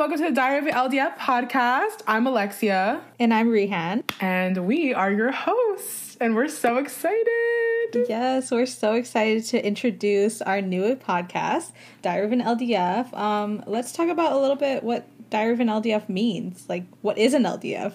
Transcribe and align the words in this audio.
welcome 0.00 0.16
to 0.16 0.24
the 0.24 0.34
Diary 0.34 0.60
of 0.60 0.66
an 0.66 0.72
LDF 0.72 1.18
podcast. 1.18 2.00
I'm 2.06 2.26
Alexia. 2.26 3.02
And 3.18 3.34
I'm 3.34 3.50
Rehan. 3.50 4.02
And 4.18 4.66
we 4.66 4.94
are 4.94 5.12
your 5.12 5.30
hosts. 5.30 6.16
And 6.18 6.34
we're 6.34 6.48
so 6.48 6.78
excited. 6.78 8.06
Yes, 8.08 8.50
we're 8.50 8.64
so 8.64 8.94
excited 8.94 9.44
to 9.48 9.62
introduce 9.62 10.40
our 10.40 10.62
new 10.62 10.96
podcast, 10.96 11.72
Diary 12.00 12.24
of 12.24 12.32
an 12.32 12.40
LDF. 12.40 13.12
Um, 13.12 13.62
let's 13.66 13.92
talk 13.92 14.08
about 14.08 14.32
a 14.32 14.38
little 14.38 14.56
bit 14.56 14.82
what 14.82 15.06
Diary 15.28 15.52
of 15.52 15.60
an 15.60 15.68
LDF 15.68 16.08
means. 16.08 16.64
Like, 16.66 16.84
what 17.02 17.18
is 17.18 17.34
an 17.34 17.42
LDF? 17.42 17.92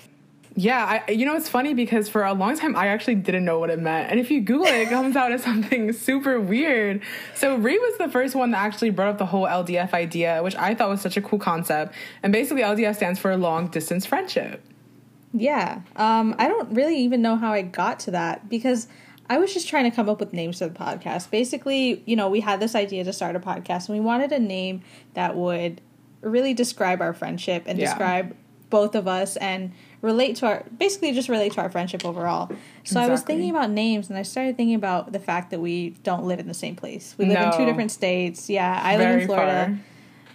Yeah, 0.58 1.02
I, 1.08 1.12
you 1.12 1.26
know, 1.26 1.36
it's 1.36 1.50
funny 1.50 1.74
because 1.74 2.08
for 2.08 2.24
a 2.24 2.34
long 2.34 2.58
time 2.58 2.78
I 2.78 2.88
actually 2.88 3.16
didn't 3.16 3.44
know 3.44 3.60
what 3.60 3.70
it 3.70 3.80
meant. 3.80 4.10
And 4.10 4.22
if 4.22 4.32
you 4.32 4.40
Google 4.40 4.68
it, 4.68 4.88
it 4.88 4.90
comes 4.90 5.18
out 5.18 5.34
as 5.34 5.44
something 5.50 5.92
super 5.92 6.40
weird. 6.40 7.02
So 7.34 7.58
Ree 7.58 7.78
was 7.78 7.98
the 7.98 8.08
first 8.08 8.36
one 8.36 8.52
that 8.52 8.60
actually 8.60 8.92
brought 8.92 9.10
up 9.10 9.18
the 9.18 9.26
whole 9.26 9.46
LDF 9.46 9.94
idea, 9.94 10.42
which 10.42 10.56
I 10.56 10.74
thought 10.74 10.90
was 10.90 11.02
such 11.02 11.18
a 11.18 11.22
cool 11.22 11.40
concept. 11.40 11.94
And 12.24 12.32
basically, 12.32 12.64
LDF 12.64 12.96
stands 12.96 13.20
for 13.20 13.36
long 13.36 13.68
distance 13.68 14.06
friendship. 14.06 14.64
Yeah. 15.34 15.82
Um, 15.98 16.36
I 16.40 16.48
don't 16.48 16.74
really 16.74 16.98
even 17.00 17.22
know 17.22 17.36
how 17.36 17.52
I 17.52 17.62
got 17.62 18.00
to 18.02 18.12
that 18.12 18.48
because 18.48 18.88
I 19.30 19.38
was 19.38 19.54
just 19.54 19.68
trying 19.68 19.90
to 19.90 19.92
come 19.94 20.08
up 20.08 20.22
with 20.22 20.32
names 20.32 20.60
for 20.60 20.70
the 20.70 20.74
podcast. 20.74 21.30
Basically, 21.32 22.02
you 22.06 22.16
know, 22.16 22.30
we 22.30 22.40
had 22.40 22.62
this 22.62 22.76
idea 22.76 23.04
to 23.04 23.12
start 23.12 23.36
a 23.36 23.42
podcast 23.42 23.90
and 23.90 23.98
we 23.98 24.00
wanted 24.00 24.32
a 24.32 24.40
name 24.40 24.84
that 25.16 25.36
would 25.36 25.82
really 26.22 26.54
describe 26.54 27.02
our 27.02 27.14
friendship 27.14 27.64
and 27.66 27.78
yeah. 27.78 27.88
describe 27.88 28.36
both 28.70 28.96
of 28.96 29.08
us 29.08 29.36
and 29.38 29.74
relate 30.06 30.38
to 30.38 30.46
our 30.46 30.64
basically 30.78 31.12
just 31.12 31.28
relate 31.28 31.54
to 31.54 31.62
our 31.62 31.70
friendship 31.70 32.06
overall. 32.06 32.48
So 32.48 32.56
exactly. 32.84 33.02
I 33.02 33.10
was 33.10 33.22
thinking 33.22 33.50
about 33.50 33.70
names 33.72 34.10
and 34.10 34.18
I 34.18 34.22
started 34.22 34.56
thinking 34.56 34.76
about 34.76 35.12
the 35.12 35.20
fact 35.20 35.52
that 35.52 35.60
we 35.60 35.90
don't 36.04 36.26
live 36.26 36.40
in 36.40 36.48
the 36.48 36.54
same 36.54 36.76
place. 36.76 37.16
We 37.18 37.26
live 37.26 37.40
no. 37.40 37.52
in 37.52 37.58
two 37.58 37.66
different 37.66 37.92
states. 37.92 38.50
Yeah, 38.50 38.80
I 38.82 38.98
Very 38.98 39.12
live 39.12 39.22
in 39.22 39.28
Florida. 39.28 39.66
Far. 39.66 39.80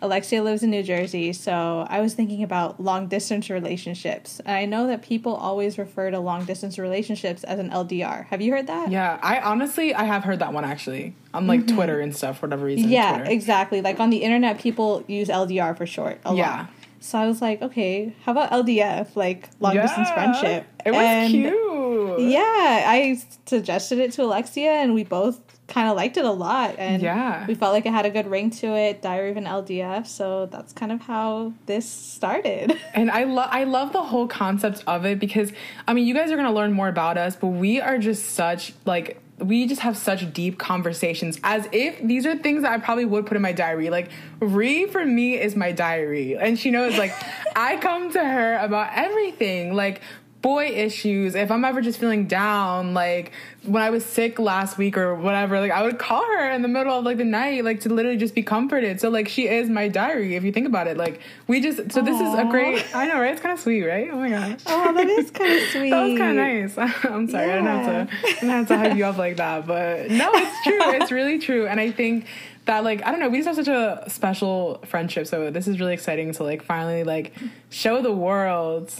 Alexia 0.02 0.42
lives 0.42 0.62
in 0.62 0.70
New 0.70 0.82
Jersey, 0.82 1.32
so 1.34 1.86
I 1.88 2.00
was 2.00 2.14
thinking 2.14 2.42
about 2.42 2.80
long 2.80 3.08
distance 3.08 3.50
relationships. 3.50 4.40
And 4.40 4.56
I 4.56 4.64
know 4.64 4.86
that 4.86 5.02
people 5.02 5.34
always 5.34 5.76
refer 5.76 6.10
to 6.10 6.18
long 6.18 6.46
distance 6.46 6.78
relationships 6.78 7.44
as 7.44 7.58
an 7.58 7.70
LDR. 7.70 8.26
Have 8.26 8.40
you 8.40 8.50
heard 8.50 8.66
that? 8.68 8.90
Yeah, 8.90 9.18
I 9.22 9.40
honestly 9.40 9.94
I 9.94 10.04
have 10.04 10.24
heard 10.24 10.38
that 10.38 10.52
one 10.52 10.64
actually. 10.64 11.14
On 11.34 11.46
like 11.46 11.60
mm-hmm. 11.60 11.76
Twitter 11.76 12.00
and 12.00 12.16
stuff 12.16 12.38
for 12.38 12.46
whatever 12.46 12.64
reason. 12.64 12.88
Yeah, 12.88 13.16
Twitter. 13.18 13.30
exactly. 13.30 13.82
Like 13.82 14.00
on 14.00 14.10
the 14.10 14.18
internet 14.18 14.58
people 14.58 15.04
use 15.06 15.28
LDR 15.28 15.76
for 15.76 15.86
short 15.86 16.18
a 16.24 16.34
yeah. 16.34 16.56
lot. 16.56 16.70
So 17.00 17.18
I 17.18 17.26
was 17.26 17.40
like, 17.40 17.62
okay, 17.62 18.14
how 18.24 18.32
about 18.32 18.50
LDF, 18.50 19.16
like 19.16 19.48
long 19.58 19.74
yeah, 19.74 19.82
distance 19.82 20.10
friendship? 20.10 20.66
It 20.84 20.90
was 20.90 21.00
and 21.00 21.32
cute. 21.32 22.20
Yeah, 22.20 22.84
I 22.86 23.18
suggested 23.46 23.98
it 23.98 24.12
to 24.12 24.22
Alexia, 24.24 24.70
and 24.70 24.94
we 24.94 25.04
both 25.04 25.40
kind 25.66 25.88
of 25.88 25.96
liked 25.96 26.18
it 26.18 26.26
a 26.26 26.30
lot, 26.30 26.74
and 26.78 27.02
yeah, 27.02 27.46
we 27.46 27.54
felt 27.54 27.72
like 27.72 27.86
it 27.86 27.92
had 27.92 28.04
a 28.04 28.10
good 28.10 28.26
ring 28.26 28.50
to 28.50 28.76
it. 28.76 29.00
Diary 29.00 29.30
of 29.30 29.38
an 29.38 29.46
LDF. 29.46 30.06
So 30.06 30.46
that's 30.46 30.74
kind 30.74 30.92
of 30.92 31.00
how 31.00 31.54
this 31.66 31.88
started. 31.88 32.76
And 32.92 33.10
I 33.10 33.24
love, 33.24 33.48
I 33.50 33.64
love 33.64 33.92
the 33.92 34.02
whole 34.02 34.26
concept 34.26 34.84
of 34.86 35.06
it 35.06 35.18
because 35.18 35.52
I 35.88 35.94
mean, 35.94 36.06
you 36.06 36.12
guys 36.12 36.30
are 36.30 36.36
gonna 36.36 36.52
learn 36.52 36.72
more 36.72 36.88
about 36.88 37.16
us, 37.16 37.34
but 37.34 37.48
we 37.48 37.80
are 37.80 37.98
just 37.98 38.30
such 38.34 38.74
like 38.84 39.18
we 39.40 39.66
just 39.66 39.80
have 39.80 39.96
such 39.96 40.32
deep 40.32 40.58
conversations 40.58 41.38
as 41.42 41.68
if 41.72 42.00
these 42.02 42.26
are 42.26 42.36
things 42.36 42.62
that 42.62 42.72
I 42.72 42.78
probably 42.78 43.04
would 43.04 43.26
put 43.26 43.36
in 43.36 43.42
my 43.42 43.52
diary. 43.52 43.90
Like, 43.90 44.10
Ree 44.40 44.86
for 44.86 45.04
me 45.04 45.38
is 45.38 45.56
my 45.56 45.72
diary. 45.72 46.36
And 46.36 46.58
she 46.58 46.70
knows, 46.70 46.96
like, 46.98 47.12
I 47.56 47.76
come 47.78 48.12
to 48.12 48.24
her 48.24 48.58
about 48.58 48.90
everything. 48.94 49.74
Like, 49.74 50.02
boy 50.42 50.68
issues, 50.68 51.34
if 51.34 51.50
I'm 51.50 51.64
ever 51.64 51.80
just 51.80 51.98
feeling 51.98 52.26
down, 52.26 52.94
like 52.94 53.32
when 53.64 53.82
I 53.82 53.90
was 53.90 54.04
sick 54.04 54.38
last 54.38 54.78
week 54.78 54.96
or 54.96 55.14
whatever, 55.14 55.60
like 55.60 55.70
I 55.70 55.82
would 55.82 55.98
call 55.98 56.24
her 56.24 56.50
in 56.50 56.62
the 56.62 56.68
middle 56.68 56.98
of 56.98 57.04
like 57.04 57.18
the 57.18 57.24
night, 57.24 57.64
like 57.64 57.80
to 57.80 57.88
literally 57.88 58.16
just 58.16 58.34
be 58.34 58.42
comforted. 58.42 59.00
So 59.00 59.10
like 59.10 59.28
she 59.28 59.48
is 59.48 59.68
my 59.68 59.88
diary 59.88 60.36
if 60.36 60.44
you 60.44 60.52
think 60.52 60.66
about 60.66 60.86
it. 60.86 60.96
Like 60.96 61.20
we 61.46 61.60
just 61.60 61.92
so 61.92 62.00
Aww. 62.00 62.04
this 62.04 62.20
is 62.20 62.34
a 62.34 62.44
great 62.50 62.84
I 62.94 63.06
know, 63.06 63.20
right? 63.20 63.32
It's 63.32 63.42
kinda 63.42 63.58
sweet, 63.58 63.84
right? 63.84 64.08
Oh 64.10 64.16
my 64.16 64.30
gosh. 64.30 64.60
Oh, 64.66 64.92
that 64.94 65.08
is 65.08 65.30
kinda 65.30 65.66
sweet. 65.66 65.90
that 65.90 66.02
was 66.02 66.18
kinda 66.18 66.32
nice. 66.32 66.78
I'm 67.04 67.28
sorry, 67.28 67.46
yeah. 67.46 67.52
I 67.52 67.56
didn't 67.56 67.66
have 67.66 68.08
to 68.08 68.16
I 68.16 68.32
didn't 68.32 68.48
have 68.48 68.68
to 68.68 68.78
hype 68.78 68.96
you 68.96 69.04
up 69.04 69.18
like 69.18 69.36
that. 69.36 69.66
But 69.66 70.10
no, 70.10 70.30
it's 70.32 70.62
true. 70.62 70.78
it's 70.80 71.12
really 71.12 71.38
true. 71.38 71.66
And 71.66 71.78
I 71.78 71.90
think 71.90 72.26
that 72.64 72.82
like 72.82 73.04
I 73.04 73.10
don't 73.10 73.20
know, 73.20 73.28
we 73.28 73.38
just 73.42 73.46
have 73.46 73.56
such 73.56 73.68
a 73.68 74.08
special 74.08 74.80
friendship. 74.86 75.26
So 75.26 75.50
this 75.50 75.68
is 75.68 75.78
really 75.80 75.92
exciting 75.92 76.32
to 76.32 76.44
like 76.44 76.62
finally 76.62 77.04
like 77.04 77.34
show 77.68 78.00
the 78.00 78.12
world 78.12 78.90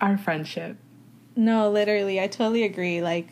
our 0.00 0.18
friendship. 0.18 0.76
No, 1.36 1.70
literally, 1.70 2.20
I 2.20 2.26
totally 2.26 2.64
agree. 2.64 3.00
Like, 3.00 3.28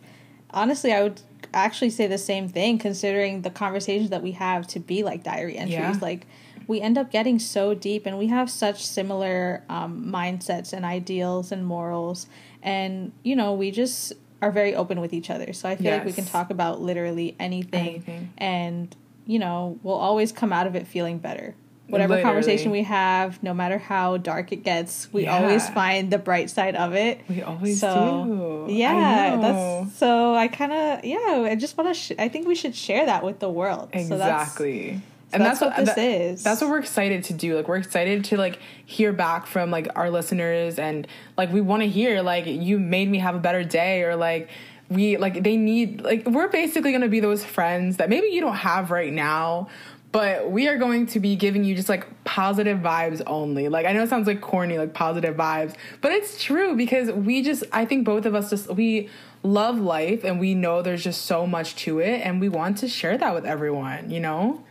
honestly, 0.50 0.92
I 0.92 1.03
would 1.03 1.20
actually 1.53 1.91
say 1.91 2.06
the 2.06 2.19
same 2.19 2.48
thing 2.48 2.78
considering 2.78 3.42
the 3.42 3.50
conversations 3.50 4.10
that 4.10 4.22
we 4.22 4.32
have 4.32 4.66
to 4.69 4.81
be 4.81 5.03
like 5.03 5.22
diary 5.22 5.56
entries. 5.56 5.78
Yeah. 5.78 5.98
Like, 6.00 6.26
we 6.66 6.81
end 6.81 6.98
up 6.98 7.10
getting 7.10 7.38
so 7.38 7.75
deep 7.75 8.04
and 8.06 8.19
we 8.19 8.26
have 8.26 8.50
such 8.50 8.86
similar 8.86 9.64
um, 9.69 10.04
mindsets 10.12 10.72
and 10.72 10.84
ideals 10.84 11.50
and 11.50 11.66
morals. 11.66 12.26
And, 12.62 13.12
you 13.22 13.34
know, 13.34 13.54
we 13.54 13.70
just 13.70 14.12
are 14.42 14.53
very 14.53 14.75
open 14.75 15.00
with 15.00 15.12
each 15.12 15.30
other. 15.30 15.53
So 15.53 15.69
I 15.69 15.76
feel 15.76 15.86
yes. 15.86 15.98
like 15.98 16.06
we 16.06 16.12
can 16.12 16.26
talk 16.26 16.50
about 16.50 16.80
literally 16.80 17.34
anything, 17.41 17.88
anything. 17.88 18.32
And, 18.36 18.94
you 19.26 19.38
know, 19.38 19.78
we'll 19.82 19.94
always 19.94 20.30
come 20.30 20.53
out 20.53 20.66
of 20.66 20.76
it 20.76 20.86
feeling 20.86 21.19
better 21.19 21.54
whatever 21.88 22.15
Literally. 22.15 22.22
conversation 22.22 22.71
we 22.71 22.82
have, 22.84 23.43
no 23.43 23.54
matter 23.54 23.78
how 23.78 24.16
dark 24.19 24.53
it 24.53 24.62
gets, 24.62 25.12
we 25.12 25.25
yeah. 25.25 25.38
always 25.38 25.69
find 25.71 26.10
the 26.10 26.19
bright 26.19 26.50
side 26.50 26.76
of 26.76 26.94
it. 26.94 27.21
We 27.28 27.43
always 27.43 27.81
so, 27.81 28.66
do. 28.69 28.72
Yeah, 28.72 29.37
that's 29.41 29.97
so. 29.97 30.34
I 30.34 30.48
kind 30.48 30.72
of 30.72 31.04
yeah. 31.04 31.48
I 31.50 31.56
just 31.56 31.77
want 31.77 31.88
to. 31.88 31.94
Sh- 31.94 32.19
I 32.19 32.28
think 32.28 32.47
we 32.47 32.54
should 32.54 32.75
share 32.75 33.06
that 33.06 33.25
with 33.25 33.41
the 33.41 33.50
world. 33.50 33.91
Exactly. 33.93 34.94
So 34.94 35.00
so 35.31 35.34
and 35.34 35.44
that's, 35.44 35.60
that's, 35.60 35.77
what, 35.77 35.84
this 35.84 35.94
that, 35.94 36.03
is. 36.03 36.43
That's 36.43 36.60
what 36.62 36.71
we're 36.71 36.78
excited 36.78 37.25
to 37.25 37.34
do. 37.34 37.54
Like 37.54 37.69
we're 37.69 37.77
excited 37.77 38.25
to 38.27 38.38
like 38.38 38.60
hear 38.87 39.12
back 39.12 39.47
from 39.47 39.71
like 39.71 39.88
our 39.94 40.10
listeners 40.10 40.78
and 40.78 41.06
like 41.37 41.53
we 41.53 41.60
want 41.60 41.82
to 41.82 41.88
hear 41.88 42.22
like 42.22 42.47
you 42.47 42.78
made 42.78 43.10
me 43.10 43.19
have 43.19 43.34
a 43.34 43.38
better 43.38 43.62
day 43.62 44.04
or 44.04 44.16
like 44.16 44.48
we 44.88 45.19
like 45.19 45.43
they 45.43 45.59
need 45.59 46.00
like 46.00 46.25
we're 46.27 46.48
basically 46.48 46.93
going 46.93 47.03
to 47.03 47.09
be 47.09 47.21
those 47.21 47.44
friends 47.44 47.98
that 47.98 48.09
maybe 48.09 48.28
you 48.28 48.41
don't 48.41 48.56
have 48.56 48.91
right 48.91 49.12
now 49.12 49.69
but 50.11 50.51
we 50.51 50.69
are 50.69 50.79
going 50.79 51.07
to 51.07 51.21
be 51.21 51.37
giving 51.37 51.65
you 51.65 51.75
just 51.75 51.89
like 51.89 52.07
positive 52.25 52.79
vibes 52.79 53.23
only. 53.27 53.69
Like 53.69 53.87
I 53.87 53.93
know 53.93 54.03
it 54.03 54.09
sounds 54.09 54.27
like 54.27 54.41
corny, 54.41 54.79
like 54.79 54.95
positive 54.95 55.37
vibes, 55.37 55.75
but 56.01 56.13
it's 56.13 56.43
true 56.43 56.77
because 56.77 57.11
we 57.11 57.43
just 57.43 57.65
I 57.73 57.85
think 57.85 58.05
both 58.05 58.25
of 58.25 58.35
us 58.35 58.51
just 58.51 58.71
we 58.75 59.11
love 59.43 59.79
life 59.79 60.25
and 60.25 60.41
we 60.41 60.55
know 60.55 60.83
there's 60.83 61.05
just 61.05 61.23
so 61.27 61.47
much 61.47 61.77
to 61.77 62.01
it 62.01 62.21
and 62.25 62.41
we 62.41 62.49
want 62.49 62.79
to 62.79 62.89
share 62.89 63.19
that 63.19 63.35
with 63.35 63.47
everyone, 63.47 64.11
you 64.11 64.21
know? 64.21 64.65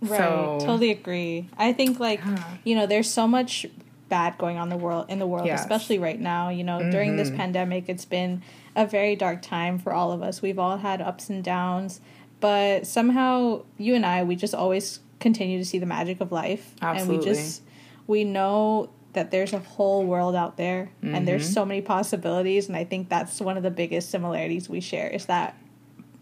Right. 0.00 0.18
So, 0.18 0.58
totally 0.60 0.90
agree. 0.90 1.48
I 1.56 1.72
think 1.72 1.98
like, 1.98 2.20
yeah. 2.24 2.56
you 2.64 2.76
know, 2.76 2.86
there's 2.86 3.10
so 3.10 3.26
much 3.26 3.66
bad 4.08 4.38
going 4.38 4.56
on 4.56 4.68
the 4.68 4.76
world 4.76 5.06
in 5.08 5.18
the 5.18 5.26
world, 5.26 5.46
yes. 5.46 5.60
especially 5.60 5.98
right 5.98 6.20
now. 6.20 6.50
You 6.50 6.64
know, 6.64 6.78
mm-hmm. 6.78 6.90
during 6.90 7.16
this 7.16 7.28
mm-hmm. 7.28 7.38
pandemic, 7.38 7.88
it's 7.88 8.04
been 8.04 8.42
a 8.76 8.86
very 8.86 9.16
dark 9.16 9.42
time 9.42 9.78
for 9.78 9.92
all 9.92 10.12
of 10.12 10.22
us. 10.22 10.40
We've 10.40 10.58
all 10.58 10.78
had 10.78 11.00
ups 11.00 11.28
and 11.30 11.42
downs 11.42 12.00
but 12.40 12.86
somehow 12.86 13.62
you 13.76 13.94
and 13.94 14.06
I 14.06 14.22
we 14.24 14.36
just 14.36 14.54
always 14.54 15.00
continue 15.20 15.58
to 15.58 15.64
see 15.64 15.78
the 15.78 15.86
magic 15.86 16.20
of 16.20 16.32
life 16.32 16.74
Absolutely. 16.80 17.14
and 17.16 17.24
we 17.24 17.32
just 17.32 17.62
we 18.06 18.24
know 18.24 18.90
that 19.14 19.30
there's 19.30 19.52
a 19.52 19.58
whole 19.58 20.04
world 20.04 20.34
out 20.34 20.56
there 20.56 20.90
mm-hmm. 21.02 21.14
and 21.14 21.26
there's 21.26 21.44
mm-hmm. 21.44 21.54
so 21.54 21.64
many 21.64 21.80
possibilities 21.80 22.68
and 22.68 22.76
I 22.76 22.84
think 22.84 23.08
that's 23.08 23.40
one 23.40 23.56
of 23.56 23.62
the 23.62 23.70
biggest 23.70 24.10
similarities 24.10 24.68
we 24.68 24.80
share 24.80 25.08
is 25.08 25.26
that 25.26 25.56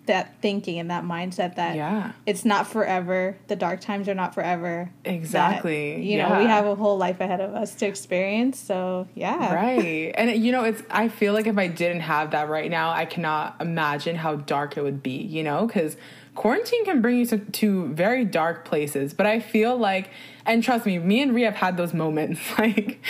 that 0.06 0.40
thinking 0.40 0.78
and 0.78 0.90
that 0.90 1.04
mindset 1.04 1.56
that 1.56 1.76
yeah. 1.76 2.12
it's 2.24 2.44
not 2.44 2.66
forever. 2.66 3.36
The 3.48 3.56
dark 3.56 3.80
times 3.80 4.08
are 4.08 4.14
not 4.14 4.34
forever. 4.34 4.90
Exactly. 5.04 5.94
That, 5.94 6.02
you 6.02 6.16
yeah. 6.16 6.28
know, 6.28 6.38
we 6.38 6.46
have 6.46 6.66
a 6.66 6.74
whole 6.74 6.96
life 6.96 7.20
ahead 7.20 7.40
of 7.40 7.54
us 7.54 7.74
to 7.76 7.86
experience. 7.86 8.58
So 8.58 9.08
yeah. 9.14 9.54
Right. 9.54 10.12
And 10.16 10.42
you 10.42 10.52
know, 10.52 10.64
it's 10.64 10.82
I 10.90 11.08
feel 11.08 11.32
like 11.32 11.46
if 11.46 11.58
I 11.58 11.68
didn't 11.68 12.00
have 12.00 12.30
that 12.32 12.48
right 12.48 12.70
now, 12.70 12.90
I 12.90 13.04
cannot 13.04 13.56
imagine 13.60 14.16
how 14.16 14.36
dark 14.36 14.76
it 14.76 14.82
would 14.82 15.02
be, 15.02 15.16
you 15.16 15.42
know, 15.42 15.66
because 15.66 15.96
quarantine 16.36 16.84
can 16.84 17.02
bring 17.02 17.16
you 17.16 17.26
to, 17.26 17.38
to 17.38 17.88
very 17.88 18.24
dark 18.24 18.64
places. 18.64 19.12
But 19.12 19.26
I 19.26 19.40
feel 19.40 19.76
like 19.76 20.10
and 20.46 20.62
trust 20.62 20.86
me, 20.86 20.98
me 20.98 21.20
and 21.22 21.34
Ree 21.34 21.42
have 21.42 21.56
had 21.56 21.76
those 21.76 21.92
moments. 21.92 22.40
Like, 22.56 23.00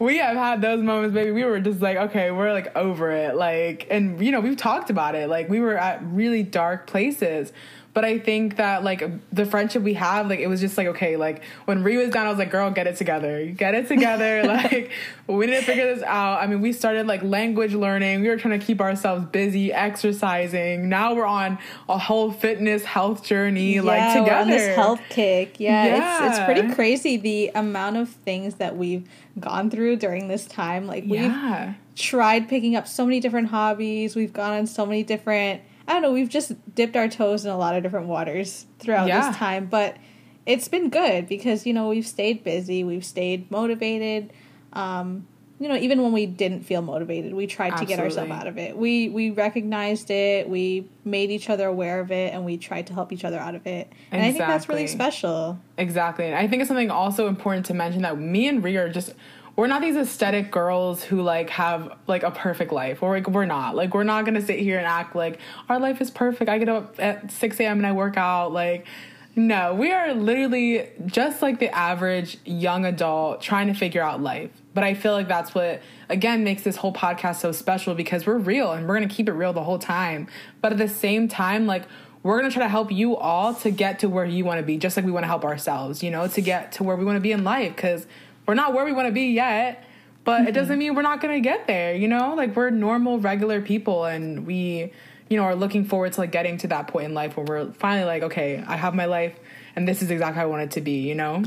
we 0.00 0.18
have 0.18 0.36
had 0.36 0.60
those 0.62 0.82
moments, 0.82 1.14
baby. 1.14 1.30
We 1.30 1.44
were 1.44 1.60
just 1.60 1.80
like, 1.80 1.96
okay, 1.96 2.30
we're 2.30 2.52
like 2.52 2.74
over 2.76 3.10
it. 3.12 3.36
Like, 3.36 3.86
and 3.90 4.20
you 4.20 4.32
know, 4.32 4.40
we've 4.40 4.56
talked 4.56 4.90
about 4.90 5.14
it. 5.14 5.28
Like, 5.28 5.48
we 5.48 5.60
were 5.60 5.76
at 5.76 6.02
really 6.02 6.42
dark 6.42 6.86
places. 6.86 7.52
But 7.96 8.04
I 8.04 8.18
think 8.18 8.56
that 8.56 8.84
like 8.84 9.02
the 9.32 9.46
friendship 9.46 9.82
we 9.82 9.94
have, 9.94 10.28
like 10.28 10.38
it 10.38 10.48
was 10.48 10.60
just 10.60 10.76
like 10.76 10.86
okay, 10.88 11.16
like 11.16 11.42
when 11.64 11.82
Ree 11.82 11.96
was 11.96 12.10
down, 12.10 12.26
I 12.26 12.28
was 12.28 12.36
like, 12.38 12.50
girl, 12.50 12.70
get 12.70 12.86
it 12.86 12.96
together, 12.96 13.46
get 13.46 13.74
it 13.74 13.88
together. 13.88 14.42
like 14.46 14.90
we 15.26 15.46
need 15.46 15.54
to 15.54 15.62
figure 15.62 15.94
this 15.94 16.04
out. 16.04 16.42
I 16.42 16.46
mean, 16.46 16.60
we 16.60 16.74
started 16.74 17.06
like 17.06 17.22
language 17.22 17.72
learning. 17.72 18.20
We 18.20 18.28
were 18.28 18.36
trying 18.36 18.60
to 18.60 18.66
keep 18.66 18.82
ourselves 18.82 19.24
busy, 19.32 19.72
exercising. 19.72 20.90
Now 20.90 21.14
we're 21.14 21.24
on 21.24 21.56
a 21.88 21.96
whole 21.96 22.30
fitness 22.30 22.84
health 22.84 23.24
journey, 23.24 23.76
yeah, 23.76 23.80
like 23.80 24.12
together. 24.12 24.42
On 24.42 24.50
this 24.50 24.76
health 24.76 25.00
kick. 25.08 25.58
Yeah, 25.58 25.86
yeah, 25.86 26.26
It's, 26.26 26.36
it's 26.36 26.44
pretty 26.44 26.74
crazy 26.74 27.16
the 27.16 27.50
amount 27.54 27.96
of 27.96 28.10
things 28.10 28.56
that 28.56 28.76
we've 28.76 29.08
gone 29.40 29.70
through 29.70 29.96
during 29.96 30.28
this 30.28 30.44
time. 30.44 30.86
Like 30.86 31.04
we've 31.04 31.22
yeah. 31.22 31.72
tried 31.94 32.46
picking 32.46 32.76
up 32.76 32.86
so 32.86 33.06
many 33.06 33.20
different 33.20 33.48
hobbies. 33.48 34.14
We've 34.14 34.34
gone 34.34 34.52
on 34.52 34.66
so 34.66 34.84
many 34.84 35.02
different 35.02 35.62
I 35.88 35.92
don't 35.92 36.02
know, 36.02 36.12
we've 36.12 36.28
just 36.28 36.52
dipped 36.74 36.96
our 36.96 37.08
toes 37.08 37.44
in 37.44 37.50
a 37.50 37.56
lot 37.56 37.76
of 37.76 37.82
different 37.82 38.06
waters 38.06 38.66
throughout 38.78 39.06
yeah. 39.08 39.28
this 39.28 39.36
time, 39.36 39.66
but 39.66 39.96
it's 40.44 40.68
been 40.68 40.90
good 40.90 41.28
because 41.28 41.66
you 41.66 41.72
know 41.72 41.88
we've 41.88 42.06
stayed 42.06 42.44
busy, 42.44 42.84
we've 42.84 43.04
stayed 43.04 43.50
motivated. 43.50 44.32
Um, 44.72 45.26
you 45.58 45.68
know, 45.68 45.76
even 45.76 46.02
when 46.02 46.12
we 46.12 46.26
didn't 46.26 46.64
feel 46.64 46.82
motivated, 46.82 47.32
we 47.32 47.46
tried 47.46 47.72
Absolutely. 47.72 47.94
to 47.94 47.96
get 47.96 48.04
ourselves 48.04 48.30
out 48.30 48.46
of 48.46 48.58
it. 48.58 48.76
We 48.76 49.08
we 49.08 49.30
recognized 49.30 50.10
it, 50.10 50.48
we 50.48 50.88
made 51.04 51.30
each 51.30 51.48
other 51.48 51.66
aware 51.66 52.00
of 52.00 52.12
it, 52.12 52.34
and 52.34 52.44
we 52.44 52.58
tried 52.58 52.88
to 52.88 52.94
help 52.94 53.12
each 53.12 53.24
other 53.24 53.38
out 53.38 53.54
of 53.54 53.66
it. 53.66 53.90
And 54.10 54.20
exactly. 54.22 54.28
I 54.28 54.32
think 54.32 54.38
that's 54.38 54.68
really 54.68 54.86
special. 54.86 55.58
Exactly, 55.78 56.26
and 56.26 56.34
I 56.34 56.46
think 56.46 56.60
it's 56.60 56.68
something 56.68 56.90
also 56.90 57.26
important 57.26 57.66
to 57.66 57.74
mention 57.74 58.02
that 58.02 58.18
me 58.18 58.48
and 58.48 58.62
Ree 58.62 58.76
are 58.76 58.90
just 58.90 59.14
we're 59.56 59.66
not 59.66 59.80
these 59.80 59.96
aesthetic 59.96 60.50
girls 60.50 61.02
who 61.02 61.22
like 61.22 61.50
have 61.50 61.96
like 62.06 62.22
a 62.22 62.30
perfect 62.30 62.72
life. 62.72 63.02
Or 63.02 63.14
like 63.16 63.28
we're 63.28 63.46
not. 63.46 63.74
Like 63.74 63.94
we're 63.94 64.04
not 64.04 64.24
gonna 64.26 64.42
sit 64.42 64.58
here 64.58 64.78
and 64.78 64.86
act 64.86 65.16
like 65.16 65.40
our 65.68 65.80
life 65.80 66.00
is 66.00 66.10
perfect. 66.10 66.50
I 66.50 66.58
get 66.58 66.68
up 66.68 66.96
at 67.00 67.32
6 67.32 67.60
a.m 67.60 67.78
and 67.78 67.86
i 67.86 67.92
work 67.92 68.16
out. 68.16 68.52
Like 68.52 68.86
no. 69.34 69.74
We 69.74 69.92
are 69.92 70.14
literally 70.14 70.88
just 71.04 71.42
like 71.42 71.58
the 71.58 71.74
average 71.74 72.38
young 72.44 72.86
adult 72.86 73.42
trying 73.42 73.66
to 73.68 73.74
figure 73.74 74.02
out 74.02 74.22
life. 74.22 74.50
But 74.72 74.84
I 74.84 74.94
feel 74.94 75.12
like 75.12 75.28
that's 75.28 75.54
what, 75.54 75.82
again, 76.08 76.42
makes 76.42 76.62
this 76.62 76.76
whole 76.76 76.92
podcast 76.92 77.36
so 77.36 77.52
special 77.52 77.94
because 77.94 78.26
we're 78.26 78.38
real 78.38 78.72
and 78.72 78.86
we're 78.88 78.98
to 79.00 79.06
keep 79.06 79.28
it 79.28 79.32
real 79.32 79.52
the 79.52 79.62
whole 79.62 79.78
time. 79.78 80.26
But 80.62 80.72
at 80.72 80.78
the 80.78 80.88
same 80.88 81.28
time, 81.28 81.66
like, 81.66 81.84
we're 82.22 82.42
to 82.42 82.50
try 82.50 82.62
to 82.62 82.68
help 82.68 82.90
you 82.90 83.16
all 83.16 83.54
to 83.54 83.70
get 83.70 84.00
to 84.00 84.08
where 84.08 84.24
you 84.24 84.44
want 84.44 84.58
to 84.58 84.66
be, 84.66 84.78
just 84.78 84.96
like 84.96 85.06
we 85.06 85.12
want 85.12 85.22
to 85.22 85.28
help 85.28 85.44
ourselves, 85.44 86.02
you 86.02 86.10
know, 86.10 86.26
to 86.26 86.40
get 86.40 86.72
to 86.72 86.82
where 86.82 86.96
we 86.96 87.04
want 87.04 87.16
to 87.16 87.20
be 87.20 87.30
in 87.30 87.44
life. 87.44 87.76
Because 87.76 88.06
we're 88.46 88.54
not 88.54 88.72
where 88.72 88.84
we 88.84 88.92
want 88.92 89.08
to 89.08 89.12
be 89.12 89.32
yet. 89.32 89.84
But 90.24 90.40
mm-hmm. 90.40 90.48
it 90.48 90.52
doesn't 90.52 90.78
mean 90.78 90.96
we're 90.96 91.02
not 91.02 91.20
going 91.20 91.34
to 91.34 91.40
get 91.40 91.68
there, 91.68 91.94
you 91.94 92.08
know? 92.08 92.34
Like, 92.34 92.56
we're 92.56 92.70
normal, 92.70 93.20
regular 93.20 93.60
people 93.60 94.06
and 94.06 94.44
we, 94.44 94.92
you 95.30 95.36
know, 95.36 95.44
are 95.44 95.54
looking 95.54 95.84
forward 95.84 96.14
to 96.14 96.20
like 96.22 96.32
getting 96.32 96.58
to 96.58 96.68
that 96.68 96.88
point 96.88 97.06
in 97.06 97.14
life 97.14 97.36
where 97.36 97.46
we're 97.46 97.72
finally 97.74 98.06
like, 98.06 98.24
okay, 98.24 98.62
I 98.66 98.76
have 98.76 98.92
my 98.92 99.04
life 99.04 99.38
and 99.76 99.86
this 99.86 100.02
is 100.02 100.10
exactly 100.10 100.40
how 100.40 100.42
I 100.42 100.46
want 100.46 100.62
it 100.62 100.70
to 100.72 100.80
be, 100.80 101.06
you 101.08 101.14
know? 101.14 101.44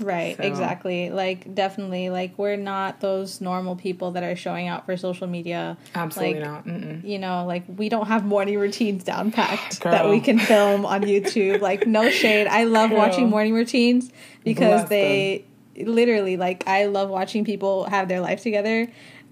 Right, 0.00 0.36
so. 0.36 0.42
exactly. 0.42 1.10
Like 1.10 1.54
definitely 1.54 2.10
like 2.10 2.36
we're 2.36 2.56
not 2.56 3.00
those 3.00 3.40
normal 3.40 3.76
people 3.76 4.12
that 4.12 4.24
are 4.24 4.34
showing 4.34 4.66
out 4.66 4.86
for 4.86 4.96
social 4.96 5.28
media. 5.28 5.76
Absolutely 5.94 6.40
like, 6.40 6.44
not. 6.44 6.66
Mm-mm. 6.66 7.04
You 7.04 7.18
know, 7.20 7.44
like 7.46 7.62
we 7.68 7.88
don't 7.88 8.08
have 8.08 8.24
morning 8.24 8.58
routines 8.58 9.04
down 9.04 9.30
packed 9.30 9.82
that 9.82 10.08
we 10.08 10.18
can 10.20 10.38
film 10.40 10.84
on 10.84 11.02
YouTube. 11.02 11.60
like 11.60 11.86
no 11.86 12.10
shade. 12.10 12.48
I 12.48 12.64
love 12.64 12.90
Girl. 12.90 12.98
watching 12.98 13.30
morning 13.30 13.54
routines 13.54 14.10
because 14.42 14.80
Bless 14.80 14.88
they 14.88 15.38
them. 15.38 15.53
Literally 15.76 16.36
like 16.36 16.66
I 16.66 16.86
love 16.86 17.08
watching 17.08 17.44
people 17.44 17.84
have 17.84 18.08
their 18.08 18.20
life 18.20 18.42
together 18.42 18.88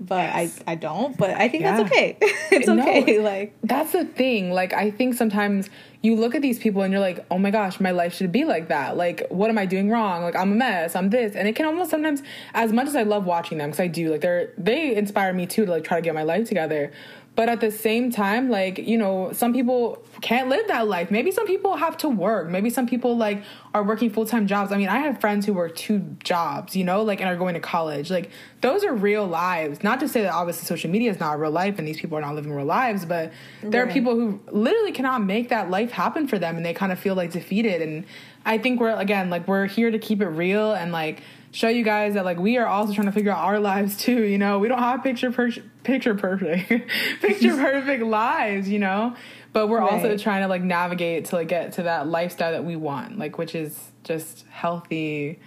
but 0.06 0.23
yes. 0.23 0.61
I 0.67 0.73
I 0.73 0.75
don't. 0.75 1.17
But 1.17 1.31
I 1.31 1.49
think 1.49 1.62
yeah. 1.62 1.77
that's 1.77 1.91
okay. 1.91 2.17
it's 2.50 2.69
okay. 2.69 3.19
No, 3.19 3.23
like 3.23 3.55
that's 3.62 3.93
the 3.93 4.05
thing. 4.05 4.53
Like 4.53 4.73
I 4.73 4.91
think 4.91 5.15
sometimes 5.15 5.71
you 6.03 6.17
look 6.17 6.35
at 6.35 6.43
these 6.43 6.59
people 6.59 6.83
and 6.83 6.93
you're 6.93 7.00
like, 7.00 7.25
oh 7.31 7.39
my 7.39 7.50
gosh, 7.50 7.79
my 7.79 7.93
life 7.93 8.12
should 8.15 8.33
be 8.33 8.44
like 8.44 8.69
that. 8.69 8.97
Like, 8.97 9.25
what 9.29 9.50
am 9.50 9.59
I 9.59 9.67
doing 9.67 9.89
wrong? 9.89 10.23
Like, 10.23 10.35
I'm 10.35 10.50
a 10.50 10.55
mess. 10.56 10.97
I'm 10.97 11.11
this, 11.11 11.37
and 11.37 11.47
it 11.47 11.55
can 11.55 11.65
almost 11.65 11.91
sometimes, 11.91 12.23
as 12.55 12.73
much 12.73 12.89
as 12.89 12.97
I 12.97 13.05
love 13.05 13.25
watching 13.25 13.59
them, 13.59 13.71
because 13.71 13.81
I 13.81 13.87
do, 13.87 14.11
like, 14.11 14.21
they're 14.21 14.53
they 14.59 14.97
inspire 14.97 15.33
me 15.33 15.47
too 15.47 15.65
to 15.65 15.71
like 15.71 15.85
try 15.85 15.99
to 15.99 16.03
get 16.03 16.15
my 16.15 16.25
life 16.25 16.49
together. 16.49 16.93
But 17.34 17.49
at 17.49 17.61
the 17.61 17.70
same 17.70 18.11
time, 18.11 18.50
like, 18.50 18.76
you 18.76 18.99
know, 18.99 19.32
some 19.32 19.55
people 19.55 20.05
can't 20.20 20.50
live 20.50 20.69
that 20.69 20.87
life. 20.87 21.11
Maybe 21.11 21.31
some 21.31 21.46
people 21.46 21.76
have 21.76 21.96
to 21.99 22.08
work. 22.08 22.50
Maybe 22.50 22.69
some 22.69 22.87
people 22.87 23.17
like 23.17 23.43
are 23.73 23.82
working 23.82 24.11
full-time 24.11 24.46
jobs. 24.46 24.70
I 24.70 24.76
mean, 24.76 24.88
I 24.88 24.99
have 24.99 25.19
friends 25.19 25.46
who 25.46 25.55
work 25.55 25.75
two 25.75 26.00
jobs, 26.23 26.76
you 26.76 26.84
know, 26.84 27.02
like 27.02 27.20
and 27.20 27.31
are 27.31 27.37
going 27.37 27.55
to 27.55 27.61
college. 27.61 28.11
Like 28.11 28.31
those 28.61 28.84
are 28.84 28.93
real 28.93 29.26
lives. 29.26 29.82
Not 29.82 29.99
to 30.00 30.08
say 30.08 30.23
that 30.23 30.32
obviously 30.34 30.67
social 30.67 30.90
media 30.90 31.11
is 31.11 31.19
not 31.19 31.40
real 31.40 31.50
life 31.50 31.79
and 31.79 31.88
these 31.88 31.99
people 31.99 32.19
are 32.19 32.20
not 32.20 32.34
living 32.34 32.52
real 32.52 32.67
lives, 32.67 33.06
but 33.06 33.32
there 33.62 33.82
right. 33.82 33.90
are 33.90 33.93
people 33.93 34.14
who 34.14 34.38
literally 34.50 34.93
cannot 34.93 35.25
make 35.25 35.49
that 35.49 35.70
life 35.70 35.90
happen 35.90 36.29
for 36.29 36.38
them 36.38 36.56
and 36.56 36.67
they 36.67 36.75
kind 36.75 36.93
of 36.93 36.99
feel 36.99 37.14
like 37.14 37.32
defeated 37.32 37.81
and 37.81 38.05
I 38.44 38.58
think 38.58 38.81
we're 38.81 38.94
again 38.96 39.31
like 39.31 39.46
we're 39.49 39.67
here 39.67 39.90
to 39.90 39.99
keep 39.99 40.20
it 40.20 40.29
real 40.29 40.73
and 40.73 40.93
like 40.93 41.23
show 41.53 41.69
you 41.69 41.85
guys 41.85 42.15
that 42.15 42.25
like 42.25 42.39
we 42.39 42.57
are 42.57 42.67
also 42.67 42.93
trying 42.93 43.07
to 43.07 43.13
figure 43.13 43.31
out 43.31 43.45
our 43.45 43.61
lives 43.61 43.97
too. 43.97 44.23
You 44.23 44.39
know, 44.39 44.59
we 44.59 44.69
don't 44.69 44.79
have 44.79 45.03
picture 45.03 45.31
per- 45.31 45.53
picture 45.85 46.15
perfect 46.15 46.69
picture 47.21 47.57
perfect 47.57 48.03
lives. 48.03 48.69
You 48.69 48.81
know, 48.81 49.15
but 49.53 49.69
we're 49.69 49.79
right. 49.79 49.93
also 49.93 50.17
trying 50.17 50.43
to 50.43 50.49
like 50.49 50.63
navigate 50.63 51.27
to 51.27 51.37
like 51.37 51.49
get 51.49 51.75
to 51.75 51.85
that 51.85 52.09
lifestyle 52.09 52.53
that 52.53 52.65
we 52.65 52.75
want, 52.75 53.19
like 53.19 53.39
which 53.39 53.55
is 53.55 53.79
just 54.03 54.45
healthy. 54.51 55.39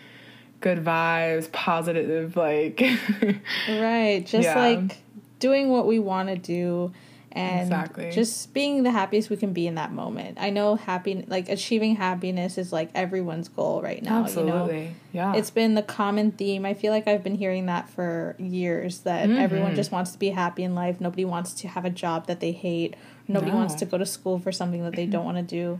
Good 0.61 0.83
vibes, 0.83 1.51
positive, 1.51 2.37
like 2.37 2.81
right. 3.69 4.25
Just 4.25 4.45
yeah. 4.45 4.57
like 4.57 4.97
doing 5.39 5.69
what 5.69 5.85
we 5.85 5.99
want 5.99 6.29
to 6.29 6.37
do, 6.37 6.91
and 7.35 7.61
exactly. 7.63 8.11
just 8.11 8.53
being 8.53 8.83
the 8.83 8.91
happiest 8.91 9.29
we 9.29 9.35
can 9.35 9.51
be 9.51 9.67
in 9.67 9.75
that 9.75 9.91
moment. 9.91 10.37
I 10.39 10.49
know 10.51 10.75
happy 10.75 11.25
like 11.27 11.49
achieving 11.49 11.97
happiness 11.97 12.57
is 12.57 12.71
like 12.71 12.89
everyone's 12.95 13.49
goal 13.49 13.81
right 13.81 14.01
now. 14.01 14.23
Absolutely. 14.23 14.79
You 14.79 14.85
know? 14.85 14.95
Yeah. 15.11 15.35
It's 15.35 15.49
been 15.49 15.75
the 15.75 15.83
common 15.83 16.31
theme. 16.31 16.65
I 16.65 16.73
feel 16.73 16.93
like 16.93 17.07
I've 17.07 17.23
been 17.23 17.35
hearing 17.35 17.65
that 17.65 17.89
for 17.89 18.37
years 18.39 18.99
that 18.99 19.27
mm-hmm. 19.27 19.37
everyone 19.37 19.75
just 19.75 19.91
wants 19.91 20.11
to 20.13 20.17
be 20.17 20.29
happy 20.29 20.63
in 20.63 20.75
life. 20.75 21.01
Nobody 21.01 21.25
wants 21.25 21.53
to 21.55 21.67
have 21.67 21.83
a 21.83 21.89
job 21.89 22.27
that 22.27 22.39
they 22.39 22.53
hate. 22.53 22.95
Nobody 23.27 23.51
no. 23.51 23.57
wants 23.57 23.75
to 23.75 23.85
go 23.85 23.97
to 23.97 24.05
school 24.05 24.39
for 24.39 24.53
something 24.53 24.81
that 24.83 24.95
they 24.95 25.05
don't 25.05 25.25
want 25.25 25.37
to 25.37 25.43
do. 25.43 25.79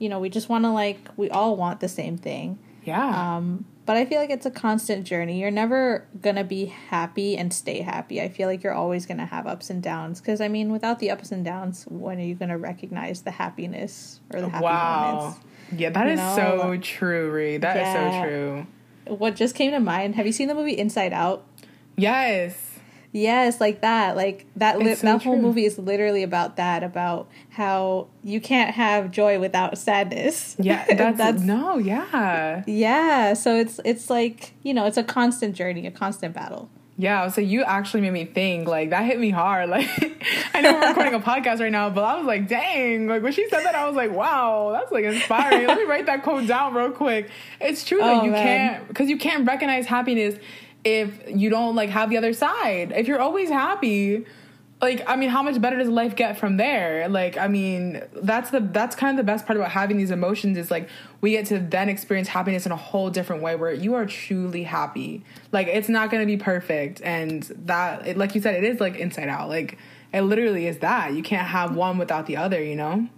You 0.00 0.08
know, 0.08 0.18
we 0.18 0.28
just 0.28 0.48
want 0.48 0.64
to 0.64 0.70
like 0.70 0.98
we 1.16 1.30
all 1.30 1.56
want 1.56 1.78
the 1.78 1.88
same 1.88 2.18
thing. 2.18 2.58
Yeah. 2.84 3.36
Um 3.36 3.64
but 3.86 3.96
I 3.96 4.04
feel 4.04 4.20
like 4.20 4.30
it's 4.30 4.44
a 4.44 4.50
constant 4.50 5.06
journey. 5.06 5.40
You're 5.40 5.52
never 5.52 6.06
gonna 6.20 6.42
be 6.42 6.66
happy 6.66 7.36
and 7.36 7.54
stay 7.54 7.80
happy. 7.80 8.20
I 8.20 8.28
feel 8.28 8.48
like 8.48 8.64
you're 8.64 8.74
always 8.74 9.06
gonna 9.06 9.26
have 9.26 9.46
ups 9.46 9.70
and 9.70 9.80
downs. 9.80 10.20
Because 10.20 10.40
I 10.40 10.48
mean, 10.48 10.72
without 10.72 10.98
the 10.98 11.10
ups 11.10 11.30
and 11.30 11.44
downs, 11.44 11.84
when 11.88 12.18
are 12.18 12.24
you 12.24 12.34
gonna 12.34 12.58
recognize 12.58 13.22
the 13.22 13.30
happiness 13.30 14.20
or 14.34 14.40
the 14.40 14.48
happy 14.48 14.64
wow. 14.64 15.14
moments? 15.14 15.40
Yeah, 15.76 15.90
that 15.90 16.06
you 16.06 16.12
is 16.12 16.18
know? 16.18 16.36
so 16.36 16.76
true, 16.78 17.30
Reed. 17.30 17.62
That 17.62 17.76
yeah. 17.76 18.08
is 18.08 18.12
so 18.12 18.28
true. 18.28 18.66
What 19.16 19.36
just 19.36 19.54
came 19.54 19.70
to 19.70 19.80
mind? 19.80 20.16
Have 20.16 20.26
you 20.26 20.32
seen 20.32 20.48
the 20.48 20.54
movie 20.54 20.76
Inside 20.76 21.12
Out? 21.12 21.44
Yes. 21.96 22.75
Yes, 23.12 23.60
like 23.60 23.80
that. 23.80 24.16
Like 24.16 24.46
that. 24.56 24.78
Li- 24.78 24.94
so 24.94 25.06
that 25.06 25.22
true. 25.22 25.32
whole 25.32 25.40
movie 25.40 25.64
is 25.64 25.78
literally 25.78 26.22
about 26.22 26.56
that. 26.56 26.82
About 26.82 27.28
how 27.50 28.08
you 28.22 28.40
can't 28.40 28.74
have 28.74 29.10
joy 29.10 29.38
without 29.38 29.78
sadness. 29.78 30.56
Yeah, 30.58 30.84
that's, 30.94 31.18
that's 31.18 31.42
no. 31.42 31.78
Yeah. 31.78 32.62
Yeah. 32.66 33.34
So 33.34 33.56
it's 33.56 33.80
it's 33.84 34.10
like 34.10 34.52
you 34.62 34.74
know 34.74 34.86
it's 34.86 34.96
a 34.96 35.04
constant 35.04 35.54
journey, 35.54 35.86
a 35.86 35.90
constant 35.90 36.34
battle. 36.34 36.70
Yeah, 36.98 37.28
so 37.28 37.42
you 37.42 37.62
actually 37.62 38.00
made 38.00 38.12
me 38.12 38.24
think. 38.24 38.66
Like 38.66 38.90
that 38.90 39.04
hit 39.04 39.18
me 39.18 39.30
hard. 39.30 39.70
Like 39.76 39.88
I 40.54 40.60
know 40.62 40.72
we're 40.72 40.88
recording 40.88 41.14
a 41.14 41.20
podcast 41.20 41.60
right 41.60 41.70
now, 41.70 41.90
but 41.90 42.02
I 42.02 42.16
was 42.16 42.26
like, 42.26 42.48
dang. 42.48 43.06
Like 43.06 43.22
when 43.22 43.32
she 43.32 43.48
said 43.48 43.62
that, 43.64 43.74
I 43.74 43.86
was 43.86 43.94
like, 43.94 44.10
wow, 44.10 44.70
that's 44.72 44.90
like 44.90 45.04
inspiring. 45.04 45.66
Let 45.66 45.76
me 45.76 45.84
write 45.84 46.06
that 46.06 46.22
quote 46.22 46.46
down 46.46 46.72
real 46.72 46.90
quick. 46.90 47.28
It's 47.60 47.84
true 47.84 47.98
that 47.98 48.22
oh, 48.22 48.24
you 48.24 48.30
man. 48.30 48.42
can't 48.42 48.88
because 48.88 49.10
you 49.10 49.18
can't 49.18 49.46
recognize 49.46 49.86
happiness 49.86 50.36
if 50.86 51.28
you 51.28 51.50
don't 51.50 51.74
like 51.74 51.90
have 51.90 52.10
the 52.10 52.16
other 52.16 52.32
side. 52.32 52.92
If 52.92 53.08
you're 53.08 53.18
always 53.18 53.50
happy, 53.50 54.24
like 54.80 55.02
I 55.08 55.16
mean, 55.16 55.30
how 55.30 55.42
much 55.42 55.60
better 55.60 55.76
does 55.76 55.88
life 55.88 56.14
get 56.14 56.38
from 56.38 56.58
there? 56.58 57.08
Like 57.08 57.36
I 57.36 57.48
mean, 57.48 58.02
that's 58.14 58.50
the 58.50 58.60
that's 58.60 58.94
kind 58.94 59.18
of 59.18 59.26
the 59.26 59.28
best 59.28 59.46
part 59.46 59.56
about 59.58 59.72
having 59.72 59.96
these 59.96 60.12
emotions 60.12 60.56
is 60.56 60.70
like 60.70 60.88
we 61.20 61.32
get 61.32 61.46
to 61.46 61.58
then 61.58 61.88
experience 61.88 62.28
happiness 62.28 62.66
in 62.66 62.72
a 62.72 62.76
whole 62.76 63.10
different 63.10 63.42
way 63.42 63.56
where 63.56 63.72
you 63.72 63.94
are 63.94 64.06
truly 64.06 64.62
happy. 64.62 65.24
Like 65.50 65.66
it's 65.66 65.88
not 65.88 66.08
going 66.08 66.22
to 66.22 66.26
be 66.26 66.36
perfect 66.36 67.02
and 67.02 67.42
that 67.64 68.06
it, 68.06 68.16
like 68.16 68.36
you 68.36 68.40
said 68.40 68.54
it 68.54 68.64
is 68.64 68.80
like 68.80 68.94
inside 68.94 69.28
out. 69.28 69.48
Like 69.48 69.78
it 70.12 70.20
literally 70.20 70.68
is 70.68 70.78
that. 70.78 71.14
You 71.14 71.22
can't 71.24 71.48
have 71.48 71.74
one 71.74 71.98
without 71.98 72.26
the 72.26 72.36
other, 72.36 72.62
you 72.62 72.76
know? 72.76 73.08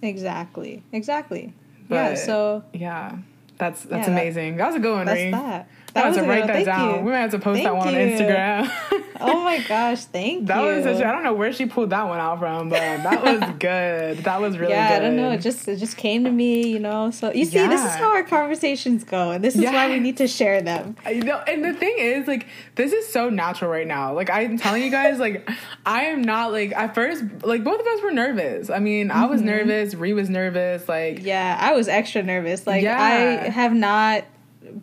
Exactly. 0.00 0.82
Exactly. 0.92 1.52
But, 1.90 1.94
yeah, 1.94 2.14
so 2.14 2.64
yeah. 2.72 3.18
That's 3.58 3.82
that's 3.82 4.08
yeah, 4.08 4.14
amazing. 4.14 4.56
That, 4.56 4.62
that 4.62 4.66
was 4.68 4.76
a 4.76 4.78
good 4.78 4.94
one, 4.94 5.06
That's 5.06 5.30
that. 5.32 5.68
That 5.94 6.04
I 6.04 6.08
was 6.08 6.18
to 6.18 6.24
write 6.24 6.46
that 6.46 6.64
down. 6.64 6.96
You. 6.96 7.00
We 7.02 7.10
might 7.12 7.18
have 7.20 7.30
to 7.32 7.38
post 7.38 7.62
thank 7.62 7.66
that 7.66 7.76
one 7.76 7.94
you. 7.94 8.00
on 8.00 8.08
Instagram. 8.08 9.14
oh 9.20 9.42
my 9.42 9.58
gosh, 9.66 10.04
thank 10.04 10.46
that 10.46 10.60
you. 10.60 10.66
That 10.68 10.76
was 10.76 10.98
such. 10.98 11.06
I 11.06 11.12
don't 11.12 11.22
know 11.22 11.32
where 11.32 11.52
she 11.52 11.66
pulled 11.66 11.90
that 11.90 12.06
one 12.06 12.20
out 12.20 12.38
from, 12.38 12.68
but 12.68 12.78
that 12.78 13.22
was 13.22 13.50
good. 13.58 14.18
That 14.24 14.40
was 14.40 14.58
really 14.58 14.72
yeah, 14.72 14.88
good. 14.88 15.04
I 15.04 15.06
don't 15.06 15.16
know. 15.16 15.30
It 15.32 15.40
just 15.40 15.66
it 15.66 15.76
just 15.76 15.96
came 15.96 16.24
to 16.24 16.30
me, 16.30 16.68
you 16.68 16.78
know. 16.78 17.10
So 17.10 17.32
you 17.32 17.46
see, 17.46 17.56
yeah. 17.56 17.68
this 17.68 17.82
is 17.82 17.94
how 17.94 18.10
our 18.10 18.22
conversations 18.22 19.04
go, 19.04 19.30
and 19.30 19.42
this 19.42 19.54
is 19.54 19.62
yeah. 19.62 19.72
why 19.72 19.88
we 19.88 19.98
need 19.98 20.18
to 20.18 20.28
share 20.28 20.60
them. 20.60 20.96
You 21.06 21.22
know, 21.22 21.38
and 21.38 21.64
the 21.64 21.72
thing 21.72 21.94
is, 21.98 22.26
like, 22.26 22.46
this 22.74 22.92
is 22.92 23.08
so 23.08 23.30
natural 23.30 23.70
right 23.70 23.86
now. 23.86 24.14
Like 24.14 24.30
I'm 24.30 24.58
telling 24.58 24.82
you 24.82 24.90
guys, 24.90 25.18
like, 25.18 25.48
I 25.86 26.04
am 26.04 26.22
not 26.22 26.52
like 26.52 26.72
at 26.72 26.94
first. 26.94 27.24
Like 27.42 27.64
both 27.64 27.80
of 27.80 27.86
us 27.86 28.02
were 28.02 28.12
nervous. 28.12 28.70
I 28.70 28.78
mean, 28.78 29.08
mm-hmm. 29.08 29.18
I 29.18 29.26
was 29.26 29.40
mm-hmm. 29.40 29.50
nervous. 29.50 29.94
Ree 29.94 30.12
was 30.12 30.28
nervous. 30.28 30.88
Like 30.88 31.24
yeah, 31.24 31.56
I 31.58 31.72
was 31.72 31.88
extra 31.88 32.22
nervous. 32.22 32.66
Like 32.66 32.82
yeah. 32.82 33.00
I 33.00 33.48
have 33.48 33.72
not 33.72 34.24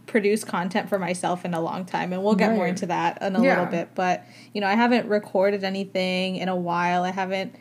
produced 0.06 0.48
content 0.48 0.90
for 0.90 0.98
myself 0.98 1.46
in 1.46 1.54
a 1.54 1.62
long 1.62 1.86
time 1.86 2.14
and 2.14 2.24
we'll 2.24 2.36
get 2.36 2.50
right. 2.50 2.56
more 2.56 2.68
into 2.68 2.86
that 2.86 3.22
in 3.22 3.36
a 3.36 3.44
yeah. 3.44 3.50
little 3.50 3.66
bit 3.66 3.90
but 3.94 4.24
you 4.54 4.62
know 4.62 4.68
i 4.68 4.74
haven't 4.74 5.08
recorded 5.08 5.64
anything 5.64 6.38
in 6.38 6.48
a 6.48 6.56
while 6.56 7.04
i 7.04 7.12
haven't 7.12 7.54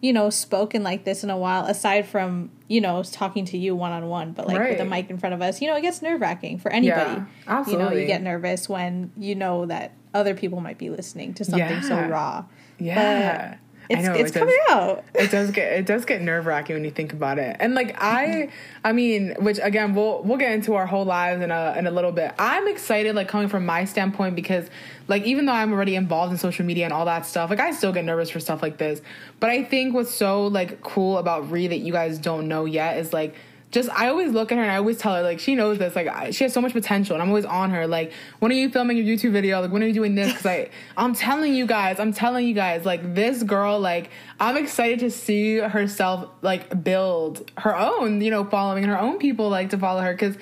you 0.00 0.12
know 0.12 0.30
spoken 0.30 0.82
like 0.82 1.04
this 1.04 1.22
in 1.22 1.30
a 1.30 1.36
while 1.36 1.66
aside 1.66 2.06
from 2.06 2.50
you 2.68 2.80
know 2.80 3.02
talking 3.02 3.44
to 3.44 3.58
you 3.58 3.76
one-on-one 3.76 4.32
but 4.32 4.46
like 4.46 4.58
right. 4.58 4.70
with 4.70 4.80
a 4.80 4.84
mic 4.84 5.10
in 5.10 5.18
front 5.18 5.34
of 5.34 5.42
us 5.42 5.60
you 5.60 5.68
know 5.68 5.76
it 5.76 5.82
gets 5.82 6.00
nerve-wracking 6.00 6.58
for 6.58 6.72
anybody 6.72 7.20
yeah, 7.20 7.26
absolutely. 7.46 7.84
you 7.84 7.90
know 7.90 7.96
you 7.96 8.06
get 8.06 8.22
nervous 8.22 8.68
when 8.68 9.12
you 9.16 9.34
know 9.34 9.66
that 9.66 9.92
other 10.14 10.34
people 10.34 10.60
might 10.60 10.78
be 10.78 10.88
listening 10.90 11.34
to 11.34 11.44
something 11.44 11.60
yeah. 11.60 11.80
so 11.82 12.08
raw 12.08 12.44
yeah 12.78 13.50
but, 13.50 13.58
it's 13.98 14.06
know, 14.06 14.14
it's 14.14 14.30
it 14.30 14.34
does- 14.34 14.40
coming 14.40 14.58
out. 14.70 15.04
it 15.14 15.30
does 15.30 15.50
get 15.50 15.72
it 15.72 15.86
does 15.86 16.04
get 16.04 16.22
nerve 16.22 16.46
wracking 16.46 16.76
when 16.76 16.84
you 16.84 16.90
think 16.90 17.12
about 17.12 17.38
it. 17.38 17.56
And 17.60 17.74
like 17.74 18.00
I 18.00 18.26
mm-hmm. 18.26 18.50
I 18.84 18.92
mean, 18.92 19.34
which 19.38 19.58
again 19.62 19.94
we'll 19.94 20.22
we'll 20.22 20.38
get 20.38 20.52
into 20.52 20.74
our 20.74 20.86
whole 20.86 21.04
lives 21.04 21.42
in 21.42 21.50
a 21.50 21.74
in 21.76 21.86
a 21.86 21.90
little 21.90 22.12
bit. 22.12 22.32
I'm 22.38 22.68
excited 22.68 23.14
like 23.14 23.28
coming 23.28 23.48
from 23.48 23.66
my 23.66 23.84
standpoint 23.84 24.36
because 24.36 24.68
like 25.08 25.24
even 25.24 25.46
though 25.46 25.52
I'm 25.52 25.72
already 25.72 25.96
involved 25.96 26.32
in 26.32 26.38
social 26.38 26.64
media 26.64 26.84
and 26.84 26.92
all 26.92 27.04
that 27.06 27.26
stuff, 27.26 27.50
like 27.50 27.60
I 27.60 27.72
still 27.72 27.92
get 27.92 28.04
nervous 28.04 28.30
for 28.30 28.40
stuff 28.40 28.62
like 28.62 28.78
this. 28.78 29.00
But 29.40 29.50
I 29.50 29.64
think 29.64 29.94
what's 29.94 30.14
so 30.14 30.46
like 30.46 30.82
cool 30.82 31.18
about 31.18 31.50
Ree 31.50 31.66
that 31.66 31.78
you 31.78 31.92
guys 31.92 32.18
don't 32.18 32.48
know 32.48 32.64
yet 32.64 32.98
is 32.98 33.12
like 33.12 33.34
just 33.70 33.88
I 33.90 34.08
always 34.08 34.32
look 34.32 34.50
at 34.50 34.58
her 34.58 34.62
and 34.62 34.70
I 34.70 34.76
always 34.76 34.98
tell 34.98 35.14
her 35.14 35.22
like 35.22 35.38
she 35.38 35.54
knows 35.54 35.78
this 35.78 35.94
like 35.94 36.08
I, 36.08 36.30
she 36.30 36.44
has 36.44 36.52
so 36.52 36.60
much 36.60 36.72
potential 36.72 37.14
and 37.14 37.22
I'm 37.22 37.28
always 37.28 37.44
on 37.44 37.70
her 37.70 37.86
like 37.86 38.12
when 38.40 38.50
are 38.50 38.54
you 38.54 38.68
filming 38.68 38.96
your 38.96 39.06
YouTube 39.06 39.32
video? 39.32 39.60
Like 39.60 39.70
when 39.70 39.82
are 39.82 39.86
you 39.86 39.92
doing 39.92 40.14
this? 40.14 40.32
Because 40.32 40.46
I 40.46 40.70
I'm 40.96 41.14
telling 41.14 41.54
you 41.54 41.66
guys 41.66 42.00
I'm 42.00 42.12
telling 42.12 42.46
you 42.46 42.54
guys 42.54 42.84
like 42.84 43.14
this 43.14 43.42
girl 43.42 43.78
like 43.78 44.10
I'm 44.40 44.56
excited 44.56 45.00
to 45.00 45.10
see 45.10 45.58
herself 45.58 46.28
like 46.42 46.82
build 46.82 47.50
her 47.58 47.76
own 47.76 48.20
you 48.20 48.30
know 48.30 48.44
following 48.44 48.84
her 48.84 48.98
own 48.98 49.18
people 49.18 49.48
like 49.48 49.70
to 49.70 49.78
follow 49.78 50.00
her 50.00 50.12
because 50.12 50.36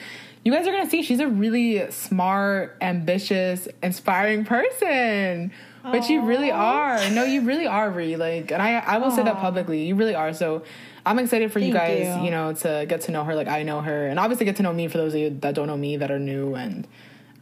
you 0.44 0.52
guys 0.52 0.66
are 0.66 0.72
gonna 0.72 0.88
see 0.88 1.02
she's 1.02 1.20
a 1.20 1.28
really 1.28 1.90
smart 1.90 2.76
ambitious 2.80 3.68
inspiring 3.82 4.44
person. 4.44 5.52
Which 5.90 6.10
you 6.10 6.22
really 6.22 6.50
are. 6.50 6.98
No 7.10 7.24
you 7.24 7.40
really 7.42 7.66
are 7.66 7.90
Ree 7.90 8.16
like 8.16 8.50
and 8.50 8.60
I 8.60 8.74
I 8.78 8.98
will 8.98 9.10
say 9.10 9.22
that 9.22 9.36
publicly 9.36 9.84
you 9.84 9.94
really 9.94 10.14
are. 10.14 10.34
So 10.34 10.64
I'm 11.08 11.18
excited 11.18 11.52
for 11.52 11.58
you 11.58 11.72
guys, 11.72 12.06
you. 12.18 12.24
you. 12.24 12.30
know, 12.30 12.52
to 12.52 12.86
get 12.88 13.02
to 13.02 13.12
know 13.12 13.24
her 13.24 13.34
like 13.34 13.48
I 13.48 13.62
know 13.62 13.80
her, 13.80 14.06
and 14.06 14.18
obviously 14.18 14.44
get 14.44 14.56
to 14.56 14.62
know 14.62 14.72
me 14.72 14.88
for 14.88 14.98
those 14.98 15.14
of 15.14 15.20
you 15.20 15.30
that 15.40 15.54
don't 15.54 15.66
know 15.66 15.76
me 15.76 15.96
that 15.96 16.10
are 16.10 16.18
new, 16.18 16.54
and 16.54 16.86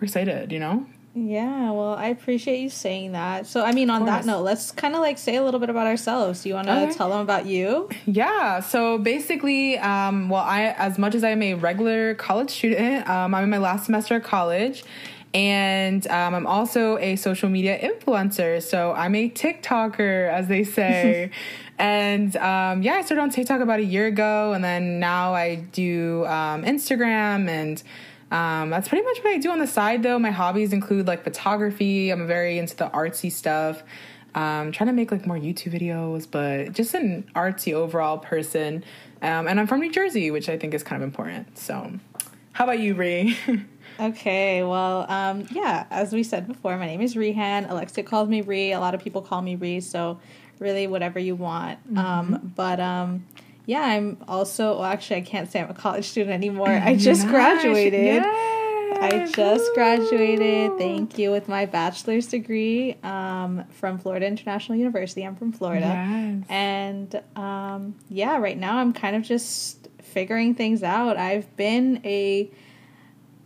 we're 0.00 0.06
excited, 0.06 0.52
you 0.52 0.58
know. 0.58 0.86
Yeah, 1.18 1.70
well, 1.70 1.94
I 1.94 2.08
appreciate 2.08 2.60
you 2.60 2.68
saying 2.68 3.12
that. 3.12 3.46
So, 3.46 3.64
I 3.64 3.72
mean, 3.72 3.88
on 3.88 4.04
that 4.04 4.26
note, 4.26 4.42
let's 4.42 4.70
kind 4.70 4.94
of 4.94 5.00
like 5.00 5.16
say 5.16 5.36
a 5.36 5.42
little 5.42 5.58
bit 5.58 5.70
about 5.70 5.86
ourselves. 5.86 6.42
Do 6.42 6.50
you 6.50 6.54
want 6.54 6.68
to 6.68 6.92
tell 6.92 7.08
them 7.08 7.20
about 7.20 7.46
you? 7.46 7.88
Yeah. 8.04 8.60
So 8.60 8.98
basically, 8.98 9.78
um, 9.78 10.28
well, 10.28 10.42
I 10.42 10.74
as 10.76 10.98
much 10.98 11.14
as 11.14 11.24
I'm 11.24 11.42
a 11.42 11.54
regular 11.54 12.14
college 12.16 12.50
student, 12.50 13.08
um, 13.08 13.34
I'm 13.34 13.44
in 13.44 13.50
my 13.50 13.56
last 13.56 13.86
semester 13.86 14.16
of 14.16 14.24
college. 14.24 14.84
And 15.32 16.06
um, 16.08 16.34
I'm 16.34 16.46
also 16.46 16.98
a 16.98 17.16
social 17.16 17.48
media 17.48 17.78
influencer. 17.78 18.62
So 18.62 18.92
I'm 18.92 19.14
a 19.14 19.30
TikToker, 19.30 20.30
as 20.30 20.48
they 20.48 20.64
say. 20.78 21.30
And 21.78 22.34
um, 22.36 22.82
yeah, 22.82 22.94
I 22.94 23.02
started 23.02 23.22
on 23.22 23.30
TikTok 23.30 23.60
about 23.60 23.80
a 23.80 23.84
year 23.84 24.06
ago. 24.06 24.52
And 24.52 24.64
then 24.64 24.98
now 24.98 25.34
I 25.34 25.56
do 25.56 26.24
um, 26.26 26.64
Instagram. 26.64 27.48
And 27.48 27.82
um, 28.30 28.70
that's 28.70 28.88
pretty 28.88 29.04
much 29.04 29.18
what 29.18 29.34
I 29.34 29.38
do 29.38 29.50
on 29.50 29.58
the 29.58 29.66
side, 29.66 30.02
though. 30.02 30.18
My 30.18 30.30
hobbies 30.30 30.72
include 30.72 31.06
like 31.06 31.24
photography. 31.24 32.10
I'm 32.10 32.26
very 32.26 32.58
into 32.58 32.76
the 32.76 32.88
artsy 32.88 33.30
stuff. 33.30 33.82
Um, 34.34 34.70
trying 34.70 34.88
to 34.88 34.92
make 34.92 35.10
like 35.10 35.26
more 35.26 35.38
YouTube 35.38 35.72
videos, 35.72 36.26
but 36.30 36.72
just 36.72 36.94
an 36.94 37.28
artsy 37.34 37.72
overall 37.72 38.18
person. 38.18 38.84
Um, 39.22 39.48
and 39.48 39.58
I'm 39.58 39.66
from 39.66 39.80
New 39.80 39.90
Jersey, 39.90 40.30
which 40.30 40.50
I 40.50 40.58
think 40.58 40.74
is 40.74 40.82
kind 40.82 41.02
of 41.02 41.06
important. 41.06 41.58
So, 41.58 41.90
how 42.52 42.64
about 42.64 42.78
you, 42.78 42.94
Ree? 42.94 43.36
Okay, 43.98 44.62
well, 44.62 45.10
um, 45.10 45.46
yeah, 45.50 45.86
as 45.90 46.12
we 46.12 46.22
said 46.22 46.46
before, 46.46 46.76
my 46.76 46.84
name 46.84 47.00
is 47.00 47.16
Rehan. 47.16 47.64
Alexa 47.70 48.02
calls 48.02 48.28
me 48.28 48.42
Ree. 48.42 48.72
A 48.72 48.78
lot 48.78 48.94
of 48.94 49.02
people 49.02 49.22
call 49.22 49.40
me 49.40 49.54
Ree, 49.54 49.80
so 49.80 50.20
really 50.58 50.86
whatever 50.86 51.18
you 51.18 51.34
want. 51.36 51.78
Mm-hmm. 51.86 51.98
Um, 51.98 52.52
but 52.56 52.80
um, 52.80 53.26
yeah, 53.66 53.80
I'm 53.82 54.18
also, 54.28 54.74
well, 54.74 54.84
actually, 54.84 55.16
I 55.16 55.20
can't 55.22 55.50
say 55.50 55.60
I'm 55.60 55.70
a 55.70 55.74
college 55.74 56.04
student 56.06 56.32
anymore. 56.32 56.68
I 56.70 56.96
just 56.96 57.22
Nice. 57.24 57.30
graduated. 57.30 58.22
Yay. 58.22 58.52
I 58.98 59.30
just 59.34 59.74
graduated. 59.74 60.70
Woo. 60.70 60.78
Thank 60.78 61.18
you 61.18 61.30
with 61.30 61.48
my 61.48 61.66
bachelor's 61.66 62.26
degree 62.28 62.96
um, 63.02 63.64
from 63.72 63.98
Florida 63.98 64.26
International 64.26 64.78
University. 64.78 65.22
I'm 65.22 65.36
from 65.36 65.52
Florida, 65.52 65.86
Yes. 65.86 66.44
and 66.48 67.22
um, 67.36 67.94
yeah, 68.08 68.38
right 68.38 68.56
now 68.56 68.78
I'm 68.78 68.92
kind 68.94 69.14
of 69.16 69.22
just 69.22 69.88
figuring 70.00 70.54
things 70.54 70.82
out. 70.82 71.18
I've 71.18 71.54
been 71.56 72.00
a 72.04 72.50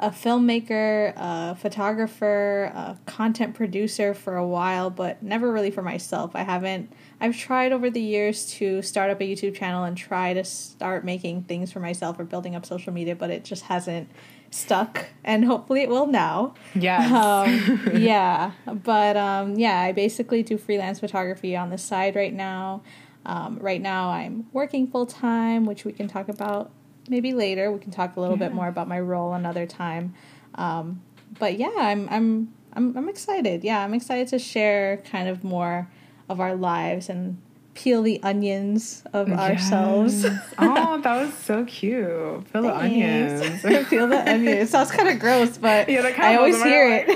a 0.00 0.10
filmmaker, 0.10 1.12
a 1.14 1.54
photographer, 1.54 2.72
a 2.74 2.98
content 3.04 3.54
producer 3.54 4.14
for 4.14 4.36
a 4.36 4.46
while, 4.46 4.88
but 4.88 5.22
never 5.22 5.52
really 5.52 5.70
for 5.70 5.82
myself. 5.82 6.30
I 6.34 6.42
haven't. 6.42 6.90
I've 7.20 7.36
tried 7.36 7.72
over 7.72 7.90
the 7.90 8.00
years 8.00 8.50
to 8.54 8.80
start 8.80 9.10
up 9.10 9.20
a 9.20 9.24
YouTube 9.24 9.54
channel 9.54 9.84
and 9.84 9.96
try 9.96 10.32
to 10.32 10.42
start 10.42 11.04
making 11.04 11.42
things 11.42 11.70
for 11.70 11.80
myself 11.80 12.18
or 12.18 12.24
building 12.24 12.56
up 12.56 12.64
social 12.64 12.94
media, 12.94 13.14
but 13.14 13.28
it 13.28 13.44
just 13.44 13.64
hasn't 13.64 14.10
stuck. 14.50 15.04
And 15.22 15.44
hopefully 15.44 15.82
it 15.82 15.90
will 15.90 16.06
now. 16.06 16.54
Yeah. 16.74 17.44
Um, 17.46 17.80
yeah, 17.94 18.52
but 18.64 19.18
um, 19.18 19.58
yeah, 19.58 19.82
I 19.82 19.92
basically 19.92 20.42
do 20.42 20.56
freelance 20.56 20.98
photography 20.98 21.54
on 21.54 21.68
the 21.68 21.78
side 21.78 22.16
right 22.16 22.32
now. 22.32 22.82
Um, 23.26 23.58
right 23.58 23.82
now, 23.82 24.08
I'm 24.08 24.46
working 24.54 24.86
full 24.86 25.04
time, 25.04 25.66
which 25.66 25.84
we 25.84 25.92
can 25.92 26.08
talk 26.08 26.30
about 26.30 26.70
maybe 27.10 27.34
later. 27.34 27.70
We 27.70 27.80
can 27.80 27.90
talk 27.90 28.16
a 28.16 28.20
little 28.20 28.36
bit 28.36 28.54
more 28.54 28.68
about 28.68 28.88
my 28.88 29.00
role 29.00 29.34
another 29.34 29.66
time. 29.66 30.14
Um, 30.54 31.02
but 31.38 31.58
yeah, 31.58 31.72
I'm 31.76 32.08
I'm 32.08 32.54
I'm 32.72 32.96
I'm 32.96 33.08
excited. 33.08 33.64
Yeah, 33.64 33.80
I'm 33.84 33.92
excited 33.92 34.28
to 34.28 34.38
share 34.38 34.98
kind 34.98 35.28
of 35.28 35.44
more 35.44 35.90
of 36.28 36.40
our 36.40 36.54
lives 36.54 37.08
and 37.08 37.36
peel 37.74 38.02
the 38.02 38.20
onions 38.22 39.04
of 39.12 39.30
ourselves. 39.30 40.24
Oh, 40.58 41.00
that 41.00 41.20
was 41.22 41.32
so 41.34 41.64
cute. 41.64 42.46
Feel 42.48 42.62
the 42.62 42.76
onions. 42.76 43.62
Peel 43.88 44.06
the 44.08 44.20
onions. 44.30 44.68
It 44.68 44.68
sounds 44.68 44.90
kind 44.90 45.08
of 45.08 45.18
gross, 45.18 45.56
but 45.56 45.88
Yeah, 45.88 46.12
I 46.18 46.36
always 46.36 46.62
hear 46.62 46.88
it. 47.06 47.08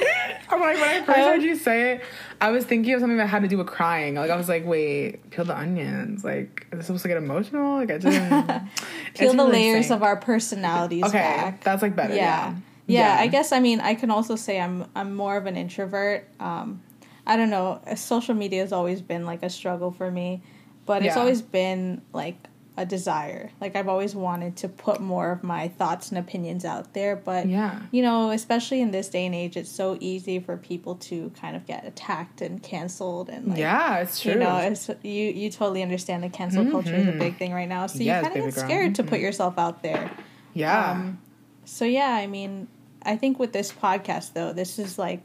I'm 0.55 0.61
like, 0.61 0.77
when 0.77 0.89
I 1.03 1.05
first 1.05 1.19
heard 1.19 1.43
you 1.43 1.57
say 1.57 1.93
it, 1.95 2.03
I 2.41 2.51
was 2.51 2.65
thinking 2.65 2.95
of 2.95 3.01
something 3.01 3.17
that 3.19 3.27
had 3.27 3.43
to 3.43 3.49
do 3.49 3.59
with 3.59 3.67
crying. 3.67 4.15
Like, 4.15 4.31
I 4.31 4.37
was 4.37 4.49
like, 4.49 4.65
wait, 4.67 5.31
peel 5.31 5.45
the 5.45 5.57
onions. 5.59 6.25
Like, 6.25 6.67
is 6.73 6.79
this 6.79 6.87
supposed 6.87 7.03
to 7.03 7.09
get 7.09 7.17
emotional? 7.19 7.77
Like, 7.77 7.91
I 7.91 7.99
didn't. 7.99 8.69
peel 9.15 9.33
the 9.33 9.37
really 9.39 9.53
layers 9.53 9.77
insane. 9.87 9.97
of 9.97 10.03
our 10.03 10.17
personalities 10.17 11.05
Okay, 11.05 11.19
back. 11.19 11.63
that's 11.65 11.83
like 11.83 11.95
better. 11.97 12.15
Yeah. 12.15 12.55
yeah. 12.87 13.17
yeah 13.17 13.23
i 13.23 13.27
guess 13.29 13.51
i 13.53 13.61
mean 13.61 13.81
i 13.81 13.95
can 13.95 14.11
also 14.11 14.37
say 14.37 14.61
i'm 14.61 14.85
i'm 14.95 15.15
more 15.15 15.37
of 15.39 15.47
an 15.47 15.57
introvert 15.57 16.29
um 16.39 16.83
i 17.27 17.35
don't 17.37 17.49
know 17.49 17.81
social 17.97 18.35
media 18.35 18.61
has 18.61 18.73
always 18.73 19.01
been 19.01 19.25
like 19.25 19.43
a 19.43 19.49
struggle 19.49 19.91
for 19.91 20.11
me 20.11 20.43
but 20.85 21.03
it's 21.03 21.17
always 21.17 21.41
been 21.41 22.03
like 22.13 22.37
a 22.77 22.85
desire 22.85 23.51
like 23.61 23.77
i've 23.77 23.87
always 23.87 24.17
wanted 24.17 24.57
to 24.57 24.69
put 24.69 25.01
more 25.01 25.31
of 25.31 25.45
my 25.45 25.69
thoughts 25.69 26.09
and 26.09 26.19
opinions 26.19 26.65
out 26.65 26.93
there 26.93 27.15
but 27.15 27.47
Yeah. 27.47 27.79
you 27.93 28.03
know 28.03 28.31
especially 28.31 28.81
in 28.81 28.91
this 28.91 29.09
day 29.09 29.25
and 29.27 29.35
age 29.35 29.57
it's 29.57 29.71
so 29.71 29.97
easy 30.01 30.41
for 30.41 30.57
people 30.57 30.97
to 30.97 31.31
kind 31.41 31.55
of 31.55 31.67
get 31.67 31.87
attacked 31.87 32.41
and 32.43 32.61
canceled 32.63 33.29
and 33.29 33.47
like 33.49 33.59
yeah, 33.59 33.99
it's 33.99 34.21
true. 34.21 34.33
you 34.33 34.39
know, 34.39 34.57
it's, 34.57 34.91
you 35.05 35.27
you 35.31 35.51
totally 35.51 35.83
understand 35.85 36.25
that 36.25 36.33
cancel 36.33 36.69
culture 36.71 36.97
is 36.97 37.07
a 37.07 37.13
big 37.13 37.39
thing 37.39 37.53
right 37.53 37.69
now. 37.69 37.87
So 37.87 38.01
you 38.01 38.11
kind 38.11 38.27
of 38.27 38.35
get 38.35 38.43
girl. 38.43 38.65
scared 38.65 38.95
to 38.97 39.05
put 39.05 39.21
yourself 39.21 39.57
out 39.57 39.83
there. 39.83 40.11
yeah. 40.53 40.91
Um, 40.91 41.21
so 41.65 41.85
yeah, 41.85 42.11
I 42.11 42.27
mean, 42.27 42.67
I 43.05 43.17
think 43.17 43.39
with 43.39 43.53
this 43.53 43.71
podcast 43.73 44.33
though, 44.33 44.53
this 44.53 44.79
is 44.81 44.99
like 44.99 45.23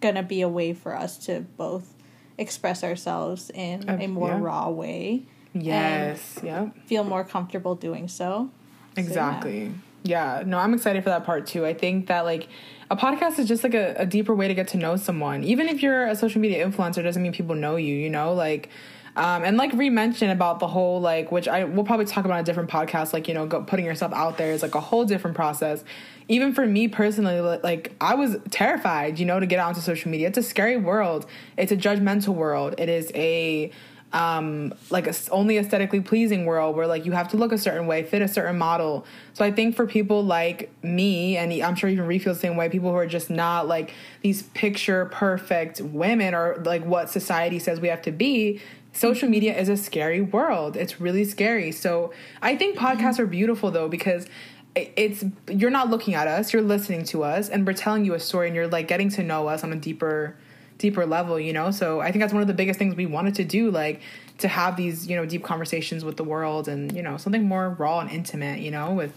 gonna 0.00 0.22
be 0.22 0.40
a 0.40 0.48
way 0.48 0.72
for 0.72 0.96
us 0.96 1.18
to 1.26 1.40
both 1.58 1.92
express 2.38 2.82
ourselves 2.82 3.50
in 3.54 3.88
Uh, 3.88 3.98
a 4.00 4.06
more 4.06 4.28
yeah. 4.30 4.40
raw 4.40 4.68
way, 4.70 5.26
yes. 5.64 6.38
Yep. 6.42 6.76
feel 6.86 7.04
more 7.04 7.24
comfortable 7.24 7.74
doing 7.74 8.08
so. 8.08 8.18
So, 8.18 8.50
yeah. 8.94 9.06
Exactly. 9.06 9.72
yeah. 10.02 10.42
no, 10.44 10.58
I'm 10.58 10.74
excited 10.74 11.02
for 11.04 11.10
that 11.10 11.24
part 11.24 11.46
too. 11.46 11.64
I 11.64 11.74
think 11.74 12.08
that 12.08 12.24
like 12.24 12.48
a 12.90 12.96
podcast 12.96 13.38
is 13.38 13.46
just 13.46 13.64
like 13.64 13.74
a, 13.74 13.94
a 13.96 14.06
deeper 14.06 14.34
way 14.34 14.48
to 14.48 14.54
get 14.54 14.68
to 14.68 14.76
know 14.76 14.96
someone. 14.96 15.44
Even 15.44 15.68
if 15.68 15.82
you're 15.82 16.06
a 16.06 16.16
social 16.16 16.40
media 16.40 16.66
influencer, 16.66 17.02
doesn't 17.02 17.22
mean 17.22 17.32
people 17.32 17.54
know 17.54 17.76
you, 17.76 17.94
you 17.94 18.10
know? 18.10 18.32
Like, 18.32 18.70
um, 19.16 19.44
and 19.44 19.56
like 19.56 19.72
Ree 19.72 19.90
mentioned 19.90 20.30
about 20.30 20.60
the 20.60 20.68
whole 20.68 21.00
like, 21.00 21.32
which 21.32 21.48
I 21.48 21.64
will 21.64 21.84
probably 21.84 22.06
talk 22.06 22.24
about 22.24 22.40
a 22.40 22.44
different 22.44 22.70
podcast, 22.70 23.12
like, 23.12 23.28
you 23.28 23.34
know, 23.34 23.46
go, 23.46 23.62
putting 23.62 23.84
yourself 23.84 24.12
out 24.12 24.38
there 24.38 24.52
is 24.52 24.62
like 24.62 24.74
a 24.74 24.80
whole 24.80 25.04
different 25.04 25.36
process. 25.36 25.84
Even 26.28 26.54
for 26.54 26.66
me 26.66 26.88
personally, 26.88 27.40
like 27.40 27.94
I 28.00 28.14
was 28.14 28.36
terrified, 28.50 29.18
you 29.18 29.26
know, 29.26 29.40
to 29.40 29.46
get 29.46 29.58
onto 29.58 29.80
social 29.80 30.10
media. 30.10 30.28
It's 30.28 30.38
a 30.38 30.42
scary 30.42 30.76
world. 30.76 31.26
It's 31.56 31.72
a 31.72 31.76
judgmental 31.76 32.34
world. 32.34 32.74
It 32.78 32.88
is 32.88 33.10
a 33.14 33.70
um 34.12 34.72
like 34.88 35.06
a 35.06 35.14
only 35.30 35.58
aesthetically 35.58 36.00
pleasing 36.00 36.46
world 36.46 36.74
where 36.74 36.86
like 36.86 37.04
you 37.04 37.12
have 37.12 37.28
to 37.28 37.36
look 37.36 37.52
a 37.52 37.58
certain 37.58 37.86
way 37.86 38.02
fit 38.02 38.22
a 38.22 38.28
certain 38.28 38.56
model. 38.56 39.04
So 39.34 39.44
i 39.44 39.50
think 39.50 39.76
for 39.76 39.86
people 39.86 40.24
like 40.24 40.70
me 40.82 41.36
and 41.36 41.52
i'm 41.62 41.74
sure 41.74 41.90
even 41.90 42.06
Ree 42.06 42.18
feels 42.18 42.38
the 42.38 42.42
same 42.42 42.56
way 42.56 42.68
people 42.68 42.90
who 42.90 42.96
are 42.96 43.06
just 43.06 43.28
not 43.28 43.68
like 43.68 43.92
these 44.22 44.42
picture 44.42 45.06
perfect 45.06 45.80
women 45.80 46.34
or 46.34 46.62
like 46.64 46.84
what 46.84 47.10
society 47.10 47.58
says 47.58 47.80
we 47.80 47.88
have 47.88 48.02
to 48.02 48.12
be 48.12 48.60
social 48.92 49.28
media 49.28 49.56
is 49.56 49.68
a 49.68 49.76
scary 49.76 50.20
world. 50.20 50.76
It's 50.76 51.00
really 51.00 51.24
scary. 51.24 51.70
So 51.72 52.12
i 52.42 52.56
think 52.56 52.78
podcasts 52.78 53.18
are 53.18 53.26
beautiful 53.26 53.70
though 53.70 53.88
because 53.88 54.26
it's 54.74 55.24
you're 55.48 55.70
not 55.70 55.90
looking 55.90 56.14
at 56.14 56.28
us 56.28 56.52
you're 56.52 56.62
listening 56.62 57.02
to 57.02 57.24
us 57.24 57.48
and 57.48 57.66
we're 57.66 57.72
telling 57.72 58.04
you 58.04 58.14
a 58.14 58.20
story 58.20 58.46
and 58.46 58.54
you're 58.54 58.68
like 58.68 58.86
getting 58.86 59.08
to 59.08 59.22
know 59.22 59.48
us 59.48 59.64
on 59.64 59.72
a 59.72 59.76
deeper 59.76 60.36
deeper 60.78 61.04
level, 61.04 61.38
you 61.38 61.52
know? 61.52 61.70
So 61.70 62.00
I 62.00 62.10
think 62.10 62.22
that's 62.22 62.32
one 62.32 62.42
of 62.42 62.48
the 62.48 62.54
biggest 62.54 62.78
things 62.78 62.94
we 62.94 63.06
wanted 63.06 63.34
to 63.36 63.44
do, 63.44 63.70
like 63.70 64.00
to 64.38 64.48
have 64.48 64.76
these, 64.76 65.08
you 65.08 65.16
know, 65.16 65.26
deep 65.26 65.44
conversations 65.44 66.04
with 66.04 66.16
the 66.16 66.24
world 66.24 66.68
and, 66.68 66.94
you 66.94 67.02
know, 67.02 67.16
something 67.16 67.44
more 67.44 67.70
raw 67.70 68.00
and 68.00 68.10
intimate, 68.10 68.60
you 68.60 68.70
know, 68.70 68.92
with 68.92 69.12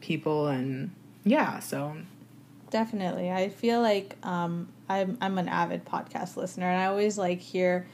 people 0.00 0.46
and 0.46 0.90
yeah, 1.24 1.58
so 1.60 1.96
Definitely. 2.72 3.30
I 3.30 3.50
feel 3.50 3.82
like 3.82 4.16
um, 4.22 4.66
I'm 4.88 5.18
I'm 5.20 5.36
an 5.36 5.46
avid 5.46 5.84
podcast 5.84 6.38
listener, 6.38 6.66
and 6.66 6.80
I 6.80 6.86
always 6.86 7.18
like 7.18 7.38
hear 7.38 7.86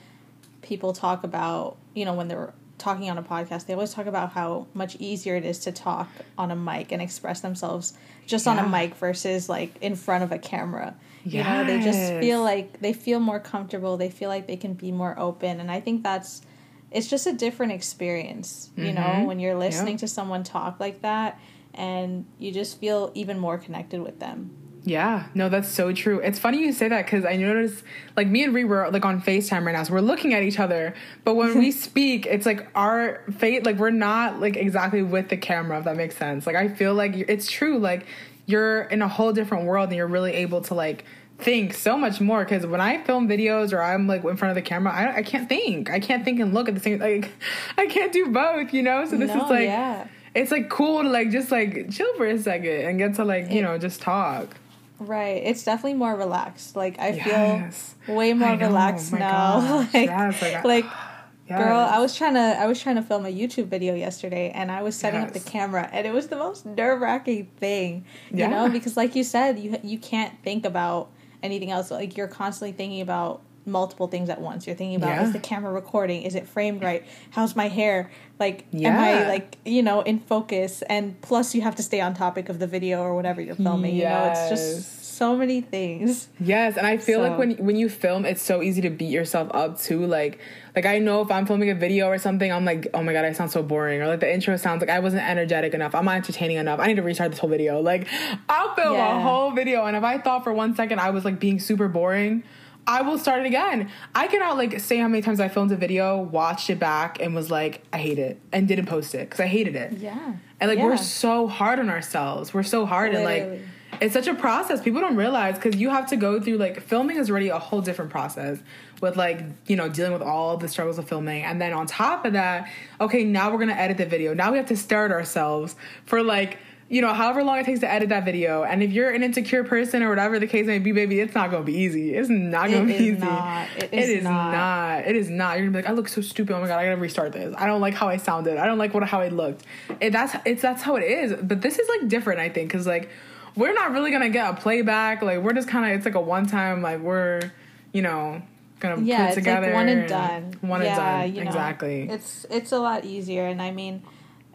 people 0.63 0.93
talk 0.93 1.25
about, 1.25 1.77
you 1.95 2.05
know, 2.05 2.15
when 2.15 2.29
they're 2.29 2.53
talking 2.79 3.11
on 3.11 3.19
a 3.19 3.23
podcast, 3.25 3.67
they 3.67 3.73
always 3.73 3.93
talk 3.93 4.07
about 4.07 4.31
how 4.31 4.69
much 4.75 4.95
easier 5.01 5.35
it 5.35 5.45
is 5.45 5.59
to 5.61 5.73
talk 5.73 6.09
on 6.39 6.53
a 6.53 6.57
mic 6.57 6.93
and 6.93 7.03
express 7.03 7.41
themselves 7.41 7.93
just 8.25 8.47
on 8.47 8.57
a 8.57 8.69
mic 8.69 8.95
versus 8.95 9.49
like 9.49 9.75
in 9.81 9.97
front 9.97 10.23
of 10.23 10.31
a 10.31 10.39
camera. 10.39 10.95
You 11.31 11.45
know, 11.45 11.65
they 11.65 11.79
just 11.79 12.15
feel 12.15 12.43
like 12.43 12.81
they 12.81 12.93
feel 12.93 13.21
more 13.21 13.41
comfortable. 13.41 13.97
They 13.97 14.11
feel 14.11 14.29
like 14.29 14.47
they 14.47 14.57
can 14.57 14.75
be 14.75 14.93
more 14.93 15.19
open, 15.19 15.61
and 15.61 15.71
I 15.71 15.81
think 15.81 16.03
that's 16.03 16.43
it's 16.91 17.07
just 17.09 17.27
a 17.27 17.33
different 17.33 17.73
experience. 17.73 18.71
You 18.77 18.93
know, 18.95 19.21
Mhm. 19.23 19.27
when 19.27 19.39
you're 19.41 19.55
listening 19.55 19.95
Yep. 19.95 20.01
to 20.01 20.09
someone 20.09 20.43
talk 20.43 20.81
like 20.81 21.03
that, 21.03 21.39
and 21.75 22.25
you 22.39 22.51
just 22.53 22.81
feel 22.81 23.11
even 23.15 23.39
more 23.39 23.59
connected 23.59 24.01
with 24.03 24.19
them. 24.21 24.51
Yeah, 24.85 25.25
no, 25.35 25.51
that's 25.51 25.69
so 25.69 25.93
true. 25.93 26.19
It's 26.21 26.39
funny 26.39 26.61
you 26.61 26.73
say 26.73 26.89
that 26.89 27.05
because 27.05 27.27
I 27.27 27.37
noticed, 27.37 27.85
like, 28.17 28.27
me 28.27 28.43
and 28.45 28.55
Ree 28.55 28.65
were 28.65 28.89
like 28.91 29.05
on 29.05 29.21
FaceTime 29.21 29.67
right 29.67 29.73
now, 29.73 29.83
so 29.83 29.93
we're 29.93 30.01
looking 30.01 30.33
at 30.33 30.43
each 30.43 30.59
other. 30.59 30.95
But 31.25 31.35
when 31.35 31.59
we 31.59 31.71
speak, 31.87 32.25
it's 32.25 32.47
like 32.47 32.67
our 32.75 33.23
fate, 33.37 33.67
like, 33.67 33.77
we're 33.77 33.91
not 33.91 34.41
like 34.41 34.57
exactly 34.57 35.03
with 35.03 35.29
the 35.29 35.37
camera, 35.37 35.79
if 35.79 35.85
that 35.85 35.97
makes 35.97 36.17
sense. 36.17 36.47
Like, 36.47 36.57
I 36.57 36.69
feel 36.69 36.95
like 36.95 37.15
it's 37.17 37.51
true. 37.51 37.79
Like, 37.79 38.07
you're 38.49 38.83
in 38.83 39.01
a 39.03 39.09
whole 39.09 39.33
different 39.33 39.67
world 39.67 39.91
and 39.91 39.97
you're 39.97 40.07
really 40.09 40.33
able 40.35 40.61
to, 40.63 40.75
like, 40.75 41.05
think 41.39 41.73
so 41.75 41.97
much 41.97 42.21
more 42.21 42.43
because 42.43 42.67
when 42.67 42.81
I 42.81 43.01
film 43.05 43.29
videos 43.29 43.73
or 43.73 43.81
I'm 43.81 44.09
like 44.09 44.25
in 44.25 44.37
front 44.37 44.51
of 44.51 44.57
the 44.57 44.63
camera, 44.63 44.93
I, 44.93 45.19
I 45.19 45.23
can't 45.23 45.49
think. 45.49 45.89
I 45.89 46.01
can't 46.01 46.25
think 46.25 46.41
and 46.41 46.53
look 46.53 46.69
at 46.69 46.75
the 46.75 46.81
same. 46.81 46.99
Like, 46.99 47.31
I 47.79 47.87
can't 47.87 48.13
do 48.13 48.27
both, 48.31 48.75
you 48.75 48.83
know. 48.83 49.05
So 49.05 49.17
this 49.17 49.29
No, 49.33 49.45
is 49.45 49.51
like, 49.51 49.63
yeah. 49.67 50.09
it's 50.35 50.51
like 50.51 50.69
cool 50.69 51.03
to 51.05 51.09
like 51.09 51.31
just 51.31 51.53
like 51.53 51.91
chill 51.93 52.13
for 52.17 52.27
a 52.27 52.37
second 52.41 52.81
and 52.87 52.99
get 52.99 53.15
to 53.17 53.25
like 53.25 53.53
you 53.53 53.63
know 53.63 53.79
just 53.79 54.01
talk. 54.03 54.57
Right. 54.99 55.41
It's 55.45 55.63
definitely 55.63 55.95
more 55.95 56.17
relaxed. 56.17 56.75
Like 56.75 56.99
I 56.99 57.11
Yes. 57.11 57.95
feel 58.05 58.17
way 58.17 58.33
more 58.33 58.49
I 58.49 58.55
oh 58.57 58.59
relaxed 58.67 59.13
my 59.13 59.19
now. 59.21 59.61
gosh, 59.85 59.95
like, 59.95 60.07
yes, 60.09 60.43
like, 60.43 60.55
I- 60.55 60.63
like 60.67 60.85
Yes. 61.49 61.59
girl, 61.59 61.79
I 61.81 61.99
was 61.99 62.15
trying 62.17 62.35
to 62.35 62.41
I 62.41 62.67
was 62.67 62.81
trying 62.81 62.97
to 62.97 63.03
film 63.03 63.25
a 63.25 63.33
YouTube 63.33 63.67
video 63.67 63.95
yesterday 63.95 64.51
and 64.55 64.71
I 64.71 64.83
was 64.83 64.95
setting 64.97 65.23
up 65.23 65.33
the 65.33 65.41
camera 65.41 65.89
and 65.93 66.07
it 66.07 66.13
was 66.13 66.29
the 66.29 66.37
most 66.37 66.67
nerve-wracking 66.67 67.47
thing. 67.59 68.05
You 68.31 68.39
Yeah. 68.39 68.49
know, 68.49 68.69
because 68.69 68.97
like 68.97 69.15
you 69.17 69.25
said, 69.25 69.59
you 69.59 69.77
you 69.83 69.99
can't 69.99 70.35
think 70.43 70.65
about 70.65 71.09
anything 71.43 71.71
else. 71.71 71.91
Like 71.91 72.17
you're 72.17 72.29
constantly 72.29 72.73
thinking 72.73 73.01
about 73.01 73.43
multiple 73.65 74.09
things 74.09 74.31
at 74.31 74.41
once. 74.41 74.67
You're 74.67 74.77
thinking 74.77 74.97
about 74.97 75.17
Yeah. 75.17 75.25
is 75.25 75.33
the 75.33 75.39
camera 75.39 75.73
recording? 75.73 76.23
Is 76.23 76.35
it 76.35 76.47
framed 76.47 76.83
right? 76.83 77.05
How's 77.31 77.55
my 77.55 77.69
hair? 77.69 78.11
Like 78.39 78.65
am 78.75 78.99
I 78.99 79.27
like, 79.29 79.57
you 79.65 79.83
know, 79.83 80.01
in 80.03 80.21
focus? 80.21 80.83
And 80.83 81.21
plus 81.21 81.55
you 81.55 81.61
have 81.63 81.77
to 81.77 81.83
stay 81.83 82.01
on 82.01 82.15
topic 82.15 82.49
of 82.49 82.59
the 82.61 82.67
video 82.67 83.01
or 83.03 83.15
whatever 83.15 83.41
you're 83.41 83.55
filming. 83.57 83.95
You 83.97 84.05
know, 84.05 84.25
it's 84.31 84.49
just 84.49 84.98
so 85.19 85.37
many 85.37 85.61
things. 85.61 86.29
Yes, 86.41 86.77
and 86.77 86.87
I 86.87 86.97
feel 86.97 87.21
like 87.21 87.37
when 87.39 87.57
when 87.57 87.77
you 87.77 87.89
film, 87.89 88.25
it's 88.25 88.41
so 88.41 88.63
easy 88.63 88.81
to 88.83 88.91
beat 88.91 89.11
yourself 89.11 89.51
up 89.53 89.79
too. 89.81 90.07
Like, 90.07 90.39
like 90.75 90.87
I 90.87 90.99
know 91.01 91.21
if 91.23 91.31
I'm 91.31 91.45
filming 91.45 91.71
a 91.71 91.75
video 91.75 92.07
or 92.07 92.19
something, 92.19 92.51
I'm 92.53 92.65
like, 92.65 92.87
oh 92.95 93.03
my 93.03 93.13
god, 93.13 93.25
I 93.25 93.33
sound 93.33 93.51
so 93.51 93.63
boring, 93.63 94.01
or 94.01 94.07
like 94.07 94.21
the 94.21 94.33
intro 94.33 94.57
sounds 94.57 94.81
like 94.81 94.91
I 94.91 95.01
wasn't 95.01 95.23
energetic 95.23 95.75
enough. 95.75 95.95
I'm 95.95 96.05
not 96.05 96.17
entertaining 96.17 96.57
enough. 96.57 96.81
I 96.81 96.87
need 96.87 96.97
to 96.97 97.03
restart 97.03 97.33
this 97.33 97.41
whole 97.41 97.51
video. 97.51 97.81
Like, 97.81 98.07
I'll 98.49 98.75
film 98.75 98.97
a 98.97 99.21
whole 99.21 99.51
video, 99.51 99.85
and 99.85 99.97
if 99.97 100.05
I 100.05 100.19
thought 100.19 100.45
for 100.45 100.53
one 100.53 100.75
second 100.75 101.01
I 101.01 101.11
was 101.11 101.25
like 101.25 101.39
being 101.41 101.59
super 101.59 101.89
boring. 101.89 102.45
I 102.91 103.03
will 103.03 103.19
start 103.19 103.41
it 103.41 103.47
again. 103.47 103.91
I 104.15 104.29
cannot 104.29 104.57
like 104.57 104.81
say 104.81 104.97
how 104.97 105.09
many 105.09 105.21
times 105.21 105.41
I 105.41 105.49
filmed 105.49 105.71
a 105.73 105.77
video, 105.77 106.23
watched 106.23 106.71
it 106.71 106.79
back, 106.79 107.21
and 107.21 107.35
was 107.35 107.51
like, 107.51 107.83
I 107.93 107.99
hate 107.99 108.19
it, 108.19 108.41
and 108.51 108.67
didn't 108.67 108.87
post 108.87 109.15
it 109.15 109.29
because 109.29 109.41
I 109.41 109.47
hated 109.47 109.77
it. 109.77 109.93
Yeah. 109.99 110.37
And 110.59 110.71
like 110.71 110.79
Yeah. 110.79 110.87
we're 110.87 110.97
so 110.97 111.49
hard 111.49 111.81
on 111.81 111.91
ourselves. 111.91 112.55
We're 112.55 112.63
so 112.63 112.87
hard 112.87 113.15
and 113.15 113.25
like 113.25 113.61
it's 114.01 114.15
such 114.15 114.27
a 114.27 114.35
process. 114.35 114.81
People 114.83 115.01
don't 115.01 115.17
realize 115.17 115.57
because 115.57 115.77
you 115.77 115.91
have 115.91 116.09
to 116.11 116.17
go 116.17 116.41
through 116.41 116.57
like 116.57 116.81
filming 116.81 117.17
is 117.17 117.31
already 117.31 117.49
a 117.49 117.59
whole 117.59 117.81
different 117.81 118.11
process 118.11 118.59
with 119.01 119.17
like, 119.17 119.41
you 119.67 119.77
know, 119.77 119.89
dealing 119.89 120.13
with 120.13 120.23
all 120.23 120.57
the 120.57 120.69
struggles 120.69 120.99
of 120.99 121.09
filming. 121.09 121.43
And 121.45 121.61
then 121.61 121.73
on 121.73 121.87
top 121.87 122.25
of 122.25 122.33
that, 122.35 122.71
okay, 123.01 123.25
now 123.25 123.51
we're 123.53 123.59
gonna 123.59 123.73
edit 123.73 123.97
the 123.99 124.07
video. 124.07 124.35
Now 124.35 124.51
we 124.53 124.59
have 124.59 124.67
to 124.69 124.77
start 124.77 125.11
ourselves 125.13 125.77
for 126.07 126.23
like 126.23 126.59
you 126.91 127.03
know, 127.03 127.13
however 127.13 127.45
long 127.45 127.59
it 127.59 127.67
takes 127.67 127.81
to 127.81 127.91
edit 127.91 128.09
that 128.09 128.25
video. 128.25 128.63
And 128.63 128.83
if 128.83 128.93
you're 128.93 129.11
an 129.11 129.23
insecure 129.23 129.63
person 129.63 130.03
or 130.03 130.09
whatever 130.09 130.39
the 130.39 130.47
case 130.47 130.67
may 130.67 130.79
be, 130.79 130.93
baby, 130.93 131.21
it's 131.21 131.35
not 131.35 131.51
gonna 131.51 131.63
be 131.65 131.75
easy. 131.75 132.15
It's 132.15 132.31
not 132.31 132.71
gonna 132.71 132.85
It 132.85 132.87
be 132.87 132.95
is 132.95 133.01
easy. 133.03 133.19
not. 133.19 133.69
It 133.77 133.89
it 133.93 133.99
is 133.99 134.09
is 134.09 134.25
not. 134.25 134.53
not. 134.53 135.07
It 135.07 135.15
is 135.17 135.29
not. 135.29 135.59
You're 135.59 135.67
gonna 135.67 135.79
be 135.79 135.83
like, 135.83 135.91
I 135.91 135.93
look 135.93 136.09
so 136.09 136.23
stupid. 136.23 136.57
Oh 136.57 136.61
my 136.63 136.67
god, 136.67 136.79
I 136.79 136.85
gotta 136.85 136.97
restart 136.97 137.33
this. 137.33 137.55
I 137.59 137.67
don't 137.67 137.83
like 137.83 137.93
how 137.93 138.09
I 138.09 138.17
sounded. 138.17 138.57
I 138.57 138.65
don't 138.65 138.79
like 138.79 138.95
what 138.95 139.03
how 139.03 139.21
I 139.21 139.29
looked. 139.29 139.65
It, 140.01 140.13
that's 140.15 140.35
it's 140.47 140.63
that's 140.63 140.83
how 140.83 140.97
it 140.97 141.03
is. 141.03 141.35
But 141.43 141.61
this 141.61 141.79
is 141.79 141.87
like 141.91 142.09
different, 142.09 142.41
I 142.41 142.49
think, 142.49 142.71
because 142.73 142.87
like 142.87 143.11
we're 143.59 143.75
not 143.75 143.93
really 143.93 144.11
gonna 144.11 144.31
get 144.31 144.51
a 144.51 144.57
playback. 144.57 145.21
Like 145.21 145.41
we're 145.41 145.53
just 145.53 145.69
kind 145.69 145.91
of 145.91 145.97
it's 145.97 146.05
like 146.05 146.15
a 146.15 146.21
one 146.21 146.47
time. 146.47 146.81
Like 146.81 147.01
we're 147.01 147.53
you 147.93 148.03
know 148.03 148.41
gonna 148.81 149.03
yeah, 149.03 149.19
put 149.19 149.27
it's 149.27 149.35
together 149.35 149.67
like 149.67 149.75
one 149.75 149.89
and 149.89 150.09
done. 150.09 150.55
One 150.61 150.83
yeah, 150.83 150.89
and 150.89 150.97
done. 150.97 151.37
You 151.37 151.45
know, 151.45 151.49
exactly. 151.49 152.09
It's 152.09 152.47
it's 152.51 152.73
a 152.73 152.79
lot 152.79 153.05
easier, 153.05 153.47
and 153.47 153.61
I 153.61 153.73
mean, 153.73 154.03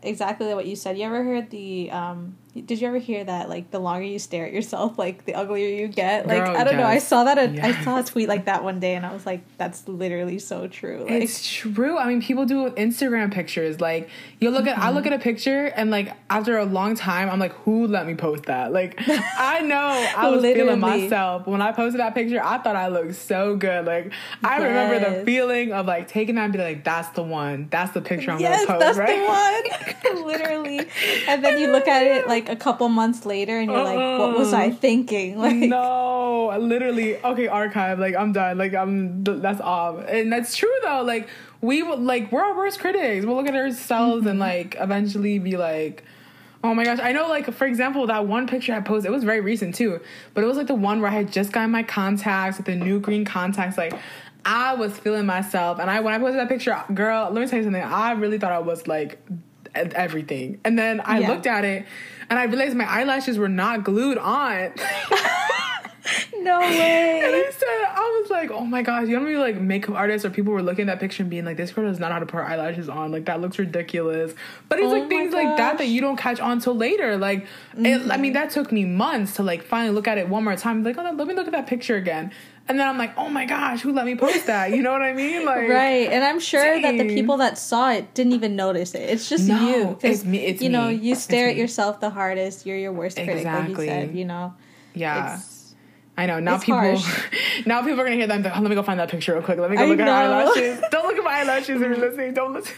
exactly 0.01 0.53
what 0.53 0.65
you 0.65 0.75
said. 0.75 0.97
You 0.97 1.05
ever 1.05 1.23
heard 1.23 1.49
the? 1.51 1.91
um 1.91 2.37
Did 2.55 2.81
you 2.81 2.87
ever 2.87 2.99
hear 2.99 3.23
that? 3.23 3.49
Like 3.49 3.71
the 3.71 3.79
longer 3.79 4.05
you 4.05 4.19
stare 4.19 4.45
at 4.45 4.53
yourself, 4.53 4.99
like 4.99 5.25
the 5.25 5.33
uglier 5.33 5.69
you 5.69 5.87
get. 5.87 6.27
Like 6.27 6.45
Girl, 6.45 6.55
I 6.55 6.63
don't 6.63 6.77
know. 6.77 6.85
I 6.85 6.99
saw 6.99 7.23
that. 7.23 7.39
I 7.39 7.45
Yes. 7.45 7.83
saw 7.83 7.99
a 7.99 8.03
tweet 8.03 8.29
like 8.29 8.45
that 8.45 8.63
one 8.63 8.79
day, 8.79 8.93
and 8.93 9.03
I 9.05 9.11
was 9.11 9.25
like, 9.25 9.41
"That's 9.57 9.87
literally 9.87 10.37
so 10.37 10.67
true." 10.67 10.99
Like, 11.09 11.23
It's 11.23 11.51
true. 11.51 11.97
I 11.97 12.05
mean, 12.05 12.21
people 12.21 12.45
do 12.45 12.61
with 12.63 12.75
Instagram 12.75 13.31
pictures. 13.33 13.81
Like, 13.81 14.07
you 14.39 14.51
look 14.51 14.67
at, 14.67 14.77
I 14.77 14.91
look 14.91 15.07
at 15.07 15.13
a 15.13 15.17
picture, 15.19 15.65
and 15.75 15.89
like 15.89 16.13
after 16.29 16.57
a 16.59 16.65
long 16.65 16.93
time, 16.95 17.27
I'm 17.29 17.39
like, 17.39 17.53
who 17.63 17.87
let 17.87 18.05
me 18.05 18.13
post 18.13 18.43
that? 18.45 18.71
Like, 18.71 18.99
I 19.07 19.61
know 19.61 20.11
I 20.15 20.29
was 20.29 20.43
feeling 20.43 20.79
myself 20.79 21.47
when 21.47 21.59
I 21.61 21.71
posted 21.71 22.01
that 22.01 22.13
picture. 22.13 22.39
I 22.43 22.59
thought 22.59 22.75
I 22.75 22.89
looked 22.89 23.15
so 23.15 23.55
good. 23.55 23.85
Like, 23.85 24.13
I 24.43 24.57
remember 24.57 24.99
the 25.19 25.25
feeling 25.25 25.73
of 25.73 25.87
like 25.87 26.07
taking 26.07 26.35
that 26.35 26.43
and 26.43 26.53
be 26.53 26.59
like, 26.59 26.83
that's 26.83 27.09
the 27.09 27.23
one. 27.23 27.67
That's 27.71 27.93
the 27.93 28.01
picture 28.01 28.29
I'm 28.29 28.39
yes, 28.39 28.65
gonna 28.67 28.79
post. 28.79 28.97
that's 28.97 28.97
right? 28.99 30.03
the 30.03 30.13
one. 30.13 30.23
literally, 30.27 30.79
and 31.27 31.43
then 31.43 31.57
you 31.59 31.71
look 31.71 31.87
at 31.87 32.03
it 32.05 32.27
like 32.27 32.42
a 32.49 32.55
couple 32.55 32.87
months 32.89 33.25
later, 33.25 33.57
and 33.59 33.69
you're 33.71 33.83
like, 33.83 34.19
"What 34.19 34.37
was 34.37 34.53
I 34.53 34.71
thinking?" 34.71 35.37
Like, 35.43 35.55
no, 35.55 36.55
literally. 36.59 37.17
Okay, 37.17 37.47
archive. 37.47 37.99
Like 37.99 38.15
I'm 38.15 38.31
done. 38.33 38.57
Like 38.57 38.73
I'm. 38.73 39.23
That's 39.23 39.61
off. 39.61 40.03
And 40.07 40.31
that's 40.31 40.55
true 40.55 40.73
though. 40.83 41.01
Like 41.03 41.27
we 41.61 41.83
like 41.83 42.31
we're 42.31 42.43
our 42.43 42.55
worst 42.57 42.79
critics. 42.79 43.25
We'll 43.25 43.35
look 43.35 43.47
at 43.47 43.55
ourselves 43.55 44.21
Mm-hmm. 44.21 44.27
and 44.29 44.39
like 44.39 44.75
eventually 44.79 45.39
be 45.39 45.57
like. 45.57 46.03
Oh 46.65 46.73
my 46.73 46.85
gosh, 46.85 46.99
I 47.01 47.11
know 47.11 47.27
like 47.27 47.51
for 47.53 47.65
example 47.65 48.07
that 48.07 48.25
one 48.25 48.47
picture 48.47 48.73
I 48.73 48.79
posted, 48.79 49.11
it 49.11 49.13
was 49.13 49.25
very 49.25 49.41
recent 49.41 49.75
too, 49.75 49.99
but 50.33 50.45
it 50.45 50.47
was 50.47 50.55
like 50.55 50.67
the 50.67 50.75
one 50.75 51.01
where 51.01 51.11
I 51.11 51.13
had 51.13 51.29
just 51.29 51.51
gotten 51.51 51.71
my 51.71 51.83
contacts 51.83 52.55
with 52.55 52.67
the 52.67 52.75
new 52.75 53.01
green 53.01 53.25
contacts 53.25 53.77
like 53.77 53.93
I 54.45 54.73
was 54.73 54.97
feeling 54.97 55.25
myself 55.25 55.77
and 55.79 55.89
I 55.91 55.99
when 55.99 56.13
I 56.13 56.19
posted 56.19 56.39
that 56.39 56.47
picture, 56.47 56.81
girl, 56.93 57.29
let 57.29 57.41
me 57.41 57.47
tell 57.47 57.59
you 57.59 57.65
something. 57.65 57.83
I 57.83 58.13
really 58.13 58.39
thought 58.39 58.53
I 58.53 58.59
was 58.59 58.87
like 58.87 59.19
everything. 59.75 60.59
And 60.63 60.77
then 60.79 61.01
I 61.01 61.19
Yeah. 61.19 61.29
looked 61.31 61.47
at 61.47 61.65
it 61.65 61.85
and 62.33 62.39
I 62.39 62.45
realized 62.45 62.75
my 62.75 62.85
eyelashes 62.85 63.37
were 63.37 63.47
not 63.47 63.83
glued 63.83 64.17
on. 64.17 64.71
no 66.39 66.59
way. 66.61 67.21
And. 67.23 67.35
I 67.35 67.51
said, 67.51 67.67
I 67.67 68.19
was 68.21 68.31
like, 68.31 68.49
oh 68.49 68.65
my 68.65 68.81
gosh, 68.81 69.07
you 69.07 69.15
know, 69.15 69.19
maybe 69.19 69.37
like 69.37 69.61
makeup 69.61 69.93
artists 69.93 70.25
or 70.25 70.31
people 70.31 70.51
were 70.51 70.63
looking 70.63 70.89
at 70.89 70.93
that 70.93 70.99
picture 70.99 71.21
and 71.21 71.29
being 71.29 71.45
like, 71.45 71.57
this 71.57 71.71
girl 71.71 71.87
does 71.87 71.99
not 71.99 72.07
know 72.07 72.13
how 72.13 72.19
to 72.21 72.25
put 72.25 72.37
her 72.37 72.43
eyelashes 72.43 72.89
on. 72.89 73.11
Like, 73.11 73.25
that 73.25 73.39
looks 73.39 73.59
ridiculous. 73.59 74.33
But 74.67 74.79
it's 74.79 74.87
Oh 74.87 74.97
like 74.97 75.09
things 75.09 75.31
like 75.31 75.57
that 75.57 75.77
that 75.77 75.89
you 75.89 76.01
don't 76.01 76.17
catch 76.17 76.39
on 76.39 76.59
till 76.59 76.75
later. 76.75 77.17
Like, 77.17 77.45
it, 77.77 77.77
I 77.77 77.83
mean, 77.83 78.01
mm-hmm. 78.01 78.33
that 78.33 78.49
took 78.49 78.71
me 78.71 78.83
months 78.83 79.35
to 79.35 79.43
like 79.43 79.61
finally 79.61 79.93
look 79.93 80.07
at 80.07 80.17
it 80.17 80.27
one 80.27 80.43
more 80.43 80.55
time. 80.55 80.83
Like, 80.83 80.97
oh, 80.97 81.03
let 81.03 81.27
me 81.27 81.35
look 81.35 81.45
at 81.45 81.53
that 81.53 81.67
picture 81.67 81.97
again. 81.97 82.31
And 82.69 82.79
then 82.79 82.87
I'm 82.87 82.97
like, 82.97 83.17
oh 83.17 83.27
my 83.29 83.45
gosh, 83.45 83.81
who 83.81 83.91
let 83.91 84.05
me 84.05 84.15
post 84.15 84.47
that? 84.47 84.71
You 84.71 84.81
know 84.81 84.93
what 84.93 85.01
I 85.01 85.11
mean? 85.13 85.45
Like, 85.45 85.67
Right, 85.67 86.09
and 86.09 86.23
I'm 86.23 86.39
sure 86.39 86.81
that 86.81 86.97
the 86.97 87.13
people 87.13 87.37
that 87.37 87.57
saw 87.57 87.91
it 87.91 88.13
didn't 88.13 88.31
even 88.33 88.55
notice 88.55 88.95
it. 88.95 89.01
It's 89.09 89.27
just 89.27 89.47
No, 89.49 89.69
you. 89.69 89.99
it's 90.01 90.23
me- 90.23 90.45
it's 90.45 90.61
you 90.61 90.69
know, 90.69 90.87
me. 90.87 90.95
you 90.95 91.11
It's 91.13 91.21
stare 91.21 91.49
at 91.49 91.55
me. 91.55 91.61
yourself 91.61 91.99
the 91.99 92.09
hardest. 92.09 92.65
You're 92.65 92.77
your 92.77 92.93
worst 92.93 93.17
critic, 93.17 93.43
like 93.45 93.67
you 93.69 93.75
said. 93.75 93.83
Exactly. 93.85 94.19
You 94.19 94.25
know, 94.25 94.53
Yeah. 94.93 95.35
it's 95.35 95.75
I 96.15 96.25
know. 96.27 96.39
Now 96.39 96.57
people, 96.59 96.75
harsh. 96.79 97.05
now 97.65 97.81
people 97.81 97.99
are 97.99 98.03
gonna 98.05 98.15
hear 98.15 98.27
that. 98.27 98.41
like, 98.43 98.55
oh, 98.55 98.61
let 98.61 98.69
me 98.69 98.75
go 98.75 98.83
find 98.83 98.99
that 98.99 99.09
picture 99.09 99.33
real 99.33 99.41
quick. 99.41 99.57
Let 99.57 99.69
me 99.71 99.75
go 99.77 99.83
I 99.83 99.87
look 99.87 99.99
at 99.99 100.07
her 100.07 100.29
know. 100.29 100.37
eyelashes. 100.37 100.79
Don't 100.91 101.05
look 101.07 101.17
at 101.17 101.23
my 101.23 101.31
eyelashes 101.41 101.69
if 101.81 101.87
you're 101.87 101.97
listening. 101.97 102.33
Don't 102.35 102.53
listen. 102.53 102.75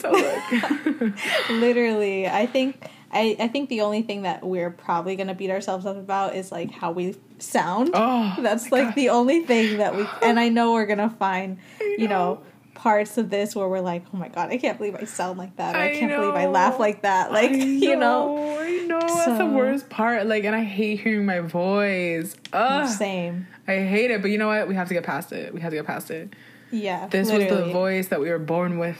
Don't 0.00 1.00
look. 1.00 1.14
literally. 1.50 2.26
I 2.28 2.46
think. 2.46 2.84
I, 3.10 3.36
I 3.40 3.48
think 3.48 3.68
the 3.68 3.80
only 3.80 4.02
thing 4.02 4.22
that 4.22 4.44
we're 4.44 4.70
probably 4.70 5.16
gonna 5.16 5.34
beat 5.34 5.50
ourselves 5.50 5.86
up 5.86 5.96
about 5.96 6.34
is 6.34 6.52
like 6.52 6.70
how 6.70 6.92
we 6.92 7.16
sound. 7.38 7.90
Oh, 7.94 8.34
That's 8.40 8.70
like 8.70 8.94
the 8.94 9.08
only 9.10 9.44
thing 9.44 9.78
that 9.78 9.96
we 9.96 10.06
and 10.22 10.38
I 10.38 10.48
know 10.48 10.72
we're 10.72 10.86
gonna 10.86 11.10
find, 11.10 11.58
you 11.80 12.08
know, 12.08 12.34
know. 12.34 12.42
parts 12.74 13.16
of 13.16 13.30
this 13.30 13.56
where 13.56 13.68
we're 13.68 13.80
like, 13.80 14.04
oh 14.12 14.16
my 14.18 14.28
god, 14.28 14.50
I 14.50 14.58
can't 14.58 14.76
believe 14.76 14.94
I 14.94 15.04
sound 15.04 15.38
like 15.38 15.56
that. 15.56 15.74
I, 15.74 15.92
I 15.92 15.96
can't 15.96 16.12
believe 16.12 16.34
I 16.34 16.46
laugh 16.46 16.78
like 16.78 17.02
that. 17.02 17.32
Like 17.32 17.50
I 17.52 17.54
you 17.54 17.96
know, 17.96 18.58
I 18.60 18.84
know. 18.86 19.00
That's 19.00 19.38
the 19.38 19.46
worst 19.46 19.88
part. 19.88 20.26
Like, 20.26 20.44
and 20.44 20.54
I 20.54 20.64
hate 20.64 21.00
hearing 21.00 21.24
my 21.24 21.40
voice. 21.40 22.36
Ugh, 22.52 22.88
same. 22.88 23.46
I 23.66 23.76
hate 23.76 24.10
it. 24.10 24.20
But 24.20 24.30
you 24.30 24.38
know 24.38 24.48
what? 24.48 24.68
We 24.68 24.74
have 24.74 24.88
to 24.88 24.94
get 24.94 25.04
past 25.04 25.32
it. 25.32 25.54
We 25.54 25.60
have 25.60 25.70
to 25.70 25.76
get 25.76 25.86
past 25.86 26.10
it. 26.10 26.34
Yeah, 26.70 27.06
This 27.06 27.32
was 27.32 27.46
the 27.48 27.64
voice 27.72 28.08
that 28.08 28.20
we 28.20 28.28
were 28.28 28.38
born 28.38 28.78
with. 28.78 28.98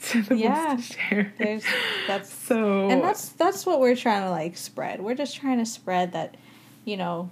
To 0.10 0.22
the 0.22 0.36
Yeah. 0.36 0.76
to 0.76 0.82
share. 0.82 1.32
There's 1.38 1.64
that's 2.06 2.32
so 2.48 2.88
and 2.88 3.02
that's 3.02 3.30
that's 3.30 3.66
what 3.66 3.80
we're 3.80 3.96
trying 3.96 4.22
to 4.22 4.30
like 4.30 4.56
spread. 4.56 5.00
We're 5.02 5.14
just 5.14 5.36
trying 5.36 5.58
to 5.58 5.66
spread 5.66 6.12
that, 6.12 6.36
you 6.84 6.96
know, 6.96 7.30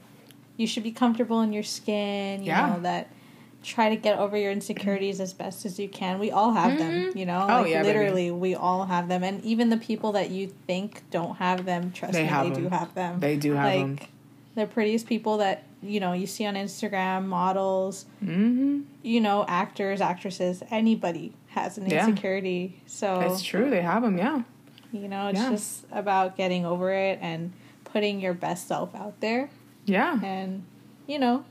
you 0.56 0.66
should 0.66 0.82
be 0.82 0.92
comfortable 0.92 1.40
in 1.40 1.52
your 1.52 1.62
skin. 1.62 2.42
You 2.42 2.48
Yeah. 2.48 2.74
know 2.74 2.80
that 2.82 3.08
try 3.62 3.88
to 3.88 3.96
get 3.96 4.18
over 4.18 4.36
your 4.36 4.52
insecurities 4.52 5.20
as 5.20 5.32
best 5.32 5.66
as 5.66 5.78
you 5.80 5.88
can. 5.88 6.18
We 6.18 6.30
all 6.30 6.52
have 6.52 6.78
them, 6.78 6.90
mm-hmm. 6.92 7.18
you 7.18 7.26
know. 7.26 7.44
Oh, 7.48 7.62
like, 7.62 7.70
yeah, 7.70 7.82
baby. 7.82 7.98
literally, 7.98 8.30
we 8.30 8.54
all 8.54 8.84
have 8.86 9.08
them, 9.08 9.24
and 9.24 9.42
even 9.44 9.68
the 9.68 9.76
people 9.76 10.12
that 10.12 10.30
you 10.30 10.46
think 10.66 11.02
don't 11.10 11.36
have 11.36 11.64
them, 11.64 11.90
trust 11.92 12.12
They 12.14 12.22
me, 12.24 12.28
they 12.30 12.50
them. 12.50 12.62
do 12.64 12.68
have 12.68 12.94
them. 12.94 13.20
They 13.20 13.36
do 13.36 13.54
have 13.54 13.72
them. 13.72 13.90
like, 13.90 14.00
them. 14.00 14.08
The 14.54 14.66
prettiest 14.66 15.06
people 15.06 15.38
that 15.38 15.64
you 15.82 16.00
know 16.00 16.12
you 16.12 16.26
see 16.26 16.44
on 16.46 16.54
Instagram, 16.54 17.26
models, 17.26 18.06
Mm-hmm. 18.24 18.80
you 19.02 19.20
know, 19.20 19.44
actors, 19.48 20.00
actresses, 20.00 20.62
anybody 20.70 21.32
has 21.48 21.78
an 21.78 21.88
Yeah. 21.88 22.06
insecurity. 22.08 22.80
So 22.86 23.20
It's 23.20 23.42
true. 23.42 23.70
They 23.70 23.82
have 23.82 24.02
them. 24.02 24.18
Yeah. 24.18 24.42
you 24.92 25.06
know, 25.08 25.28
it's 25.28 25.38
Yeah. 25.38 25.50
just 25.50 25.84
about 25.92 26.36
getting 26.36 26.64
over 26.64 26.90
it 26.92 27.18
and 27.20 27.52
putting 27.84 28.20
your 28.20 28.32
best 28.34 28.66
self 28.66 28.94
out 28.94 29.20
there, 29.20 29.50
Yeah. 29.84 30.18
and 30.22 30.64
you 31.06 31.18
know, 31.18 31.44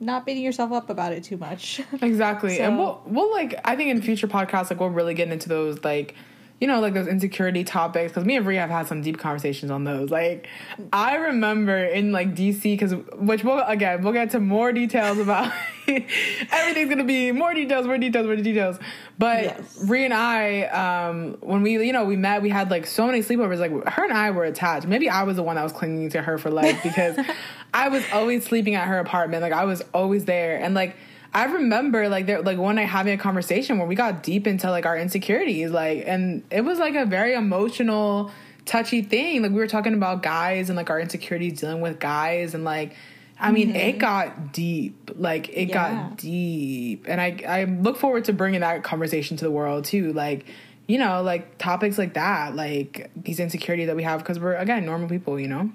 not 0.00 0.24
beating 0.24 0.42
yourself 0.44 0.70
up 0.72 0.88
about 0.90 1.12
it 1.12 1.24
too 1.24 1.36
much. 1.36 1.80
Exactly. 2.02 2.60
and 2.60 2.78
we'll 2.78 3.02
we'll 3.06 3.30
like 3.32 3.58
I 3.64 3.74
think 3.76 3.90
in 3.90 4.00
future 4.02 4.28
podcasts 4.28 4.70
like 4.70 4.78
we'll 4.80 4.90
really 4.90 5.14
get 5.14 5.28
into 5.32 5.48
those 5.48 5.82
like 5.84 6.14
you 6.60 6.66
know 6.66 6.80
like 6.80 6.94
those 6.94 7.06
insecurity 7.06 7.62
topics 7.62 8.12
because 8.12 8.24
me 8.24 8.34
and 8.34 8.44
Brie 8.44 8.56
have 8.56 8.70
had 8.70 8.88
some 8.88 9.00
deep 9.00 9.18
conversations 9.18 9.70
on 9.70 9.84
those. 9.84 10.10
Like 10.10 10.48
I 10.92 11.16
remember 11.16 11.78
in 11.78 12.10
like 12.10 12.34
DC 12.34 12.62
because 12.62 12.94
which 13.16 13.44
we'll 13.44 13.60
again 13.60 14.02
we'll 14.02 14.12
get 14.12 14.30
to 14.30 14.40
more 14.40 14.72
details 14.72 15.18
about 15.18 15.52
everything's 15.86 16.90
gonna 16.90 17.04
be 17.04 17.30
more 17.30 17.54
details, 17.54 17.86
more 17.86 17.98
details, 17.98 18.26
more 18.26 18.36
details. 18.36 18.78
But 19.18 19.44
Yes. 19.44 19.78
And 19.88 20.14
I 20.14 20.62
um 20.62 21.36
when 21.40 21.62
we 21.62 21.84
you 21.84 21.92
know 21.92 22.04
we 22.04 22.16
met 22.16 22.42
we 22.42 22.50
had 22.50 22.70
like 22.70 22.86
so 22.86 23.06
many 23.06 23.20
sleepovers 23.20 23.58
like 23.58 23.92
her 23.92 24.04
and 24.04 24.12
I 24.12 24.32
were 24.32 24.44
attached. 24.44 24.86
Maybe 24.86 25.08
I 25.08 25.22
was 25.22 25.36
the 25.36 25.42
one 25.44 25.56
that 25.56 25.62
was 25.62 25.72
clinging 25.72 26.10
to 26.10 26.22
her 26.22 26.38
for 26.38 26.50
life 26.50 26.82
because 26.82 27.18
I 27.74 27.88
was 27.88 28.02
always 28.12 28.44
sleeping 28.44 28.74
at 28.74 28.88
her 28.88 28.98
apartment. 28.98 29.42
Like 29.42 29.52
I 29.52 29.64
was 29.64 29.82
always 29.94 30.24
there 30.24 30.58
and 30.58 30.74
like. 30.74 30.96
I 31.34 31.44
remember 31.44 32.08
like 32.08 32.26
there 32.26 32.42
like 32.42 32.58
one 32.58 32.76
night 32.76 32.88
having 32.88 33.12
a 33.12 33.18
conversation 33.18 33.78
where 33.78 33.86
we 33.86 33.94
got 33.94 34.22
deep 34.22 34.46
into 34.46 34.70
like 34.70 34.86
our 34.86 34.96
insecurities, 34.96 35.70
like 35.70 36.04
and 36.06 36.42
it 36.50 36.62
was 36.62 36.78
like 36.78 36.94
a 36.94 37.04
very 37.04 37.34
emotional, 37.34 38.30
touchy 38.64 39.02
thing. 39.02 39.42
Like 39.42 39.52
we 39.52 39.58
were 39.58 39.66
talking 39.66 39.94
about 39.94 40.22
guys 40.22 40.70
and 40.70 40.76
like 40.76 40.90
our 40.90 41.00
insecurities 41.00 41.60
dealing 41.60 41.80
with 41.80 41.98
guys 41.98 42.54
and 42.54 42.64
like 42.64 42.94
I 43.40 43.52
mean 43.52 43.76
it 43.76 43.90
mm-hmm. 43.92 43.98
got 43.98 44.52
deep. 44.52 45.10
Like 45.16 45.48
it 45.50 45.68
Yeah. 45.68 45.74
got 45.74 46.16
deep. 46.16 47.04
And 47.08 47.20
I 47.20 47.36
I 47.46 47.64
look 47.64 47.98
forward 47.98 48.24
to 48.26 48.32
bringing 48.32 48.60
that 48.60 48.82
conversation 48.82 49.36
to 49.36 49.44
the 49.44 49.50
world 49.50 49.84
too. 49.84 50.12
Like 50.12 50.46
you 50.86 50.98
know, 50.98 51.22
like 51.22 51.58
topics 51.58 51.98
like 51.98 52.14
that, 52.14 52.56
like 52.56 53.10
these 53.14 53.38
insecurities 53.38 53.88
that 53.88 53.96
we 53.96 54.02
have 54.04 54.20
because 54.20 54.40
we're 54.40 54.54
again 54.56 54.86
normal 54.86 55.08
people, 55.08 55.38
you 55.38 55.46
know. 55.48 55.70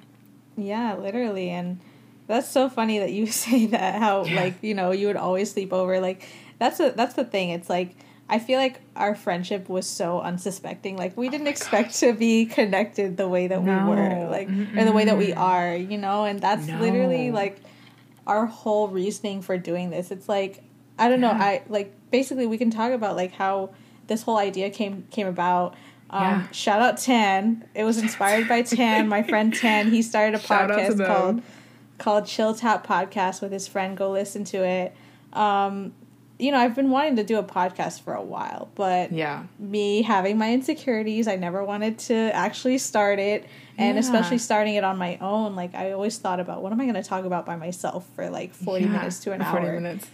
Yeah, 0.57 0.95
literally. 0.95 1.51
And 1.51 1.79
that's 2.27 2.47
so 2.49 2.69
funny 2.69 2.99
that 2.99 3.11
you 3.11 3.25
say 3.43 3.65
that 3.67 3.95
how 3.99 4.25
Yeah. 4.25 4.35
like, 4.41 4.55
you 4.61 4.73
know, 4.73 4.91
you 4.91 5.07
would 5.07 5.15
always 5.17 5.51
sleep 5.51 5.73
over. 5.73 5.99
Like 5.99 6.27
that's 6.59 6.79
a 6.79 6.91
that's 6.91 7.15
the 7.15 7.25
thing. 7.25 7.49
It's 7.49 7.69
like 7.69 7.95
I 8.29 8.39
feel 8.39 8.57
like 8.57 8.79
our 8.95 9.15
friendship 9.15 9.67
was 9.67 9.85
so 9.85 10.21
unsuspecting. 10.21 10.95
Like 10.97 11.17
we 11.17 11.29
didn't 11.29 11.47
expect 11.47 11.95
to 11.99 12.13
be 12.13 12.45
connected 12.45 13.17
the 13.17 13.27
way 13.27 13.47
that 13.47 13.61
we 13.61 13.69
were. 13.69 14.27
Like 14.31 14.47
or 14.77 14.85
the 14.85 14.93
way 14.93 15.05
that 15.05 15.17
we 15.17 15.33
are, 15.33 15.75
you 15.75 15.97
know, 15.97 16.23
and 16.25 16.39
that's 16.39 16.67
No. 16.67 16.79
literally 16.79 17.31
like 17.31 17.57
our 18.25 18.45
whole 18.45 18.87
reasoning 18.87 19.41
for 19.41 19.57
doing 19.57 19.89
this. 19.89 20.09
It's 20.11 20.29
like 20.29 20.63
I 20.97 21.09
don't 21.09 21.19
know, 21.21 21.31
I 21.31 21.63
like 21.67 21.93
basically 22.11 22.45
we 22.47 22.57
can 22.57 22.69
talk 22.71 22.91
about 22.93 23.15
like 23.17 23.33
how 23.33 23.71
this 24.07 24.21
whole 24.23 24.37
idea 24.37 24.69
came 24.69 25.05
came 25.11 25.27
about. 25.27 25.75
Um, 26.09 26.21
Yeah. 26.23 26.47
Shout 26.51 26.81
out 26.81 26.97
Tan. 26.99 27.65
It 27.75 27.83
was 27.83 27.97
inspired 27.97 28.47
by 28.47 28.61
Tan, 28.61 29.07
my 29.09 29.23
friend 29.23 29.53
Tan. 29.53 29.91
He 29.91 30.01
started 30.01 30.35
a 30.35 30.39
Shout 30.47 30.69
podcast 30.69 31.05
called 31.05 31.41
called 31.97 32.25
Chill 32.25 32.53
Tap 32.55 32.85
Podcast 32.85 33.41
with 33.41 33.51
his 33.51 33.67
friend. 33.67 33.95
Go 33.97 34.11
listen 34.11 34.43
to 34.45 34.63
it. 34.65 34.95
Um, 35.31 35.93
you 36.39 36.51
know, 36.51 36.57
I've 36.57 36.75
been 36.75 36.89
wanting 36.89 37.15
to 37.17 37.23
do 37.23 37.37
a 37.37 37.43
podcast 37.43 38.01
for 38.01 38.13
a 38.15 38.21
while, 38.21 38.67
but 38.75 39.11
Yeah. 39.11 39.43
me 39.59 40.01
having 40.01 40.37
my 40.37 40.51
insecurities, 40.51 41.27
I 41.27 41.35
never 41.35 41.63
wanted 41.63 41.99
to 41.99 42.15
actually 42.35 42.79
start 42.79 43.19
it. 43.19 43.45
And 43.77 43.95
Yeah. 43.95 44.01
especially 44.01 44.39
starting 44.39 44.75
it 44.75 44.83
on 44.83 44.97
my 44.97 45.17
own, 45.21 45.55
like 45.55 45.73
I 45.73 45.91
always 45.93 46.17
thought 46.17 46.39
about 46.39 46.61
what 46.61 46.71
am 46.73 46.81
I 46.81 46.83
going 46.83 46.95
to 46.95 47.03
talk 47.03 47.23
about 47.25 47.45
by 47.45 47.55
myself 47.55 48.05
for 48.15 48.29
like 48.29 48.53
40 48.53 48.85
Yeah, 48.85 48.91
minutes 48.91 49.19
to 49.21 49.31
an 49.31 49.39
for 49.41 49.45
hour 49.45 49.61
Forty 49.61 49.79
minutes. 49.79 50.07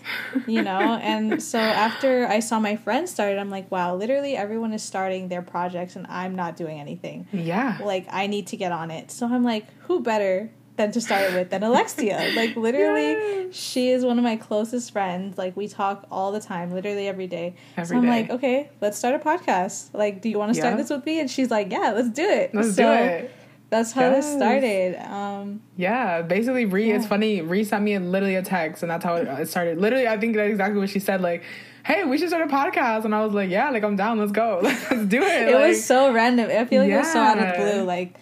you 0.45 0.61
know 0.61 0.95
and 1.01 1.41
so 1.41 1.59
after 1.59 2.25
i 2.27 2.39
saw 2.39 2.59
my 2.59 2.75
friends 2.77 3.11
started 3.11 3.37
i'm 3.37 3.49
like 3.49 3.69
wow 3.71 3.95
literally 3.95 4.35
everyone 4.37 4.71
is 4.73 4.81
starting 4.83 5.27
their 5.27 5.41
projects 5.41 5.95
and 5.97 6.05
i'm 6.07 6.35
not 6.35 6.55
doing 6.55 6.79
anything 6.79 7.27
yeah. 7.33 7.77
like 7.83 8.05
i 8.11 8.27
need 8.27 8.47
to 8.47 8.55
get 8.55 8.71
on 8.71 8.91
it 8.91 9.11
so 9.11 9.25
i'm 9.25 9.43
like 9.43 9.65
who 9.81 9.99
better 10.01 10.49
than 10.79 10.91
to 10.91 11.01
start 11.01 11.33
with 11.33 11.49
than 11.51 11.61
alexia 11.63 12.31
like 12.35 12.55
literally 12.55 13.11
Yes. 13.11 13.55
she 13.55 13.89
is 13.91 14.03
one 14.05 14.17
of 14.17 14.23
my 14.23 14.35
closest 14.37 14.91
friends 14.91 15.37
like 15.37 15.55
we 15.55 15.67
talk 15.67 16.07
all 16.09 16.31
the 16.31 16.39
time 16.39 16.71
literally 16.73 17.07
every 17.07 17.27
day 17.27 17.53
Every 17.77 17.95
so 17.95 17.97
i'm 17.97 18.03
day. 18.03 18.09
like 18.09 18.29
okay 18.31 18.69
let's 18.81 18.97
start 18.97 19.13
a 19.15 19.19
podcast 19.19 19.93
like 19.93 20.21
do 20.21 20.29
you 20.29 20.39
want 20.39 20.49
to 20.51 20.55
start 20.59 20.73
Yeah. 20.73 20.81
this 20.81 20.89
with 20.89 21.05
me 21.05 21.19
and 21.19 21.29
she's 21.29 21.51
like 21.51 21.71
yeah 21.71 21.91
let's 21.95 22.09
do 22.09 22.23
it 22.23 22.55
Let's 22.55 22.75
so 22.75 22.83
do 22.83 22.91
it. 22.91 23.31
that's 23.69 23.91
how 23.91 24.09
this 24.09 24.25
started 24.25 24.95
um 25.11 25.61
Yeah, 25.77 26.21
basically, 26.23 26.65
Ree. 26.65 26.91
It's 26.91 27.05
funny. 27.05 27.41
Ree 27.41 27.63
sent 27.63 27.83
me 27.83 27.93
a, 27.93 27.99
literally 27.99 28.35
a 28.35 28.41
text, 28.41 28.81
and 28.83 28.89
that's 28.91 29.05
how 29.05 29.15
it, 29.15 29.47
started. 29.47 29.77
Literally, 29.79 30.07
I 30.07 30.17
think 30.17 30.35
that's 30.35 30.49
exactly 30.49 30.79
what 30.79 30.89
she 30.89 30.99
said. 30.99 31.21
Like, 31.21 31.43
"Hey, 31.85 32.03
we 32.03 32.17
should 32.17 32.29
start 32.29 32.43
a 32.49 32.51
podcast," 32.61 33.05
and 33.05 33.13
I 33.13 33.23
was 33.23 33.33
like, 33.33 33.49
"Yeah, 33.51 33.69
like 33.69 33.83
I'm 33.83 33.95
down. 33.95 34.17
Let's 34.19 34.31
go. 34.33 34.59
Let's 34.63 35.05
do 35.05 35.21
it." 35.21 35.49
it 35.49 35.53
like, 35.55 35.67
was 35.69 35.85
so 35.85 36.11
random. 36.11 36.49
I 36.49 36.65
feel 36.65 36.81
like 36.83 36.91
it 36.91 36.97
was 36.97 37.11
so 37.13 37.19
out 37.19 37.37
of 37.37 37.47
the 37.47 37.55
blue. 37.61 37.83
Like 37.83 38.15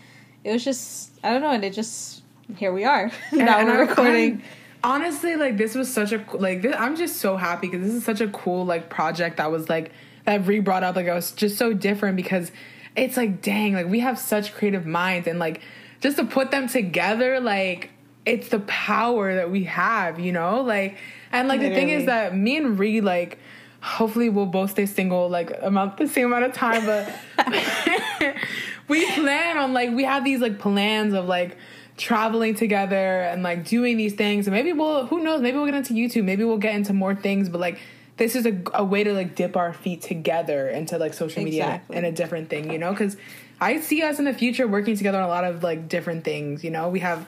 it 0.43 0.51
was 0.51 0.63
just 0.65 1.11
I 1.23 1.31
don't 1.31 1.41
know, 1.41 1.51
and 1.51 1.63
it 1.63 1.73
just 1.73 2.16
here 2.55 2.71
we 2.71 2.83
are. 2.85 3.11
and- 3.31 3.39
now 3.45 3.57
and 3.59 3.67
we'Ree 3.67 3.77
I'm- 3.79 3.87
recording. 3.89 4.43
Honestly, 4.83 5.35
like 5.35 5.57
this 5.57 5.73
was 5.75 5.91
such 5.91 6.11
a 6.11 6.23
like. 6.33 6.61
This, 6.61 6.75
I'm 6.77 6.95
just 6.95 7.17
so 7.17 7.35
happy 7.35 7.67
because 7.67 7.85
this 7.85 7.93
is 7.95 8.05
such 8.05 8.21
a 8.21 8.27
cool 8.27 8.63
like 8.65 8.89
project 8.89 9.37
that 9.37 9.51
was 9.51 9.69
like 9.69 9.91
that 10.25 10.45
re 10.45 10.59
brought 10.59 10.83
up. 10.83 10.95
Like, 10.95 11.07
I 11.09 11.15
was 11.15 11.31
just 11.31 11.57
so 11.57 11.73
different 11.73 12.15
because 12.15 12.51
it's 12.95 13.17
like, 13.17 13.41
dang, 13.41 13.73
like 13.73 13.87
we 13.87 13.99
have 14.01 14.19
such 14.19 14.53
creative 14.53 14.85
minds 14.85 15.27
and 15.27 15.39
like 15.39 15.61
just 15.99 16.17
to 16.17 16.25
put 16.25 16.51
them 16.51 16.69
together, 16.69 17.39
like 17.39 17.89
it's 18.25 18.49
the 18.49 18.59
power 18.59 19.33
that 19.33 19.49
we 19.49 19.63
have, 19.63 20.19
you 20.19 20.31
know, 20.31 20.61
like 20.61 20.97
and 21.31 21.47
like 21.47 21.59
the 21.59 21.69
thing 21.71 21.89
is 21.89 22.05
that 22.05 22.35
me 22.37 22.57
and 22.57 22.77
Ree 22.79 23.01
like. 23.01 23.39
Hopefully, 23.79 24.27
we'll 24.27 24.47
both 24.47 24.71
stay 24.71 24.87
single 24.87 25.29
like 25.29 25.51
amount 25.61 25.97
the 25.97 26.07
same 26.07 26.25
amount 26.25 26.45
of 26.45 26.51
time, 26.53 26.83
but 26.85 27.07
we 28.87 29.05
plan 29.13 29.57
on 29.57 29.71
like 29.71 29.91
we 29.91 30.03
have 30.03 30.23
these 30.25 30.39
like 30.39 30.57
plans 30.59 31.13
of 31.13 31.25
like 31.25 31.57
traveling 31.97 32.53
together 32.55 33.21
and 33.21 33.41
like 33.43 33.65
doing 33.65 33.97
these 33.97 34.13
things 34.13 34.45
and 34.47 34.53
maybe 34.53 34.71
we'll 34.71 35.07
who 35.07 35.23
knows 35.23 35.41
maybe 35.41 35.57
we'll 35.57 35.65
get 35.65 35.73
into 35.75 35.93
youtube 35.93 36.23
maybe 36.23 36.43
we'll 36.43 36.57
get 36.57 36.75
into 36.75 36.93
more 36.93 37.15
things 37.15 37.49
but 37.49 37.59
like 37.59 37.79
this 38.17 38.35
is 38.35 38.45
a, 38.45 38.55
a 38.75 38.83
way 38.83 39.03
to 39.03 39.13
like 39.13 39.33
dip 39.35 39.57
our 39.57 39.73
feet 39.73 40.01
together 40.01 40.67
into 40.69 40.97
like 40.99 41.13
social 41.13 41.43
media 41.43 41.63
Exactly. 41.65 41.97
and 41.97 42.05
a 42.05 42.11
different 42.11 42.49
thing 42.51 42.71
you 42.71 42.77
know 42.77 42.91
because 42.91 43.17
i 43.59 43.79
see 43.79 44.03
us 44.03 44.19
in 44.19 44.25
the 44.25 44.33
future 44.33 44.67
working 44.67 44.95
together 44.95 45.17
on 45.17 45.23
a 45.23 45.27
lot 45.27 45.43
of 45.43 45.63
like 45.63 45.89
different 45.89 46.23
things 46.23 46.63
you 46.63 46.69
know 46.69 46.87
we 46.87 46.99
have 46.99 47.27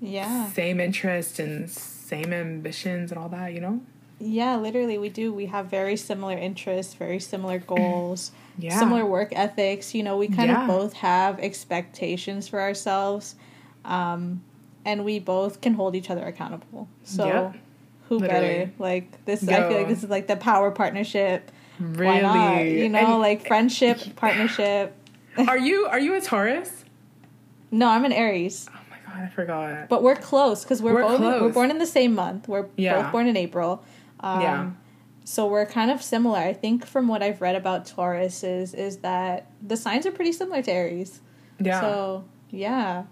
Yeah. 0.00 0.48
same 0.52 0.80
interests 0.80 1.38
and 1.38 1.68
same 1.70 2.32
ambitions 2.32 3.10
and 3.12 3.18
all 3.20 3.28
that 3.28 3.52
you 3.52 3.60
know 3.60 3.80
Yeah, 4.20 4.56
literally 4.56 4.98
we 4.98 5.10
do. 5.10 5.32
We 5.32 5.46
have 5.46 5.66
very 5.70 5.96
similar 5.96 6.36
interests, 6.36 6.94
very 6.94 7.20
similar 7.20 7.58
goals, 7.76 8.32
Yeah. 8.58 8.76
similar 8.78 9.04
work 9.06 9.30
ethics. 9.32 9.94
You 9.94 10.02
know, 10.02 10.16
we 10.16 10.26
kind 10.26 10.50
Yeah. 10.50 10.62
of 10.62 10.66
both 10.66 10.92
have 10.94 11.38
expectations 11.38 12.48
for 12.48 12.58
ourselves. 12.60 13.36
Um 13.84 14.42
and 14.84 15.04
we 15.04 15.18
both 15.18 15.60
can 15.60 15.74
hold 15.74 15.94
each 15.94 16.08
other 16.10 16.24
accountable. 16.24 16.88
So 17.04 17.26
Yeah. 17.26 17.52
who 18.08 18.18
Literally. 18.18 18.48
better? 18.58 18.70
Like 18.78 19.24
this 19.24 19.46
I 19.46 19.68
feel 19.68 19.76
like 19.78 19.88
this 19.88 20.02
is 20.02 20.10
like 20.10 20.26
the 20.26 20.36
power 20.36 20.70
partnership. 20.70 21.50
really 21.78 22.06
Why 22.06 22.20
not? 22.20 22.58
You 22.64 22.88
know, 22.88 22.98
And- 22.98 23.18
like 23.20 23.46
friendship, 23.46 23.98
partnership. 24.16 24.94
are 25.36 25.58
you 25.58 25.86
are 25.86 25.98
you 26.00 26.14
a 26.14 26.20
taurus 26.20 26.84
No, 27.70 27.88
I'm 27.88 28.04
an 28.04 28.12
Aries. 28.12 28.66
oh 28.70 28.80
my 28.90 28.96
god 29.06 29.22
i 29.24 29.28
forgot 29.28 29.88
But 29.88 30.02
we're 30.02 30.16
close 30.16 30.64
because 30.64 30.80
we're, 30.82 30.94
We're 30.94 31.02
both 31.18 31.42
we're 31.42 31.48
born 31.52 31.70
in 31.70 31.78
the 31.78 31.86
same 31.86 32.14
month. 32.14 32.48
We're 32.48 32.66
Yeah. 32.76 33.02
both 33.02 33.12
born 33.12 33.26
in 33.28 33.36
April. 33.36 33.82
Um, 34.20 34.40
Yeah. 34.40 34.70
So 35.24 35.46
we're 35.46 35.66
kind 35.66 35.90
of 35.90 36.02
similar. 36.02 36.38
I 36.38 36.54
think 36.54 36.86
from 36.86 37.06
what 37.06 37.22
I've 37.22 37.42
read 37.42 37.54
about 37.54 37.84
Taurus 37.84 38.42
is 38.42 38.72
is 38.72 38.98
that 38.98 39.46
the 39.66 39.76
signs 39.76 40.06
are 40.06 40.10
pretty 40.12 40.32
similar 40.32 40.62
to 40.62 40.72
Aries. 40.72 41.20
yeah 41.60 41.80
So 41.82 42.24
yeah. 42.50 43.04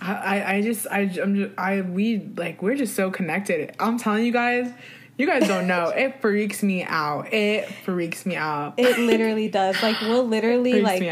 I, 0.00 0.56
I- 0.56 0.62
just 0.62 0.86
I 0.90 1.00
I'm 1.22 1.34
just, 1.36 1.58
I 1.58 1.80
we 1.80 2.18
like 2.36 2.62
we're 2.62 2.76
just 2.76 2.94
so 2.94 3.10
connected. 3.10 3.74
I'm 3.80 3.98
telling 3.98 4.24
you 4.24 4.32
guys, 4.32 4.72
you 5.16 5.26
guys 5.26 5.46
don't 5.48 5.66
know. 5.66 5.88
it 5.96 6.20
freaks 6.20 6.62
me 6.62 6.84
out. 6.84 7.32
It 7.32 7.68
freaks 7.84 8.24
me 8.24 8.36
out. 8.36 8.74
It 8.76 8.98
literally 8.98 9.48
does. 9.48 9.82
Like 9.82 10.00
we'll 10.00 10.26
literally 10.26 10.80
like 10.82 11.02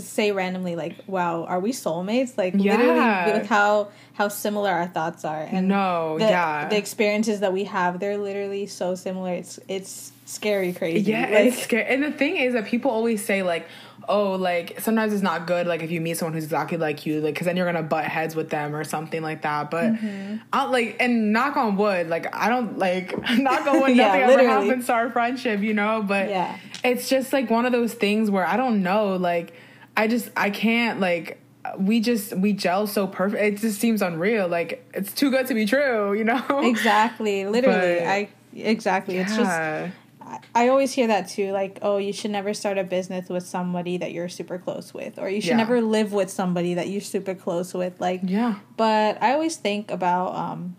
say 0.00 0.32
randomly 0.32 0.76
like, 0.76 0.94
"Wow, 1.06 1.44
are 1.44 1.60
we 1.60 1.72
soulmates?" 1.72 2.38
Like 2.38 2.54
Yeah. 2.56 2.76
literally 2.76 3.38
with 3.40 3.48
how 3.48 3.88
how 4.14 4.28
similar 4.28 4.70
our 4.70 4.86
thoughts 4.86 5.24
are 5.24 5.42
and 5.42 5.66
No, 5.68 6.16
the, 6.18 6.24
yeah. 6.24 6.68
the 6.68 6.76
experiences 6.78 7.40
that 7.40 7.52
we 7.52 7.64
have 7.64 7.98
they're 8.00 8.16
literally 8.16 8.66
so 8.66 8.94
similar. 8.94 9.32
It's 9.32 9.58
it's 9.68 10.12
scary 10.34 10.72
crazy. 10.72 11.10
Yeah, 11.10 11.20
like, 11.22 11.30
it's 11.46 11.62
scary. 11.62 11.84
And 11.86 12.02
the 12.02 12.10
thing 12.12 12.36
is 12.36 12.54
that 12.54 12.66
people 12.66 12.90
always 12.90 13.24
say 13.24 13.42
like, 13.42 13.66
oh, 14.08 14.32
like 14.32 14.78
sometimes 14.80 15.12
it's 15.14 15.22
not 15.22 15.46
good 15.46 15.66
like 15.66 15.82
if 15.82 15.90
you 15.90 16.00
meet 16.00 16.16
someone 16.18 16.34
who's 16.34 16.44
exactly 16.44 16.76
like 16.76 17.06
you, 17.06 17.20
like 17.20 17.34
because 17.34 17.46
then 17.46 17.56
you're 17.56 17.64
gonna 17.66 17.82
butt 17.82 18.04
heads 18.04 18.36
with 18.36 18.50
them 18.50 18.74
or 18.76 18.84
something 18.84 19.22
like 19.22 19.42
that. 19.42 19.70
But 19.70 19.92
Mm-hmm. 19.94 20.36
I 20.52 20.64
like 20.66 20.96
and 21.00 21.32
knock 21.32 21.56
on 21.56 21.76
wood, 21.76 22.08
like 22.08 22.34
I 22.34 22.48
don't 22.48 22.78
like 22.78 23.16
knock 23.38 23.66
on 23.66 23.80
wood, 23.80 23.90
Yeah, 23.96 24.18
nothing 24.18 24.40
ever 24.40 24.48
happens 24.48 24.86
to 24.86 24.92
our 24.92 25.10
friendship, 25.10 25.60
you 25.60 25.72
know. 25.74 26.02
But 26.06 26.28
Yeah. 26.28 26.58
it's 26.84 27.08
just 27.08 27.32
like 27.32 27.48
one 27.50 27.64
of 27.66 27.72
those 27.72 27.94
things 27.94 28.30
where 28.30 28.46
I 28.46 28.56
don't 28.56 28.82
know, 28.82 29.16
like 29.16 29.54
I 29.96 30.06
just 30.08 30.28
I 30.36 30.50
can't 30.50 31.00
like. 31.00 31.40
We 31.78 32.00
just 32.00 32.36
we 32.36 32.52
gel 32.52 32.86
so 32.86 33.06
perfect. 33.06 33.42
It 33.42 33.56
just 33.62 33.80
seems 33.80 34.02
unreal. 34.02 34.46
Like 34.48 34.86
it's 34.92 35.14
too 35.14 35.30
good 35.30 35.46
to 35.46 35.54
be 35.54 35.64
true, 35.64 36.12
you 36.12 36.22
know. 36.24 36.42
exactly. 36.62 37.46
Literally, 37.46 38.00
But- 38.00 38.06
I 38.06 38.28
exactly. 38.54 39.16
It's 39.16 39.34
just 39.34 39.48
Yeah. 39.50 39.90
I- 40.54 40.68
always 40.68 40.92
hear 40.92 41.06
that 41.08 41.28
too. 41.28 41.52
Like, 41.52 41.78
oh, 41.82 41.98
you 41.98 42.12
should 42.12 42.30
never 42.30 42.54
start 42.54 42.78
a 42.78 42.84
business 42.84 43.28
with 43.28 43.46
somebody 43.46 43.96
that 43.98 44.12
you're 44.12 44.28
super 44.28 44.58
close 44.58 44.92
with, 44.94 45.18
or 45.18 45.28
you 45.28 45.40
should 45.40 45.50
Yeah. 45.50 45.56
never 45.58 45.80
live 45.80 46.12
with 46.12 46.30
somebody 46.30 46.74
that 46.74 46.88
you're 46.88 47.00
super 47.00 47.34
close 47.34 47.74
with. 47.74 48.00
Like, 48.00 48.20
yeah. 48.24 48.56
But 48.76 49.22
I 49.22 49.32
always 49.32 49.56
think 49.56 49.90
about 49.90 50.34
um, 50.34 50.76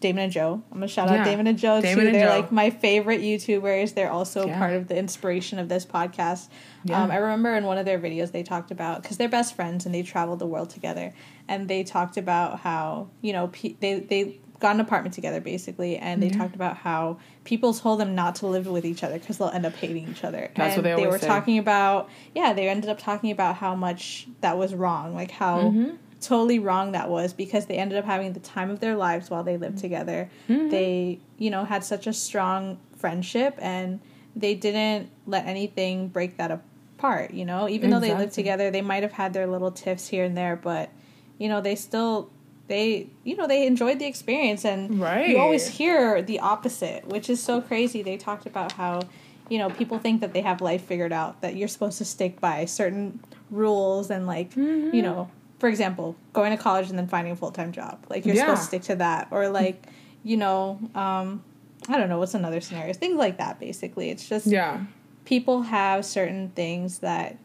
Damon 0.00 0.24
and 0.24 0.32
Joe. 0.32 0.62
I'm 0.70 0.78
gonna 0.78 0.86
shout 0.88 1.10
Yeah. 1.10 1.20
out 1.20 1.24
Damon 1.24 1.46
and 1.48 1.58
Joe 1.58 1.80
Damon 1.80 1.98
too. 2.02 2.06
and 2.06 2.14
They're 2.14 2.28
Joe. 2.28 2.36
like 2.36 2.52
my 2.52 2.70
favorite 2.70 3.20
YouTubers. 3.20 3.94
They're 3.94 4.10
also 4.12 4.46
Yeah. 4.46 4.56
part 4.58 4.74
of 4.74 4.86
the 4.86 4.96
inspiration 4.96 5.58
of 5.58 5.68
this 5.68 5.84
podcast. 5.84 6.48
Yeah. 6.84 7.02
Um, 7.02 7.10
I 7.10 7.16
remember 7.16 7.54
in 7.56 7.64
one 7.64 7.78
of 7.78 7.84
their 7.84 7.98
videos 7.98 8.30
they 8.30 8.44
talked 8.44 8.70
about 8.70 9.02
because 9.02 9.16
they're 9.16 9.28
best 9.28 9.56
friends 9.56 9.86
and 9.86 9.94
they 9.94 10.02
traveled 10.02 10.38
the 10.38 10.46
world 10.46 10.70
together, 10.70 11.12
and 11.48 11.66
they 11.68 11.82
talked 11.82 12.16
about 12.16 12.60
how 12.60 13.08
you 13.22 13.32
know 13.32 13.48
pe- 13.48 13.74
they 13.80 13.94
they 13.98 14.38
got 14.60 14.74
an 14.74 14.80
apartment 14.80 15.14
together 15.14 15.40
basically, 15.40 15.96
and 15.96 16.22
they 16.22 16.26
Yeah. 16.28 16.38
talked 16.38 16.54
about 16.56 16.78
how 16.78 17.18
people 17.44 17.72
told 17.72 18.00
them 18.00 18.14
not 18.14 18.34
to 18.36 18.46
live 18.46 18.66
with 18.66 18.84
each 18.84 19.02
other 19.04 19.18
because 19.18 19.38
they'll 19.38 19.48
end 19.50 19.64
up 19.66 19.74
hating 19.76 20.08
each 20.08 20.24
other. 20.24 20.50
That's 20.56 20.74
and 20.74 20.76
what 20.78 20.82
they 20.84 20.92
always 20.92 21.12
were 21.12 21.18
say. 21.18 21.26
talking 21.26 21.58
about. 21.58 22.08
Yeah, 22.34 22.52
they 22.52 22.68
ended 22.68 22.90
up 22.90 22.98
talking 22.98 23.30
about 23.30 23.56
how 23.56 23.74
much 23.74 24.26
that 24.40 24.58
was 24.58 24.74
wrong, 24.74 25.14
like 25.14 25.30
how 25.30 25.60
Mm-hmm. 25.60 25.90
totally 26.20 26.58
wrong 26.58 26.92
that 26.92 27.08
was 27.08 27.32
because 27.32 27.66
they 27.66 27.76
ended 27.76 27.96
up 27.98 28.04
having 28.04 28.32
the 28.32 28.40
time 28.40 28.70
of 28.70 28.80
their 28.80 28.96
lives 28.96 29.30
while 29.30 29.44
they 29.44 29.56
lived 29.56 29.78
together. 29.78 30.28
Mm-hmm. 30.48 30.68
They, 30.70 31.20
you 31.36 31.50
know, 31.50 31.64
had 31.64 31.84
such 31.84 32.06
a 32.08 32.12
strong 32.12 32.78
friendship 32.96 33.54
and 33.58 34.00
they 34.34 34.54
didn't 34.54 35.10
let 35.26 35.46
anything 35.46 36.08
break 36.08 36.36
that 36.38 36.50
apart, 36.50 37.32
you 37.32 37.44
know? 37.44 37.68
Even 37.68 37.90
though 37.90 38.00
they 38.00 38.14
lived 38.14 38.32
together, 38.32 38.70
they 38.72 38.82
might 38.82 39.02
have 39.04 39.12
had 39.12 39.32
their 39.32 39.46
little 39.46 39.70
tiffs 39.70 40.08
here 40.08 40.24
and 40.24 40.36
there, 40.36 40.56
but 40.56 40.90
you 41.38 41.48
know, 41.48 41.60
they 41.60 41.76
still 41.76 42.30
they 42.68 43.08
you 43.24 43.36
know, 43.36 43.46
they 43.46 43.66
enjoyed 43.66 43.98
the 43.98 44.06
experience 44.06 44.64
and 44.64 45.00
Right. 45.00 45.28
you 45.28 45.38
always 45.38 45.66
hear 45.68 46.22
the 46.22 46.38
opposite, 46.40 47.06
which 47.08 47.28
is 47.28 47.42
so 47.42 47.60
crazy. 47.60 48.02
They 48.02 48.16
talked 48.16 48.46
about 48.46 48.72
how 48.72 49.08
you 49.50 49.56
know, 49.58 49.70
people 49.70 49.98
think 49.98 50.20
that 50.20 50.34
they 50.34 50.42
have 50.42 50.60
life 50.60 50.82
figured 50.84 51.10
out, 51.12 51.40
that 51.40 51.56
you're 51.56 51.68
supposed 51.68 51.96
to 51.96 52.04
stick 52.04 52.38
by 52.38 52.66
certain 52.66 53.18
rules 53.50 54.10
and 54.10 54.26
like, 54.26 54.50
Mm-hmm. 54.54 54.94
you 54.94 55.02
know, 55.02 55.30
for 55.58 55.68
example, 55.70 56.14
going 56.34 56.54
to 56.56 56.62
college 56.62 56.90
and 56.90 56.98
then 56.98 57.08
finding 57.08 57.32
a 57.32 57.36
full 57.36 57.50
time 57.50 57.72
job. 57.72 58.04
Like 58.10 58.26
you're 58.26 58.36
Yeah. 58.36 58.42
supposed 58.42 58.60
to 58.62 58.66
stick 58.68 58.82
to 58.82 58.96
that. 58.96 59.28
Or 59.30 59.48
like, 59.48 59.86
you 60.22 60.36
know, 60.36 60.78
um, 60.94 61.42
I 61.88 61.96
don't 61.96 62.10
know, 62.10 62.18
what's 62.18 62.34
another 62.34 62.60
scenario? 62.60 62.92
Things 62.92 63.16
like 63.16 63.38
that 63.38 63.58
basically. 63.58 64.10
It's 64.10 64.28
just 64.28 64.46
Yeah. 64.46 64.84
people 65.24 65.62
have 65.62 66.04
certain 66.04 66.50
things 66.50 66.98
that 66.98 67.38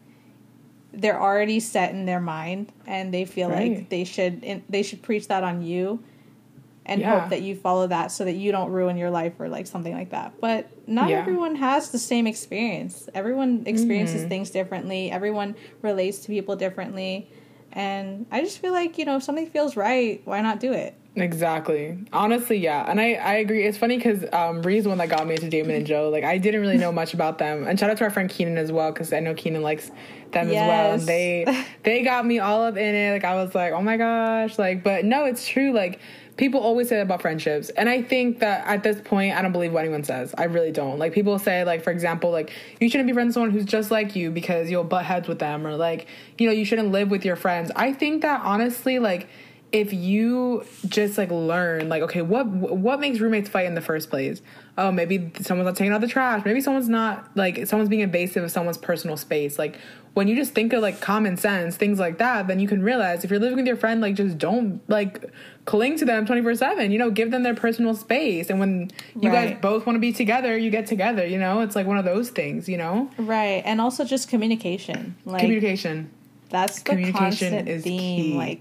they're 1.00 1.20
already 1.20 1.60
set 1.60 1.90
in 1.92 2.06
their 2.06 2.20
mind 2.20 2.72
and 2.86 3.12
they 3.12 3.24
feel 3.24 3.48
like 3.48 3.88
they 3.88 4.04
should 4.04 4.62
they 4.68 4.82
should 4.82 5.02
preach 5.02 5.28
that 5.28 5.42
on 5.44 5.62
you 5.62 6.02
and 6.86 7.00
Yeah. 7.00 7.20
hope 7.20 7.30
that 7.30 7.40
you 7.42 7.54
follow 7.56 7.86
that 7.86 8.12
so 8.12 8.24
that 8.24 8.34
you 8.34 8.52
don't 8.52 8.70
ruin 8.70 8.96
your 8.98 9.10
life 9.10 9.32
or 9.38 9.48
like 9.48 9.66
something 9.66 9.94
like 9.94 10.10
that. 10.10 10.34
But 10.40 10.68
not 10.86 11.08
Yeah. 11.10 11.18
everyone 11.20 11.56
has 11.56 11.90
the 11.90 11.98
same 11.98 12.26
experience. 12.26 13.08
Everyone 13.14 13.62
experiences 13.66 14.20
Mm-hmm. 14.22 14.28
things 14.28 14.50
differently. 14.50 15.10
Everyone 15.10 15.56
relates 15.82 16.18
to 16.20 16.28
people 16.28 16.56
differently. 16.56 17.28
And 17.72 18.26
I 18.30 18.40
just 18.42 18.58
feel 18.58 18.72
like, 18.72 18.98
you 18.98 19.04
know, 19.06 19.16
if 19.16 19.22
something 19.22 19.46
feels 19.46 19.76
right, 19.76 20.20
why 20.26 20.40
not 20.42 20.60
do 20.60 20.72
it? 20.72 20.94
Exactly. 21.16 21.96
Honestly, 22.12 22.56
yeah. 22.58 22.84
And 22.90 23.00
I, 23.00 23.14
I 23.14 23.34
agree. 23.34 23.64
It's 23.64 23.78
funny 23.78 23.96
because 23.96 24.24
um, 24.32 24.62
Ree's 24.62 24.82
the 24.82 24.88
one 24.88 24.98
that 24.98 25.08
got 25.08 25.26
me 25.26 25.34
into 25.34 25.48
Damon 25.48 25.76
and 25.76 25.86
Joe. 25.86 26.08
Like, 26.08 26.24
I 26.24 26.38
didn't 26.38 26.60
really 26.60 26.76
know 26.76 26.90
much 26.90 27.14
about 27.14 27.38
them. 27.38 27.66
And 27.68 27.78
shout 27.78 27.88
out 27.90 27.98
to 27.98 28.04
our 28.04 28.10
friend 28.10 28.28
Keenan 28.28 28.58
as 28.58 28.72
well 28.72 28.90
because 28.90 29.12
I 29.12 29.20
know 29.20 29.32
Keenan 29.34 29.62
likes 29.62 29.90
them 30.32 30.48
as 30.48 30.54
well. 30.54 30.92
And 30.92 31.00
Yes. 31.02 31.06
they 31.06 31.64
they 31.84 32.02
got 32.02 32.26
me 32.26 32.40
all 32.40 32.64
up 32.64 32.76
in 32.76 32.94
it. 32.94 33.12
Like, 33.12 33.24
I 33.24 33.36
was 33.36 33.54
like, 33.54 33.72
oh 33.72 33.80
my 33.82 33.96
gosh. 33.96 34.58
Like, 34.58 34.82
but 34.82 35.04
no, 35.04 35.24
it's 35.24 35.46
true. 35.46 35.72
Like, 35.72 36.00
people 36.36 36.58
always 36.58 36.88
say 36.88 36.96
that 36.96 37.02
about 37.02 37.22
friendships. 37.22 37.68
And 37.70 37.88
I 37.88 38.02
think 38.02 38.40
that 38.40 38.66
at 38.66 38.82
this 38.82 39.00
point, 39.00 39.36
I 39.36 39.42
don't 39.42 39.52
believe 39.52 39.72
what 39.72 39.84
anyone 39.84 40.02
says. 40.02 40.34
I 40.36 40.44
really 40.44 40.72
don't. 40.72 40.98
Like, 40.98 41.12
people 41.12 41.38
say, 41.38 41.62
like, 41.62 41.84
for 41.84 41.92
example, 41.92 42.32
like, 42.32 42.50
you 42.80 42.88
shouldn't 42.90 43.06
be 43.06 43.12
friends 43.12 43.28
with 43.28 43.34
someone 43.34 43.50
who's 43.52 43.66
just 43.66 43.92
like 43.92 44.16
you 44.16 44.32
because 44.32 44.68
you'll 44.68 44.82
butt 44.82 45.04
heads 45.04 45.28
with 45.28 45.38
them. 45.38 45.64
Or, 45.64 45.76
like, 45.76 46.08
you 46.38 46.48
know, 46.48 46.52
you 46.52 46.64
shouldn't 46.64 46.90
live 46.90 47.08
with 47.08 47.24
your 47.24 47.36
friends. 47.36 47.70
I 47.76 47.92
think 47.92 48.22
that 48.22 48.40
honestly, 48.42 48.98
like, 48.98 49.28
if 49.74 49.92
you 49.92 50.64
just 50.86 51.18
like 51.18 51.32
learn 51.32 51.88
like 51.88 52.00
okay 52.00 52.22
what 52.22 52.46
what 52.46 53.00
makes 53.00 53.18
roommates 53.18 53.48
fight 53.48 53.66
in 53.66 53.74
the 53.74 53.80
first 53.80 54.08
place 54.08 54.40
oh 54.78 54.92
maybe 54.92 55.32
someone's 55.40 55.66
not 55.66 55.74
taking 55.74 55.92
out 55.92 56.00
the 56.00 56.06
trash 56.06 56.44
maybe 56.44 56.60
someone's 56.60 56.88
not 56.88 57.28
like 57.36 57.66
someone's 57.66 57.88
being 57.88 58.02
invasive 58.02 58.44
of 58.44 58.52
someone's 58.52 58.78
personal 58.78 59.16
space 59.16 59.58
like 59.58 59.76
when 60.14 60.28
you 60.28 60.36
just 60.36 60.52
think 60.54 60.72
of 60.72 60.80
like 60.80 61.00
common 61.00 61.36
sense 61.36 61.76
things 61.76 61.98
like 61.98 62.18
that 62.18 62.46
then 62.46 62.60
you 62.60 62.68
can 62.68 62.84
realize 62.84 63.24
if 63.24 63.30
you're 63.30 63.40
living 63.40 63.56
with 63.56 63.66
your 63.66 63.74
friend 63.74 64.00
like 64.00 64.14
just 64.14 64.38
don't 64.38 64.80
like 64.88 65.28
cling 65.64 65.98
to 65.98 66.04
them 66.04 66.24
24 66.24 66.54
7 66.54 66.92
you 66.92 66.98
know 66.98 67.10
give 67.10 67.32
them 67.32 67.42
their 67.42 67.54
personal 67.56 67.96
space 67.96 68.50
and 68.50 68.60
when 68.60 68.92
you 69.20 69.28
guys 69.28 69.56
both 69.60 69.86
want 69.86 69.96
to 69.96 70.00
be 70.00 70.12
together 70.12 70.56
you 70.56 70.70
get 70.70 70.86
together 70.86 71.26
you 71.26 71.36
know 71.38 71.62
it's 71.62 71.74
like 71.74 71.86
one 71.86 71.98
of 71.98 72.04
those 72.04 72.30
things 72.30 72.68
you 72.68 72.76
know 72.76 73.10
Right. 73.18 73.62
And 73.64 73.80
also 73.80 74.04
just 74.04 74.28
communication. 74.28 75.16
Like 75.24 75.40
communication 75.40 76.10
That's 76.50 76.78
the 76.78 76.90
Communication 76.90 77.18
constant 77.24 77.68
is 77.68 77.82
theme. 77.82 78.32
key. 78.32 78.36
Like 78.36 78.60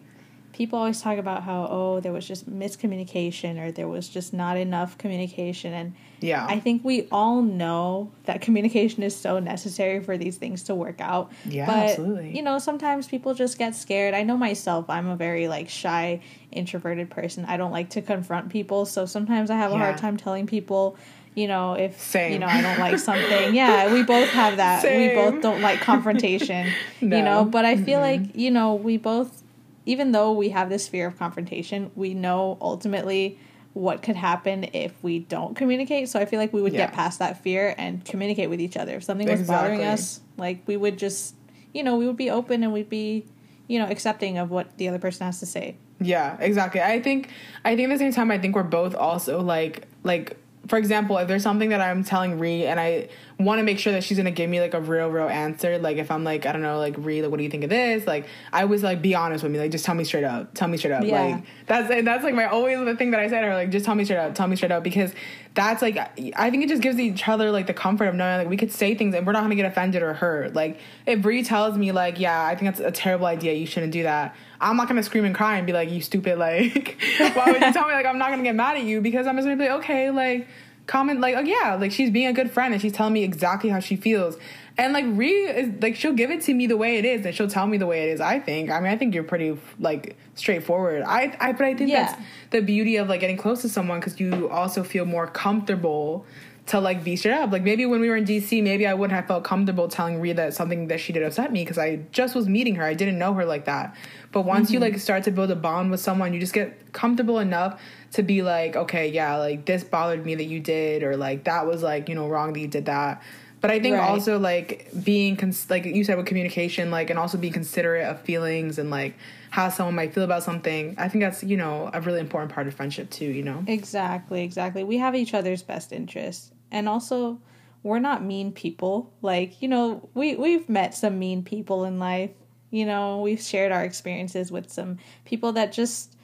people 0.53 0.79
always 0.79 1.01
talk 1.01 1.17
about 1.17 1.43
how 1.43 1.67
oh 1.69 1.99
there 1.99 2.13
was 2.13 2.27
just 2.27 2.49
miscommunication 2.49 3.59
or 3.59 3.71
there 3.71 3.87
was 3.87 4.07
just 4.07 4.33
not 4.33 4.55
enough 4.55 4.97
communication 4.97 5.73
and 5.73 5.93
yeah 6.19 6.45
I 6.47 6.59
think 6.59 6.85
we 6.85 7.07
all 7.11 7.41
know 7.41 8.11
that 8.25 8.41
communication 8.41 9.03
is 9.03 9.15
so 9.15 9.39
necessary 9.39 9.99
for 9.99 10.17
these 10.17 10.37
things 10.37 10.63
to 10.63 10.75
work 10.75 11.01
out. 11.01 11.31
Yeah, 11.45 11.65
but, 11.65 11.75
absolutely. 11.89 12.35
You 12.35 12.41
know, 12.41 12.59
sometimes 12.59 13.07
people 13.07 13.33
just 13.33 13.57
get 13.57 13.75
scared. 13.75 14.13
I 14.13 14.23
know 14.23 14.37
myself, 14.37 14.89
I'm 14.89 15.07
a 15.07 15.17
very 15.17 15.49
like 15.49 15.67
shy, 15.67 16.21
introverted 16.51 17.09
person. 17.09 17.43
I 17.45 17.57
don't 17.57 17.71
like 17.71 17.89
to 17.91 18.01
confront 18.01 18.49
people, 18.49 18.85
so 18.85 19.05
sometimes 19.05 19.49
I 19.49 19.57
have 19.57 19.71
a 19.71 19.77
hard 19.77 19.97
time 19.97 20.15
telling 20.15 20.47
people, 20.47 20.95
you 21.35 21.47
know, 21.47 21.73
if 21.73 21.99
Same. 21.99 22.33
you 22.33 22.39
know 22.39 22.47
I 22.47 22.61
don't 22.61 22.79
like 22.79 22.99
something. 22.99 23.53
yeah, 23.53 23.91
we 23.91 24.03
both 24.03 24.29
have 24.29 24.57
that. 24.57 24.83
We 24.83 25.09
both 25.13 25.41
don't 25.41 25.61
like 25.61 25.81
confrontation. 25.81 26.71
You 27.01 27.21
know, 27.21 27.43
but 27.43 27.65
I 27.65 27.75
feel 27.75 27.99
like, 27.99 28.35
you 28.35 28.49
know, 28.49 28.75
we 28.75 28.97
both 28.97 29.42
even 29.85 30.11
though 30.11 30.31
we 30.31 30.49
have 30.49 30.69
this 30.69 30.87
fear 30.87 31.07
of 31.07 31.17
confrontation, 31.17 31.91
we 31.95 32.13
know 32.13 32.57
ultimately 32.61 33.37
what 33.73 34.01
could 34.03 34.15
happen 34.15 34.65
if 34.73 34.93
we 35.01 35.19
don't 35.19 35.55
communicate. 35.55 36.07
So 36.07 36.19
I 36.19 36.25
feel 36.25 36.39
like 36.39 36.53
we 36.53 36.61
would 36.61 36.73
Yeah. 36.73 36.85
get 36.85 36.93
past 36.93 37.19
that 37.19 37.41
fear 37.41 37.73
and 37.77 38.05
communicate 38.05 38.49
with 38.49 38.61
each 38.61 38.77
other. 38.77 38.97
If 38.97 39.03
something 39.03 39.27
was 39.27 39.41
bothering 39.47 39.83
us, 39.83 40.21
like 40.37 40.59
we 40.67 40.77
would 40.77 40.97
just, 40.97 41.35
you 41.73 41.83
know, 41.83 41.97
we 41.97 42.05
would 42.05 42.17
be 42.17 42.29
open 42.29 42.63
and 42.63 42.71
we'd 42.71 42.89
be, 42.89 43.25
you 43.67 43.79
know, 43.79 43.87
accepting 43.87 44.37
of 44.37 44.51
what 44.51 44.77
the 44.77 44.87
other 44.89 44.99
person 44.99 45.25
has 45.25 45.39
to 45.39 45.45
say. 45.47 45.75
Yeah, 45.99 46.37
exactly. 46.39 46.81
I 46.81 47.01
think 47.01 47.29
I 47.65 47.75
think 47.75 47.89
at 47.89 47.93
the 47.93 47.99
same 47.99 48.11
time 48.13 48.29
I 48.29 48.37
think 48.37 48.55
we're 48.55 48.63
both 48.63 48.93
also 48.95 49.41
like 49.41 49.87
like 50.03 50.37
for 50.67 50.77
example, 50.77 51.17
if 51.17 51.27
there's 51.27 51.43
something 51.43 51.69
that 51.69 51.81
I'm 51.81 52.03
telling 52.05 52.39
Ree 52.39 52.65
and 52.65 52.79
I 52.79 53.09
want 53.39 53.59
to 53.59 53.63
make 53.63 53.79
sure 53.79 53.93
that 53.93 54.03
she's 54.03 54.17
gonna 54.17 54.31
give 54.31 54.49
me 54.49 54.61
like 54.61 54.73
a 54.73 54.81
real, 54.81 55.09
real 55.09 55.27
answer, 55.27 55.77
like 55.79 55.97
if 55.97 56.11
I'm 56.11 56.23
like, 56.23 56.45
I 56.45 56.51
don't 56.51 56.61
know, 56.61 56.77
like 56.77 56.95
Ree, 56.97 57.21
like 57.21 57.31
what 57.31 57.37
do 57.37 57.43
you 57.43 57.49
think 57.49 57.63
of 57.63 57.69
this? 57.69 58.05
Like 58.05 58.27
I 58.51 58.65
was 58.65 58.83
like, 58.83 59.01
be 59.01 59.15
honest 59.15 59.43
with 59.43 59.51
me, 59.51 59.59
like 59.59 59.71
just 59.71 59.85
tell 59.85 59.95
me 59.95 60.03
straight 60.03 60.23
up, 60.23 60.53
tell 60.53 60.67
me 60.67 60.77
straight 60.77 60.93
up. 60.93 61.03
Yeah. 61.03 61.21
Like 61.21 61.43
that's 61.65 62.05
that's 62.05 62.23
like 62.23 62.35
my 62.35 62.45
always 62.45 62.77
the 62.79 62.95
thing 62.95 63.11
that 63.11 63.19
I 63.19 63.27
said 63.27 63.41
to 63.41 63.47
her, 63.47 63.53
like 63.53 63.71
just 63.71 63.85
tell 63.85 63.95
me 63.95 64.05
straight 64.05 64.19
up, 64.19 64.35
tell 64.35 64.47
me 64.47 64.55
straight 64.55 64.71
up, 64.71 64.83
because 64.83 65.13
that's 65.55 65.81
like 65.81 65.97
I 66.35 66.49
think 66.49 66.63
it 66.63 66.69
just 66.69 66.81
gives 66.81 66.99
each 66.99 67.27
other 67.27 67.51
like 67.51 67.67
the 67.67 67.73
comfort 67.73 68.05
of 68.05 68.15
knowing 68.15 68.37
like 68.37 68.49
we 68.49 68.57
could 68.57 68.71
say 68.71 68.95
things 68.95 69.13
and 69.13 69.25
we're 69.25 69.33
not 69.33 69.41
gonna 69.41 69.55
get 69.55 69.65
offended 69.65 70.01
or 70.01 70.13
hurt. 70.13 70.53
Like 70.53 70.79
if 71.05 71.21
Bree 71.21 71.43
tells 71.43 71.77
me 71.77 71.91
like, 71.91 72.19
yeah, 72.19 72.43
I 72.43 72.55
think 72.55 72.75
that's 72.75 72.79
a 72.79 72.91
terrible 72.91 73.25
idea, 73.25 73.53
you 73.53 73.65
shouldn't 73.65 73.93
do 73.93 74.03
that. 74.03 74.35
I'm 74.59 74.77
not 74.77 74.87
gonna 74.87 75.03
scream 75.03 75.25
and 75.25 75.35
cry 75.35 75.57
and 75.57 75.67
be 75.67 75.73
like, 75.73 75.89
you 75.89 76.01
stupid, 76.01 76.37
like 76.39 76.97
why 77.33 77.51
would 77.51 77.61
you 77.61 77.73
tell 77.73 77.87
me 77.87 77.93
like 77.93 78.05
I'm 78.05 78.17
not 78.17 78.29
gonna 78.29 78.43
get 78.43 78.55
mad 78.55 78.77
at 78.77 78.83
you 78.83 79.01
because 79.01 79.27
I'm 79.27 79.35
just 79.35 79.45
gonna 79.45 79.57
be 79.57 79.67
like, 79.67 79.79
okay, 79.83 80.09
like 80.09 80.47
comment 80.87 81.19
like, 81.19 81.35
oh 81.35 81.41
yeah, 81.41 81.75
like 81.79 81.91
she's 81.91 82.09
being 82.09 82.27
a 82.27 82.33
good 82.33 82.51
friend 82.51 82.73
and 82.73 82.81
she's 82.81 82.93
telling 82.93 83.13
me 83.13 83.23
exactly 83.23 83.69
how 83.69 83.79
she 83.79 83.95
feels. 83.95 84.37
And 84.77 84.91
like 84.91 85.05
Ree 85.07 85.45
is 85.45 85.81
like 85.81 85.95
she'll 85.95 86.13
give 86.13 86.31
it 86.31 86.41
to 86.41 86.53
me 86.53 86.65
the 86.67 86.77
way 86.77 86.97
it 86.97 87.05
is 87.05 87.25
and 87.25 87.35
she'll 87.35 87.47
tell 87.47 87.67
me 87.67 87.77
the 87.77 87.85
way 87.85 88.09
it 88.09 88.13
is. 88.13 88.21
I 88.21 88.39
think. 88.39 88.71
I 88.71 88.79
mean, 88.79 88.91
I 88.91 88.97
think 88.97 89.13
you're 89.13 89.23
pretty 89.23 89.57
like 89.79 90.17
straightforward. 90.35 91.03
I, 91.03 91.35
I 91.39 91.51
but 91.53 91.65
I 91.65 91.75
think 91.75 91.91
Yeah. 91.91 92.05
that's 92.05 92.21
the 92.49 92.61
beauty 92.61 92.97
of 92.97 93.07
like 93.07 93.21
getting 93.21 93.37
close 93.37 93.61
to 93.61 93.69
someone 93.69 93.99
because 93.99 94.19
you 94.19 94.49
also 94.49 94.83
feel 94.83 95.05
more 95.05 95.27
comfortable 95.27 96.25
to 96.65 96.79
like 96.79 97.03
be 97.03 97.15
straight 97.15 97.33
up. 97.33 97.51
Like 97.51 97.63
maybe 97.63 97.85
when 97.85 97.99
we 97.99 98.09
were 98.09 98.15
in 98.15 98.25
DC, 98.25 98.63
maybe 98.63 98.87
I 98.87 98.93
wouldn't 98.93 99.15
have 99.15 99.27
felt 99.27 99.43
comfortable 99.43 99.87
telling 99.89 100.21
Ree 100.21 100.33
that 100.33 100.53
something 100.53 100.87
that 100.87 100.99
she 100.99 101.11
did 101.11 101.23
upset 101.23 101.51
me 101.51 101.63
because 101.63 101.77
I 101.77 101.97
just 102.11 102.35
was 102.35 102.47
meeting 102.47 102.75
her. 102.75 102.83
I 102.85 102.93
didn't 102.93 103.19
know 103.19 103.33
her 103.33 103.45
like 103.45 103.65
that. 103.65 103.95
But 104.31 104.43
once 104.43 104.67
mm-hmm. 104.67 104.75
you 104.75 104.79
like 104.79 104.97
start 104.99 105.23
to 105.25 105.31
build 105.31 105.51
a 105.51 105.55
bond 105.55 105.91
with 105.91 105.99
someone, 105.99 106.33
you 106.33 106.39
just 106.39 106.53
get 106.53 106.93
comfortable 106.93 107.39
enough 107.39 107.81
to 108.13 108.23
be 108.23 108.41
like, 108.41 108.75
okay, 108.75 109.07
yeah, 109.07 109.37
like 109.37 109.65
this 109.65 109.83
bothered 109.83 110.25
me 110.25 110.35
that 110.35 110.45
you 110.45 110.59
did, 110.59 111.03
or 111.03 111.17
like 111.17 111.43
that 111.45 111.67
was 111.67 111.83
like 111.83 112.09
you 112.09 112.15
know 112.15 112.27
wrong 112.27 112.53
that 112.53 112.59
you 112.59 112.67
did 112.67 112.85
that. 112.85 113.21
But 113.59 113.71
I 113.71 113.79
think 113.79 113.95
right. 113.95 114.09
also 114.09 114.39
like 114.39 114.89
being 115.03 115.37
cons- 115.37 115.69
like 115.69 115.85
you 115.85 116.03
said 116.03 116.17
with 116.17 116.25
communication, 116.25 116.91
like 116.91 117.09
and 117.09 117.17
also 117.17 117.37
being 117.37 117.53
considerate 117.53 118.05
of 118.05 118.21
feelings 118.21 118.77
and 118.77 118.89
like 118.89 119.15
how 119.51 119.69
someone 119.69 119.95
might 119.95 120.13
feel 120.13 120.23
about 120.23 120.43
something. 120.43 120.95
I 120.97 121.07
think 121.07 121.23
that's 121.23 121.43
you 121.43 121.57
know 121.57 121.89
a 121.93 122.01
really 122.01 122.19
important 122.19 122.51
part 122.51 122.67
of 122.67 122.73
friendship 122.73 123.09
too. 123.09 123.25
You 123.25 123.43
know. 123.43 123.63
Exactly. 123.67 124.43
Exactly. 124.43 124.83
We 124.83 124.97
have 124.97 125.15
each 125.15 125.33
other's 125.33 125.63
best 125.63 125.91
interests, 125.91 126.51
and 126.71 126.89
also 126.89 127.39
we're 127.83 127.99
not 127.99 128.23
mean 128.23 128.51
people. 128.51 129.13
Like 129.21 129.61
you 129.61 129.67
know, 129.67 130.09
we 130.13 130.35
we've 130.35 130.67
met 130.69 130.93
some 130.93 131.17
mean 131.17 131.43
people 131.43 131.85
in 131.85 131.99
life. 131.99 132.31
You 132.69 132.85
know, 132.85 133.21
we've 133.21 133.41
shared 133.41 133.71
our 133.71 133.83
experiences 133.83 134.51
with 134.51 134.71
some 134.71 134.97
people 135.25 135.53
that 135.53 135.71
just 135.71 136.15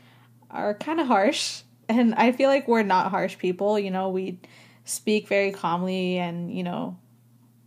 are 0.52 0.74
kind 0.74 1.00
of 1.00 1.08
harsh, 1.08 1.62
and 1.90 2.16
I 2.16 2.32
feel 2.32 2.50
like 2.50 2.68
we're 2.68 2.84
not 2.84 3.12
harsh 3.12 3.38
people. 3.38 3.78
You 3.78 3.92
know, 3.92 4.10
we 4.10 4.40
speak 4.86 5.28
very 5.28 5.52
calmly 5.52 6.18
and 6.18 6.56
you 6.56 6.64
know 6.64 6.98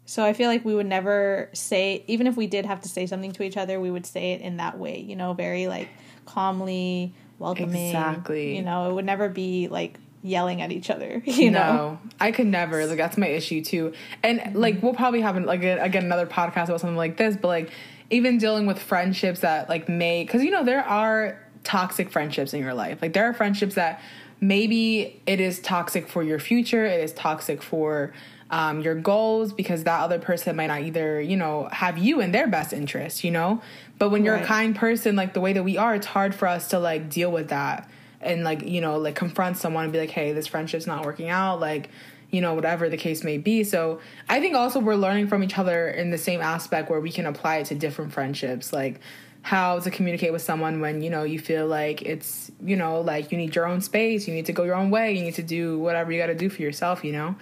so 0.04 0.24
I 0.24 0.32
feel 0.32 0.48
like 0.48 0.62
we 0.64 0.74
would 0.74 0.86
never 0.86 1.48
say, 1.52 2.04
even 2.06 2.26
if 2.26 2.36
we 2.36 2.46
did 2.46 2.66
have 2.66 2.80
to 2.82 2.88
say 2.88 3.06
something 3.06 3.32
to 3.32 3.42
each 3.42 3.56
other, 3.56 3.80
we 3.80 3.90
would 3.90 4.04
say 4.04 4.32
it 4.32 4.40
in 4.40 4.56
that 4.58 4.78
way, 4.78 5.00
you 5.00 5.16
know, 5.16 5.32
very 5.32 5.68
like 5.68 5.88
calmly, 6.26 7.14
welcoming. 7.38 7.86
Exactly. 7.86 8.56
You 8.56 8.62
know, 8.62 8.90
it 8.90 8.94
would 8.94 9.04
never 9.04 9.28
be 9.28 9.68
like 9.68 9.98
yelling 10.22 10.60
at 10.60 10.72
each 10.72 10.90
other. 10.90 11.22
You 11.26 11.50
no, 11.50 11.58
know, 11.60 11.98
I 12.20 12.30
could 12.32 12.46
never. 12.46 12.84
Like 12.86 12.98
that's 12.98 13.16
my 13.16 13.28
issue 13.28 13.64
too. 13.64 13.94
And 14.22 14.40
mm-hmm. 14.40 14.58
like 14.58 14.82
we'll 14.82 14.94
probably 14.94 15.20
have 15.20 15.42
like 15.44 15.62
again 15.62 16.04
another 16.04 16.26
podcast 16.26 16.64
about 16.64 16.80
something 16.80 16.96
like 16.96 17.16
this, 17.16 17.36
but 17.36 17.48
like 17.48 17.70
even 18.10 18.38
dealing 18.38 18.66
with 18.66 18.78
friendships 18.78 19.40
that 19.40 19.68
like 19.68 19.88
may 19.88 20.24
because 20.24 20.42
you 20.42 20.50
know 20.50 20.62
there 20.64 20.84
are 20.84 21.40
toxic 21.64 22.10
friendships 22.10 22.52
in 22.54 22.60
your 22.60 22.74
life. 22.74 23.00
Like 23.00 23.12
there 23.12 23.24
are 23.24 23.32
friendships 23.32 23.74
that 23.76 24.00
maybe 24.40 25.20
it 25.26 25.40
is 25.40 25.60
toxic 25.60 26.08
for 26.08 26.22
your 26.22 26.38
future. 26.38 26.84
It 26.84 27.00
is 27.00 27.12
toxic 27.12 27.62
for 27.62 28.12
um, 28.50 28.82
your 28.82 28.94
goals 28.94 29.52
because 29.52 29.84
that 29.84 30.00
other 30.00 30.18
person 30.18 30.56
might 30.56 30.66
not 30.66 30.82
either, 30.82 31.20
you 31.20 31.36
know, 31.36 31.68
have 31.72 31.96
you 31.96 32.20
in 32.20 32.32
their 32.32 32.46
best 32.46 32.72
interest, 32.72 33.24
you 33.24 33.30
know? 33.30 33.62
But 33.98 34.10
when 34.10 34.24
you're 34.24 34.34
right. 34.34 34.44
a 34.44 34.46
kind 34.46 34.76
person, 34.76 35.16
like 35.16 35.32
the 35.32 35.40
way 35.40 35.54
that 35.54 35.62
we 35.62 35.78
are, 35.78 35.94
it's 35.94 36.06
hard 36.06 36.34
for 36.34 36.46
us 36.48 36.68
to 36.68 36.78
like 36.78 37.08
deal 37.08 37.32
with 37.32 37.48
that 37.48 37.88
and 38.20 38.44
like, 38.44 38.62
you 38.62 38.80
know, 38.80 38.98
like 38.98 39.14
confront 39.14 39.56
someone 39.56 39.84
and 39.84 39.92
be 39.92 39.98
like, 39.98 40.10
hey, 40.10 40.32
this 40.32 40.46
friendship's 40.46 40.86
not 40.86 41.04
working 41.04 41.28
out. 41.28 41.60
Like, 41.60 41.88
you 42.30 42.40
know, 42.40 42.54
whatever 42.54 42.88
the 42.88 42.96
case 42.96 43.22
may 43.22 43.38
be. 43.38 43.62
So 43.62 44.00
I 44.28 44.40
think 44.40 44.54
also 44.54 44.80
we're 44.80 44.96
learning 44.96 45.28
from 45.28 45.42
each 45.44 45.56
other 45.56 45.88
in 45.88 46.10
the 46.10 46.18
same 46.18 46.40
aspect 46.40 46.90
where 46.90 47.00
we 47.00 47.12
can 47.12 47.26
apply 47.26 47.58
it 47.58 47.66
to 47.66 47.74
different 47.74 48.12
friendships. 48.12 48.72
Like, 48.72 49.00
how 49.42 49.80
to 49.80 49.90
communicate 49.90 50.32
with 50.32 50.42
someone 50.42 50.80
when 50.80 51.02
you 51.02 51.10
know 51.10 51.24
you 51.24 51.38
feel 51.38 51.66
like 51.66 52.00
it's 52.02 52.50
you 52.62 52.76
know 52.76 53.00
like 53.00 53.32
you 53.32 53.38
need 53.38 53.54
your 53.54 53.66
own 53.66 53.80
space 53.80 54.28
you 54.28 54.34
need 54.34 54.46
to 54.46 54.52
go 54.52 54.62
your 54.62 54.76
own 54.76 54.88
way 54.88 55.12
you 55.12 55.22
need 55.22 55.34
to 55.34 55.42
do 55.42 55.78
whatever 55.80 56.12
you 56.12 56.18
got 56.18 56.26
to 56.26 56.34
do 56.34 56.48
for 56.48 56.62
yourself 56.62 57.04
you 57.04 57.12
know 57.12 57.34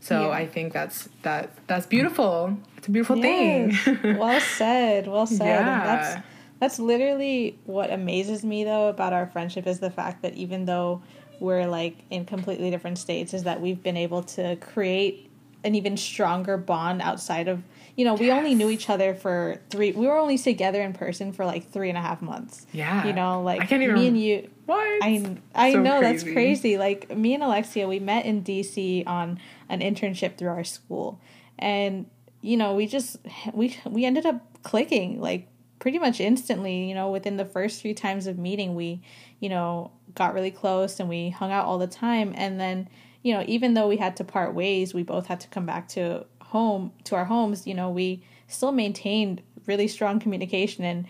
so 0.00 0.28
yeah. 0.28 0.36
I 0.36 0.46
think 0.46 0.72
that's 0.72 1.08
that 1.22 1.50
that's 1.66 1.86
beautiful. 1.86 2.56
It's 2.76 2.86
a 2.86 2.90
beautiful 2.90 3.16
yes. 3.16 3.84
thing. 3.84 4.18
well 4.18 4.40
said. 4.40 5.08
Well 5.08 5.26
said. 5.26 5.46
Yeah. 5.46 5.84
that's 5.84 6.26
that's 6.60 6.78
literally 6.78 7.58
what 7.64 7.90
amazes 7.90 8.44
me 8.44 8.62
though 8.62 8.88
about 8.88 9.12
our 9.12 9.26
friendship 9.26 9.66
is 9.66 9.80
the 9.80 9.90
fact 9.90 10.22
that 10.22 10.34
even 10.34 10.64
though 10.64 11.02
we're 11.40 11.66
like 11.66 11.96
in 12.10 12.24
completely 12.24 12.70
different 12.70 12.98
states 12.98 13.34
is 13.34 13.42
that 13.42 13.60
we've 13.60 13.82
been 13.82 13.96
able 13.96 14.22
to 14.22 14.56
create 14.56 15.28
an 15.64 15.74
even 15.74 15.96
stronger 15.96 16.56
bond 16.56 17.02
outside 17.02 17.48
of 17.48 17.62
you 17.96 18.04
know, 18.04 18.14
we 18.14 18.26
yes. 18.26 18.38
only 18.38 18.54
knew 18.54 18.68
each 18.68 18.90
other 18.90 19.14
for 19.14 19.58
three. 19.70 19.92
We 19.92 20.06
were 20.06 20.18
only 20.18 20.36
together 20.36 20.82
in 20.82 20.92
person 20.92 21.32
for 21.32 21.46
like 21.46 21.70
three 21.70 21.88
and 21.88 21.96
a 21.96 22.02
half 22.02 22.20
months. 22.20 22.66
Yeah, 22.72 23.06
you 23.06 23.14
know, 23.14 23.42
like 23.42 23.62
I 23.62 23.66
can't 23.66 23.82
even 23.82 23.94
me 23.94 24.06
and 24.06 24.20
you. 24.20 24.50
What? 24.66 25.02
I 25.02 25.38
I 25.54 25.72
so 25.72 25.82
know 25.82 26.00
crazy. 26.00 26.12
that's 26.12 26.32
crazy. 26.32 26.78
Like 26.78 27.16
me 27.16 27.32
and 27.32 27.42
Alexia, 27.42 27.88
we 27.88 27.98
met 27.98 28.26
in 28.26 28.44
DC 28.44 29.06
on 29.06 29.40
an 29.70 29.80
internship 29.80 30.36
through 30.36 30.50
our 30.50 30.64
school, 30.64 31.20
and 31.58 32.04
you 32.42 32.58
know, 32.58 32.74
we 32.74 32.86
just 32.86 33.16
we 33.54 33.74
we 33.86 34.04
ended 34.04 34.26
up 34.26 34.42
clicking 34.62 35.18
like 35.18 35.48
pretty 35.78 35.98
much 35.98 36.20
instantly. 36.20 36.86
You 36.90 36.94
know, 36.94 37.10
within 37.10 37.38
the 37.38 37.46
first 37.46 37.80
few 37.80 37.94
times 37.94 38.26
of 38.26 38.36
meeting, 38.36 38.74
we 38.74 39.00
you 39.40 39.48
know 39.48 39.90
got 40.14 40.34
really 40.34 40.50
close 40.50 41.00
and 41.00 41.08
we 41.08 41.30
hung 41.30 41.50
out 41.50 41.64
all 41.64 41.78
the 41.78 41.86
time, 41.86 42.34
and 42.36 42.60
then 42.60 42.90
you 43.22 43.32
know, 43.32 43.42
even 43.48 43.72
though 43.72 43.88
we 43.88 43.96
had 43.96 44.16
to 44.16 44.24
part 44.24 44.54
ways, 44.54 44.92
we 44.92 45.02
both 45.02 45.26
had 45.26 45.40
to 45.40 45.48
come 45.48 45.64
back 45.64 45.88
to 45.88 46.26
home 46.48 46.92
to 47.04 47.14
our 47.16 47.24
homes, 47.24 47.66
you 47.66 47.74
know, 47.74 47.90
we 47.90 48.22
still 48.48 48.72
maintained 48.72 49.42
really 49.66 49.88
strong 49.88 50.20
communication 50.20 50.84
and 50.84 51.06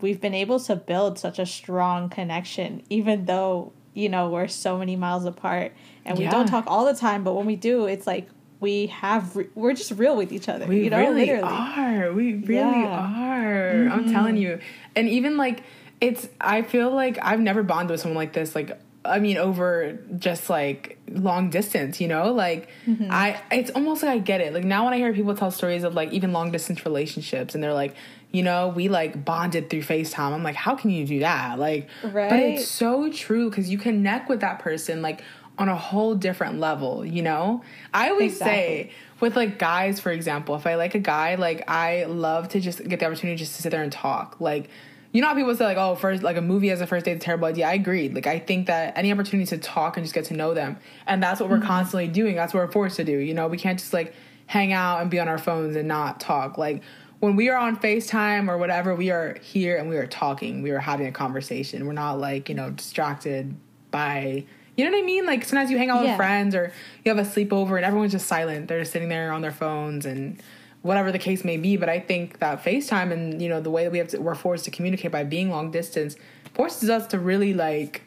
we've 0.00 0.20
been 0.20 0.34
able 0.34 0.58
to 0.58 0.74
build 0.74 1.18
such 1.18 1.38
a 1.38 1.46
strong 1.46 2.08
connection 2.08 2.82
even 2.90 3.26
though, 3.26 3.72
you 3.94 4.08
know, 4.08 4.28
we're 4.28 4.48
so 4.48 4.78
many 4.78 4.96
miles 4.96 5.24
apart 5.24 5.72
and 6.04 6.18
we 6.18 6.26
don't 6.26 6.46
talk 6.46 6.64
all 6.66 6.84
the 6.84 6.94
time, 6.94 7.22
but 7.22 7.34
when 7.34 7.46
we 7.46 7.56
do, 7.56 7.86
it's 7.86 8.06
like 8.06 8.28
we 8.60 8.86
have 8.88 9.36
re- 9.36 9.48
we're 9.54 9.72
just 9.72 9.92
real 9.92 10.16
with 10.16 10.32
each 10.32 10.48
other. 10.48 10.66
We 10.66 10.84
you 10.84 10.90
know, 10.90 10.98
really 10.98 11.26
literally. 11.26 11.42
are. 11.42 12.12
We 12.12 12.34
really 12.34 12.82
yeah. 12.82 12.98
are. 12.98 13.72
Mm-hmm. 13.72 13.92
I'm 13.92 14.12
telling 14.12 14.36
you. 14.36 14.60
And 14.94 15.08
even 15.08 15.36
like 15.36 15.62
it's 16.00 16.28
I 16.40 16.62
feel 16.62 16.90
like 16.90 17.18
I've 17.22 17.40
never 17.40 17.62
bonded 17.62 17.92
with 17.92 18.00
someone 18.00 18.16
like 18.16 18.32
this 18.32 18.54
like 18.54 18.78
I 19.04 19.18
mean, 19.18 19.38
over 19.38 19.98
just 20.18 20.50
like 20.50 20.98
long 21.08 21.48
distance, 21.48 22.00
you 22.00 22.08
know? 22.08 22.32
Like, 22.32 22.68
mm-hmm. 22.86 23.08
I, 23.10 23.40
it's 23.50 23.70
almost 23.70 24.02
like 24.02 24.12
I 24.12 24.18
get 24.18 24.40
it. 24.40 24.52
Like, 24.52 24.64
now 24.64 24.84
when 24.84 24.92
I 24.92 24.98
hear 24.98 25.12
people 25.14 25.34
tell 25.34 25.50
stories 25.50 25.84
of 25.84 25.94
like 25.94 26.12
even 26.12 26.32
long 26.32 26.50
distance 26.50 26.84
relationships 26.84 27.54
and 27.54 27.64
they're 27.64 27.72
like, 27.72 27.94
you 28.30 28.42
know, 28.42 28.68
we 28.68 28.88
like 28.88 29.24
bonded 29.24 29.70
through 29.70 29.82
FaceTime. 29.82 30.32
I'm 30.32 30.42
like, 30.42 30.54
how 30.54 30.74
can 30.76 30.90
you 30.90 31.06
do 31.06 31.20
that? 31.20 31.58
Like, 31.58 31.88
right. 32.04 32.28
but 32.28 32.38
it's 32.38 32.68
so 32.68 33.10
true 33.10 33.48
because 33.48 33.70
you 33.70 33.78
connect 33.78 34.28
with 34.28 34.40
that 34.40 34.58
person 34.58 35.02
like 35.02 35.22
on 35.58 35.68
a 35.68 35.76
whole 35.76 36.14
different 36.14 36.60
level, 36.60 37.04
you 37.04 37.22
know? 37.22 37.62
I 37.92 38.10
always 38.10 38.32
exactly. 38.32 38.54
say, 38.54 38.92
with 39.20 39.34
like 39.34 39.58
guys, 39.58 39.98
for 39.98 40.12
example, 40.12 40.54
if 40.56 40.66
I 40.66 40.74
like 40.74 40.94
a 40.94 41.00
guy, 41.00 41.36
like 41.36 41.68
I 41.68 42.04
love 42.04 42.50
to 42.50 42.60
just 42.60 42.86
get 42.86 43.00
the 43.00 43.06
opportunity 43.06 43.36
just 43.36 43.56
to 43.56 43.62
sit 43.62 43.70
there 43.70 43.82
and 43.82 43.92
talk. 43.92 44.36
Like, 44.40 44.68
you 45.12 45.20
know 45.20 45.28
how 45.28 45.34
people 45.34 45.54
say 45.56 45.64
like, 45.64 45.76
oh, 45.76 45.96
first 45.96 46.22
like 46.22 46.36
a 46.36 46.42
movie 46.42 46.70
as 46.70 46.80
a 46.80 46.86
first 46.86 47.04
date 47.04 47.12
is 47.12 47.16
a 47.18 47.20
terrible 47.20 47.46
idea. 47.46 47.66
I 47.66 47.74
agreed. 47.74 48.14
Like 48.14 48.26
I 48.26 48.38
think 48.38 48.66
that 48.66 48.96
any 48.96 49.10
opportunity 49.10 49.46
to 49.48 49.58
talk 49.58 49.96
and 49.96 50.04
just 50.04 50.14
get 50.14 50.26
to 50.26 50.34
know 50.34 50.54
them, 50.54 50.78
and 51.06 51.22
that's 51.22 51.40
what 51.40 51.50
we're 51.50 51.58
mm-hmm. 51.58 51.66
constantly 51.66 52.08
doing. 52.08 52.36
That's 52.36 52.54
what 52.54 52.64
we're 52.64 52.72
forced 52.72 52.96
to 52.96 53.04
do. 53.04 53.18
You 53.18 53.34
know, 53.34 53.48
we 53.48 53.58
can't 53.58 53.78
just 53.78 53.92
like 53.92 54.14
hang 54.46 54.72
out 54.72 55.00
and 55.00 55.10
be 55.10 55.18
on 55.18 55.28
our 55.28 55.38
phones 55.38 55.76
and 55.76 55.88
not 55.88 56.20
talk. 56.20 56.58
Like 56.58 56.82
when 57.18 57.34
we 57.34 57.48
are 57.48 57.56
on 57.56 57.76
FaceTime 57.76 58.48
or 58.48 58.56
whatever, 58.56 58.94
we 58.94 59.10
are 59.10 59.36
here 59.42 59.76
and 59.76 59.88
we 59.88 59.96
are 59.96 60.06
talking. 60.06 60.62
We 60.62 60.70
are 60.70 60.78
having 60.78 61.06
a 61.06 61.12
conversation. 61.12 61.86
We're 61.86 61.92
not 61.92 62.20
like 62.20 62.48
you 62.48 62.54
know 62.54 62.70
distracted 62.70 63.56
by. 63.90 64.44
You 64.76 64.84
know 64.84 64.92
what 64.92 65.02
I 65.02 65.06
mean? 65.06 65.26
Like 65.26 65.44
sometimes 65.44 65.70
you 65.72 65.76
hang 65.76 65.90
out 65.90 66.04
yeah. 66.04 66.12
with 66.12 66.16
friends 66.16 66.54
or 66.54 66.72
you 67.04 67.14
have 67.14 67.18
a 67.18 67.28
sleepover 67.28 67.76
and 67.76 67.84
everyone's 67.84 68.12
just 68.12 68.28
silent. 68.28 68.68
They're 68.68 68.78
just 68.78 68.92
sitting 68.92 69.08
there 69.08 69.32
on 69.32 69.42
their 69.42 69.50
phones 69.50 70.06
and 70.06 70.40
whatever 70.82 71.12
the 71.12 71.18
case 71.18 71.44
may 71.44 71.56
be. 71.56 71.76
But 71.76 71.88
I 71.88 72.00
think 72.00 72.38
that 72.38 72.62
FaceTime 72.62 73.12
and 73.12 73.40
you 73.40 73.48
know 73.48 73.60
the 73.60 73.70
way 73.70 73.84
that 73.84 73.90
we 73.90 73.98
have 73.98 74.08
to, 74.08 74.18
we're 74.18 74.34
forced 74.34 74.64
to 74.66 74.70
communicate 74.70 75.12
by 75.12 75.24
being 75.24 75.50
long 75.50 75.70
distance 75.70 76.16
forces 76.54 76.90
us 76.90 77.06
to 77.08 77.18
really 77.18 77.54
like 77.54 78.02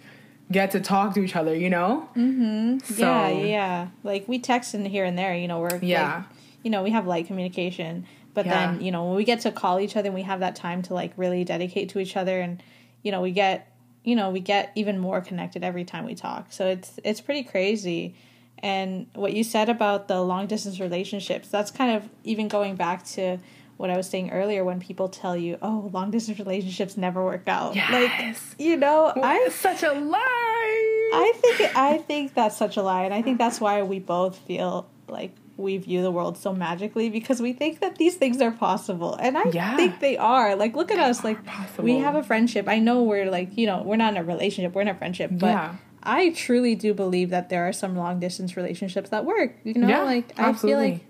get 0.51 0.71
to 0.71 0.79
talk 0.79 1.13
to 1.15 1.23
each 1.23 1.35
other. 1.35 1.55
You 1.55 1.69
know. 1.69 2.09
Mm-hmm. 2.15 2.79
So, 2.79 3.03
yeah, 3.03 3.29
yeah. 3.29 3.87
Like 4.03 4.27
we 4.27 4.39
text 4.39 4.73
in 4.73 4.85
here 4.85 5.05
and 5.05 5.17
there. 5.17 5.35
You 5.35 5.47
know, 5.47 5.59
we're 5.59 5.79
yeah. 5.81 6.15
Like, 6.15 6.25
you 6.63 6.71
know, 6.71 6.81
we 6.81 6.91
have 6.91 7.05
light 7.05 7.27
communication, 7.27 8.05
but 8.33 8.45
yeah. 8.45 8.71
then 8.71 8.81
you 8.81 8.91
know 8.91 9.05
when 9.05 9.15
we 9.15 9.23
get 9.23 9.41
to 9.41 9.51
call 9.51 9.79
each 9.79 9.95
other, 9.95 10.07
and 10.07 10.15
we 10.15 10.23
have 10.23 10.39
that 10.39 10.55
time 10.55 10.81
to 10.83 10.93
like 10.93 11.13
really 11.17 11.43
dedicate 11.43 11.89
to 11.89 11.99
each 11.99 12.15
other, 12.15 12.39
and 12.39 12.61
you 13.01 13.11
know 13.11 13.21
we 13.21 13.31
get 13.31 13.71
you 14.03 14.15
know 14.15 14.29
we 14.29 14.39
get 14.39 14.71
even 14.75 14.97
more 14.97 15.21
connected 15.21 15.63
every 15.63 15.83
time 15.83 16.05
we 16.05 16.15
talk. 16.15 16.51
So 16.51 16.67
it's 16.67 16.99
it's 17.03 17.21
pretty 17.21 17.43
crazy. 17.43 18.15
And 18.63 19.07
what 19.13 19.33
you 19.33 19.43
said 19.43 19.67
about 19.67 20.07
the 20.07 20.21
long 20.21 20.47
distance 20.47 20.79
relationships, 20.79 21.49
that's 21.49 21.69
kind 21.69 21.97
of 21.97 22.09
even 22.23 22.47
going 22.47 22.75
back 22.75 23.05
to 23.07 23.37
what 23.75 23.89
I 23.89 23.97
was 23.97 24.09
saying 24.09 24.31
earlier 24.31 24.63
when 24.63 24.79
people 24.79 25.09
tell 25.09 25.35
you, 25.35 25.57
"Oh, 25.61 25.89
long 25.91 26.11
distance 26.11 26.39
relationships 26.39 26.95
never 26.95 27.23
work 27.23 27.45
out." 27.47 27.75
Yes. 27.75 27.91
Like, 27.91 28.59
you 28.65 28.77
know, 28.77 29.11
I 29.21 29.49
such 29.49 29.83
a 29.83 29.91
lie. 29.91 31.09
I 31.13 31.33
think 31.41 31.75
I 31.75 31.97
think 31.97 32.33
that's 32.33 32.55
such 32.55 32.77
a 32.77 32.81
lie, 32.81 33.03
and 33.03 33.13
I 33.13 33.21
think 33.21 33.37
that's 33.37 33.59
why 33.59 33.83
we 33.83 33.99
both 33.99 34.37
feel 34.37 34.87
like 35.09 35.35
we 35.57 35.77
view 35.77 36.01
the 36.01 36.09
world 36.09 36.37
so 36.37 36.53
magically 36.53 37.09
because 37.09 37.41
we 37.41 37.53
think 37.53 37.81
that 37.81 37.97
these 37.97 38.15
things 38.15 38.41
are 38.41 38.51
possible, 38.51 39.15
and 39.15 39.37
I 39.37 39.43
yeah. 39.51 39.75
think 39.75 39.99
they 39.99 40.15
are. 40.15 40.55
Like, 40.55 40.73
look 40.73 40.89
at 40.89 40.95
they 40.95 41.03
us. 41.03 41.21
Like, 41.25 41.43
possible. 41.45 41.83
we 41.83 41.97
have 41.97 42.15
a 42.15 42.23
friendship. 42.23 42.69
I 42.69 42.79
know 42.79 43.03
we're 43.03 43.29
like, 43.29 43.57
you 43.57 43.67
know, 43.67 43.83
we're 43.83 43.97
not 43.97 44.13
in 44.13 44.19
a 44.19 44.23
relationship. 44.23 44.73
We're 44.73 44.83
in 44.83 44.87
a 44.87 44.95
friendship, 44.95 45.31
but 45.33 45.47
yeah. 45.47 45.75
I 46.03 46.31
truly 46.31 46.75
do 46.75 46.93
believe 46.93 47.29
that 47.31 47.49
there 47.49 47.67
are 47.67 47.73
some 47.73 47.95
long 47.95 48.19
distance 48.19 48.55
relationships 48.55 49.09
that 49.09 49.25
work. 49.25 49.55
You 49.63 49.73
know, 49.75 49.87
yeah, 49.87 50.03
like 50.03 50.33
absolutely. 50.37 50.83
I 50.83 50.87
feel 50.87 50.93
like 50.93 51.05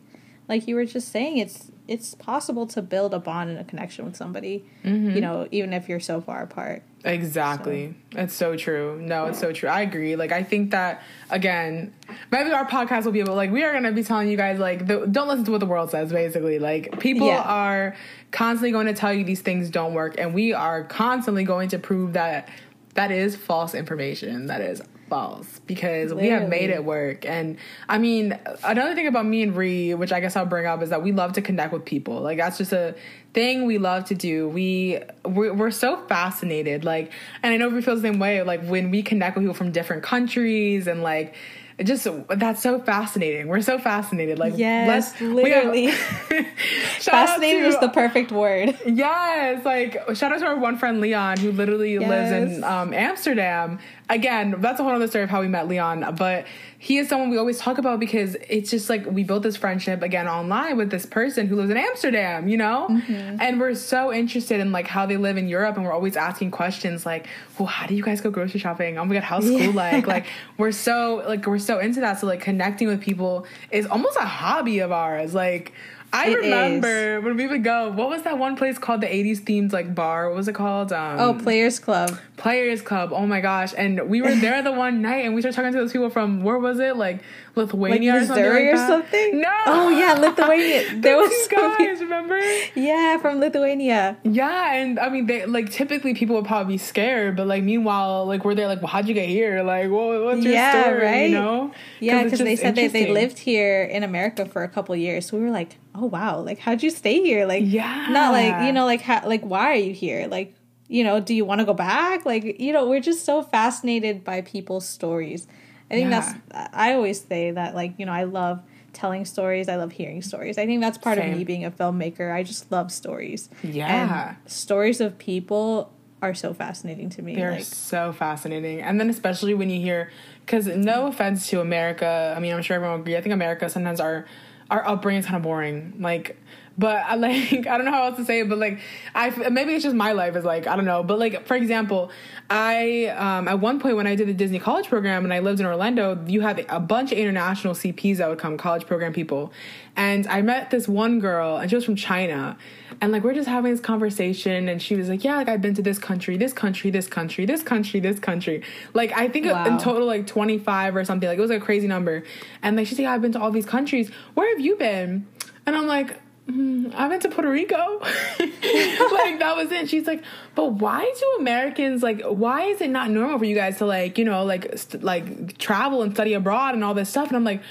like 0.47 0.67
you 0.67 0.75
were 0.75 0.85
just 0.85 1.09
saying 1.09 1.37
it's 1.37 1.71
it's 1.87 2.15
possible 2.15 2.65
to 2.67 2.81
build 2.81 3.13
a 3.13 3.19
bond 3.19 3.49
and 3.49 3.59
a 3.59 3.63
connection 3.63 4.05
with 4.05 4.15
somebody, 4.15 4.65
mm-hmm. 4.83 5.11
you 5.11 5.21
know, 5.21 5.47
even 5.51 5.73
if 5.73 5.89
you're 5.89 5.99
so 5.99 6.21
far 6.21 6.43
apart. 6.43 6.83
Exactly. 7.03 7.93
So. 8.13 8.19
It's 8.19 8.33
so 8.33 8.55
true. 8.55 9.01
No, 9.01 9.25
it's 9.25 9.39
so 9.39 9.51
true. 9.51 9.67
I 9.67 9.81
agree. 9.81 10.15
Like, 10.15 10.31
I 10.31 10.43
think 10.43 10.71
that, 10.71 11.01
again, 11.29 11.93
maybe 12.31 12.51
our 12.51 12.65
podcast 12.65 13.03
will 13.03 13.11
be 13.11 13.19
able, 13.19 13.35
like, 13.35 13.51
we 13.51 13.63
are 13.63 13.71
going 13.71 13.83
to 13.83 13.91
be 13.91 14.03
telling 14.03 14.29
you 14.29 14.37
guys, 14.37 14.59
like, 14.59 14.87
the, 14.87 15.05
don't 15.07 15.27
listen 15.27 15.43
to 15.43 15.51
what 15.51 15.59
the 15.59 15.65
world 15.65 15.91
says, 15.91 16.13
basically. 16.13 16.59
Like, 16.59 16.99
people 17.01 17.27
yeah. 17.27 17.41
are 17.41 17.97
constantly 18.31 18.71
going 18.71 18.87
to 18.87 18.93
tell 18.93 19.13
you 19.13 19.25
these 19.25 19.41
things 19.41 19.69
don't 19.69 19.93
work, 19.93 20.15
and 20.17 20.33
we 20.33 20.53
are 20.53 20.85
constantly 20.85 21.43
going 21.43 21.67
to 21.69 21.79
prove 21.79 22.13
that 22.13 22.47
that 22.95 23.11
is 23.11 23.35
false 23.35 23.73
information. 23.73 24.47
That 24.47 24.61
is 24.61 24.81
false 25.09 25.59
because 25.67 26.11
Literally. 26.11 26.23
we 26.23 26.29
have 26.29 26.49
made 26.49 26.69
it 26.69 26.83
work. 26.83 27.25
And 27.25 27.57
I 27.89 27.97
mean, 27.97 28.37
another 28.63 28.95
thing 28.95 29.07
about 29.07 29.25
me 29.25 29.43
and 29.43 29.55
Ree, 29.55 29.93
which 29.93 30.11
I 30.11 30.19
guess 30.19 30.35
I'll 30.35 30.45
bring 30.45 30.65
up, 30.65 30.81
is 30.81 30.89
that 30.89 31.03
we 31.03 31.11
love 31.11 31.33
to 31.33 31.41
connect 31.41 31.73
with 31.73 31.85
people. 31.85 32.21
Like 32.21 32.37
that's 32.37 32.57
just 32.57 32.73
a 32.73 32.95
thing 33.33 33.65
we 33.65 33.77
love 33.77 34.05
to 34.05 34.15
do. 34.15 34.47
We 34.49 35.01
we're, 35.25 35.53
we're 35.53 35.71
so 35.71 36.05
fascinated. 36.07 36.83
Like, 36.83 37.11
and 37.41 37.53
I 37.53 37.57
know 37.57 37.69
we 37.69 37.81
feel 37.81 37.95
the 37.95 38.01
same 38.01 38.19
way. 38.19 38.41
Like 38.43 38.63
when 38.65 38.91
we 38.91 39.03
connect 39.03 39.35
with 39.35 39.43
people 39.43 39.55
from 39.55 39.71
different 39.71 40.03
countries 40.03 40.87
and 40.87 41.01
like 41.01 41.35
it 41.77 41.85
just 41.85 42.07
that's 42.29 42.61
so 42.61 42.79
fascinating. 42.79 43.47
We're 43.47 43.61
so 43.61 43.77
fascinated. 43.79 44.39
Like 44.39 44.53
yes, 44.57 45.19
literally. 45.19 45.91
fascinating 46.99 47.65
is 47.65 47.79
the 47.79 47.89
perfect 47.89 48.31
word. 48.31 48.77
Yes, 48.85 49.65
like 49.65 49.93
shout 50.15 50.31
out 50.31 50.39
to 50.39 50.45
our 50.45 50.57
one 50.57 50.77
friend 50.77 51.01
Leon 51.01 51.37
who 51.37 51.51
literally 51.51 51.95
yes. 51.95 52.09
lives 52.09 52.57
in 52.57 52.63
um, 52.63 52.93
Amsterdam. 52.93 53.79
Again, 54.09 54.55
that's 54.59 54.79
a 54.79 54.83
whole 54.83 54.91
other 54.91 55.07
story 55.07 55.23
of 55.23 55.29
how 55.29 55.41
we 55.41 55.47
met 55.47 55.67
Leon, 55.67 56.15
but 56.17 56.45
he 56.77 56.97
is 56.97 57.07
someone 57.07 57.29
we 57.29 57.37
always 57.37 57.57
talk 57.57 57.77
about 57.77 58.01
because 58.01 58.35
it's 58.49 58.69
just 58.69 58.89
like 58.89 59.05
we 59.05 59.23
built 59.23 59.41
this 59.43 59.55
friendship 59.55 60.01
again 60.01 60.27
online 60.27 60.75
with 60.75 60.91
this 60.91 61.05
person 61.05 61.47
who 61.47 61.55
lives 61.55 61.69
in 61.69 61.77
Amsterdam, 61.77 62.49
you 62.49 62.57
know? 62.57 62.87
Mm-hmm. 62.91 63.37
And 63.39 63.57
we're 63.57 63.73
so 63.73 64.11
interested 64.11 64.59
in 64.59 64.73
like 64.73 64.87
how 64.87 65.05
they 65.05 65.15
live 65.15 65.37
in 65.37 65.47
Europe 65.47 65.77
and 65.77 65.85
we're 65.85 65.93
always 65.93 66.17
asking 66.17 66.51
questions 66.51 67.05
like, 67.05 67.27
well, 67.57 67.67
how 67.67 67.87
do 67.87 67.95
you 67.95 68.03
guys 68.03 68.19
go 68.19 68.29
grocery 68.29 68.59
shopping? 68.59 68.97
Oh 68.97 69.05
my 69.05 69.13
god, 69.13 69.23
how's 69.23 69.45
school 69.45 69.59
yeah. 69.61 69.69
like? 69.69 70.07
Like 70.07 70.25
we're 70.57 70.73
so 70.73 71.23
like 71.25 71.45
we're 71.45 71.57
so 71.57 71.79
into 71.79 72.01
that. 72.01 72.19
So 72.19 72.27
like 72.27 72.41
connecting 72.41 72.89
with 72.89 72.99
people 72.99 73.47
is 73.71 73.85
almost 73.85 74.17
a 74.17 74.25
hobby 74.25 74.79
of 74.79 74.91
ours. 74.91 75.33
Like 75.33 75.71
I 76.13 76.29
it 76.29 76.37
remember 76.37 77.17
is. 77.17 77.23
when 77.23 77.35
we 77.37 77.47
would 77.47 77.63
go. 77.63 77.89
What 77.89 78.07
was 78.07 78.21
that 78.21 78.37
one 78.37 78.55
place 78.55 78.77
called? 78.77 79.01
The 79.01 79.07
'80s 79.07 79.41
themed 79.41 79.73
like 79.73 79.95
bar. 79.95 80.29
What 80.29 80.37
was 80.37 80.47
it 80.47 80.53
called? 80.53 80.93
Um, 80.93 81.19
oh, 81.19 81.33
Players 81.33 81.79
Club. 81.79 82.19
Players 82.37 82.83
Club. 82.83 83.11
Oh 83.11 83.25
my 83.25 83.41
gosh! 83.41 83.73
And 83.75 84.09
we 84.09 84.21
were 84.21 84.35
there 84.35 84.61
the 84.61 84.71
one 84.71 85.01
night, 85.01 85.25
and 85.25 85.33
we 85.33 85.41
started 85.41 85.55
talking 85.55 85.71
to 85.71 85.79
those 85.79 85.91
people 85.91 86.11
from 86.11 86.43
where 86.43 86.59
was 86.59 86.79
it? 86.79 86.97
Like 86.97 87.23
Lithuania 87.55 88.13
like 88.13 88.21
or 88.21 88.25
something. 88.27 88.43
Like 88.43 88.73
or 88.73 88.77
something. 88.77 89.41
No. 89.41 89.61
Oh 89.65 89.89
yeah, 89.89 90.13
Lithuania. 90.13 90.95
there 91.01 91.17
was 91.17 91.47
guys. 91.47 91.99
Remember? 91.99 92.39
Yeah, 92.75 93.17
from 93.17 93.39
Lithuania. 93.39 94.17
Yeah, 94.23 94.75
and 94.75 94.99
I 94.99 95.09
mean, 95.09 95.25
they 95.25 95.47
like 95.47 95.71
typically 95.71 96.13
people 96.13 96.35
would 96.35 96.45
probably 96.45 96.75
be 96.75 96.77
scared, 96.77 97.35
but 97.35 97.47
like 97.47 97.63
meanwhile, 97.63 98.27
like 98.27 98.45
we're 98.45 98.53
there, 98.53 98.67
like, 98.67 98.81
well, 98.81 98.91
how'd 98.91 99.07
you 99.07 99.15
get 99.15 99.29
here? 99.29 99.63
Like, 99.63 99.89
well, 99.89 100.25
what's 100.25 100.43
your 100.43 100.53
yeah, 100.53 100.83
story? 100.83 101.05
Right? 101.05 101.29
You 101.31 101.37
know? 101.37 101.71
Yeah, 101.99 102.23
because 102.23 102.37
they 102.37 102.55
said 102.55 102.75
they 102.75 102.87
they 102.87 103.11
lived 103.11 103.39
here 103.39 103.83
in 103.83 104.03
America 104.03 104.45
for 104.45 104.63
a 104.63 104.69
couple 104.69 104.95
years, 104.95 105.25
so 105.25 105.37
we 105.37 105.43
were 105.43 105.49
like 105.49 105.77
oh 105.95 106.02
Oh, 106.03 106.07
wow 106.07 106.41
like 106.41 106.59
how'd 106.59 106.83
you 106.83 106.89
stay 106.89 107.21
here? 107.21 107.45
Like 107.45 107.63
yeah 107.65 108.07
not 108.09 108.33
like 108.33 108.65
you 108.65 108.73
know 108.73 108.85
like 108.85 108.99
how 108.99 109.25
like 109.25 109.41
why 109.41 109.71
are 109.71 109.75
you 109.75 109.93
here? 109.93 110.27
Like 110.27 110.53
you 110.89 111.01
know 111.01 111.21
do 111.21 111.33
you 111.33 111.45
want 111.45 111.59
to 111.59 111.65
go 111.65 111.73
back? 111.73 112.25
Like 112.25 112.59
you 112.59 112.73
know 112.73 112.89
we're 112.89 112.99
just 112.99 113.23
so 113.23 113.41
fascinated 113.41 114.25
by 114.25 114.41
people's 114.41 114.85
stories. 114.85 115.47
I 115.89 115.95
think 115.95 116.09
yeah. 116.09 116.33
that's 116.51 116.69
i 116.73 116.93
always 116.93 117.21
say 117.21 117.51
that 117.51 117.75
like 117.75 117.93
you 117.99 118.05
know 118.05 118.11
i 118.11 118.23
love 118.23 118.63
telling 118.93 119.25
stories 119.25 119.69
i 119.69 119.77
love 119.77 119.93
hearing 119.93 120.21
stories. 120.21 120.57
I 120.57 120.65
think 120.65 120.81
that's 120.81 120.97
part 120.97 121.17
Same. 121.17 121.31
of 121.31 121.37
me 121.37 121.45
being 121.45 121.63
a 121.63 121.71
filmmaker. 121.71 122.33
I 122.33 122.43
just 122.43 122.69
love 122.69 122.91
stories. 122.91 123.49
Yeah. 123.63 124.35
And 124.35 124.51
stories 124.51 124.99
of 124.99 125.17
people 125.17 125.93
are 126.21 126.33
so 126.33 126.53
fascinating 126.53 127.09
to 127.11 127.21
me 127.21 127.35
they're 127.35 127.51
like, 127.51 127.63
so 127.63 128.11
fascinating. 128.11 128.81
And 128.81 128.99
then 128.99 129.09
especially 129.09 129.53
when 129.53 129.69
you 129.69 129.79
hear 129.79 130.09
because 130.45 130.67
no 130.67 131.07
offense 131.07 131.49
to 131.49 131.61
america 131.61 132.33
i 132.35 132.39
mean 132.39 132.53
i'm 132.53 132.61
sure 132.61 132.75
everyone 132.75 132.97
will 132.97 133.01
agree 133.01 133.15
i 133.15 133.21
think 133.21 133.33
america 133.33 133.69
sometimes 133.69 133.99
are 133.99 134.25
our 134.69 134.87
upbringing 134.87 135.19
is 135.19 135.25
kind 135.25 135.37
of 135.37 135.43
boring. 135.43 135.95
Like, 135.99 136.37
but 136.77 137.03
I 137.05 137.15
like 137.15 137.53
I 137.67 137.77
don't 137.77 137.85
know 137.85 137.91
how 137.91 138.05
else 138.05 138.17
to 138.17 138.25
say 138.25 138.41
it, 138.41 138.49
but 138.49 138.57
like 138.57 138.79
I 139.13 139.29
maybe 139.49 139.73
it's 139.73 139.83
just 139.83 139.95
my 139.95 140.11
life 140.11 140.35
is 140.35 140.43
like 140.43 140.67
I 140.67 140.75
don't 140.75 140.85
know, 140.85 141.03
but 141.03 141.19
like 141.19 141.45
for 141.45 141.55
example, 141.55 142.11
I 142.49 143.05
um, 143.17 143.47
at 143.47 143.59
one 143.59 143.79
point 143.79 143.95
when 143.95 144.07
I 144.07 144.15
did 144.15 144.27
the 144.27 144.33
Disney 144.33 144.59
college 144.59 144.87
program 144.87 145.23
and 145.23 145.33
I 145.33 145.39
lived 145.39 145.59
in 145.59 145.65
Orlando, 145.65 146.23
you 146.27 146.41
had 146.41 146.65
a 146.69 146.79
bunch 146.79 147.11
of 147.11 147.17
international 147.17 147.73
CPs 147.73 148.17
that 148.17 148.29
would 148.29 148.39
come, 148.39 148.57
college 148.57 148.85
program 148.85 149.13
people, 149.13 149.53
and 149.95 150.25
I 150.27 150.41
met 150.41 150.71
this 150.71 150.87
one 150.87 151.19
girl 151.19 151.57
and 151.57 151.69
she 151.69 151.75
was 151.75 151.85
from 151.85 151.95
China, 151.95 152.57
and 153.01 153.11
like 153.11 153.23
we're 153.23 153.35
just 153.35 153.47
having 153.47 153.71
this 153.71 153.81
conversation 153.81 154.67
and 154.67 154.81
she 154.81 154.95
was 154.95 155.09
like, 155.09 155.23
yeah, 155.23 155.35
like 155.37 155.49
I've 155.49 155.61
been 155.61 155.75
to 155.75 155.83
this 155.83 155.99
country, 155.99 156.37
this 156.37 156.53
country, 156.53 156.89
this 156.89 157.07
country, 157.07 157.45
this 157.45 157.61
country, 157.61 157.99
this 157.99 158.19
country, 158.19 158.63
like 158.93 159.11
I 159.15 159.27
think 159.27 159.45
wow. 159.45 159.65
in 159.65 159.77
total 159.77 160.07
like 160.07 160.25
twenty 160.25 160.57
five 160.57 160.95
or 160.95 161.05
something, 161.05 161.29
like 161.29 161.37
it 161.37 161.41
was 161.41 161.51
a 161.51 161.59
crazy 161.59 161.87
number, 161.87 162.23
and 162.63 162.75
like 162.75 162.87
she's 162.87 162.97
like, 162.97 163.03
yeah, 163.03 163.13
I've 163.13 163.21
been 163.21 163.33
to 163.33 163.41
all 163.41 163.51
these 163.51 163.65
countries. 163.65 164.09
Where 164.33 164.49
have 164.49 164.59
you 164.59 164.75
been? 164.75 165.27
And 165.65 165.77
I'm 165.77 165.87
like, 165.87 166.19
mm, 166.47 166.93
I 166.93 167.07
went 167.07 167.21
to 167.23 167.29
Puerto 167.29 167.49
Rico. 167.49 167.99
like 167.99 169.39
that 169.39 169.53
was 169.55 169.71
it. 169.71 169.89
She's 169.89 170.07
like, 170.07 170.23
but 170.55 170.73
why 170.73 171.03
do 171.19 171.35
Americans 171.39 172.03
like? 172.03 172.21
Why 172.21 172.63
is 172.65 172.81
it 172.81 172.89
not 172.89 173.09
normal 173.09 173.39
for 173.39 173.45
you 173.45 173.55
guys 173.55 173.77
to 173.77 173.85
like, 173.85 174.17
you 174.17 174.25
know, 174.25 174.43
like 174.43 174.77
st- 174.77 175.03
like 175.03 175.57
travel 175.57 176.01
and 176.01 176.13
study 176.13 176.33
abroad 176.33 176.75
and 176.75 176.83
all 176.83 176.93
this 176.93 177.09
stuff? 177.09 177.27
And 177.27 177.37
I'm 177.37 177.43
like. 177.43 177.61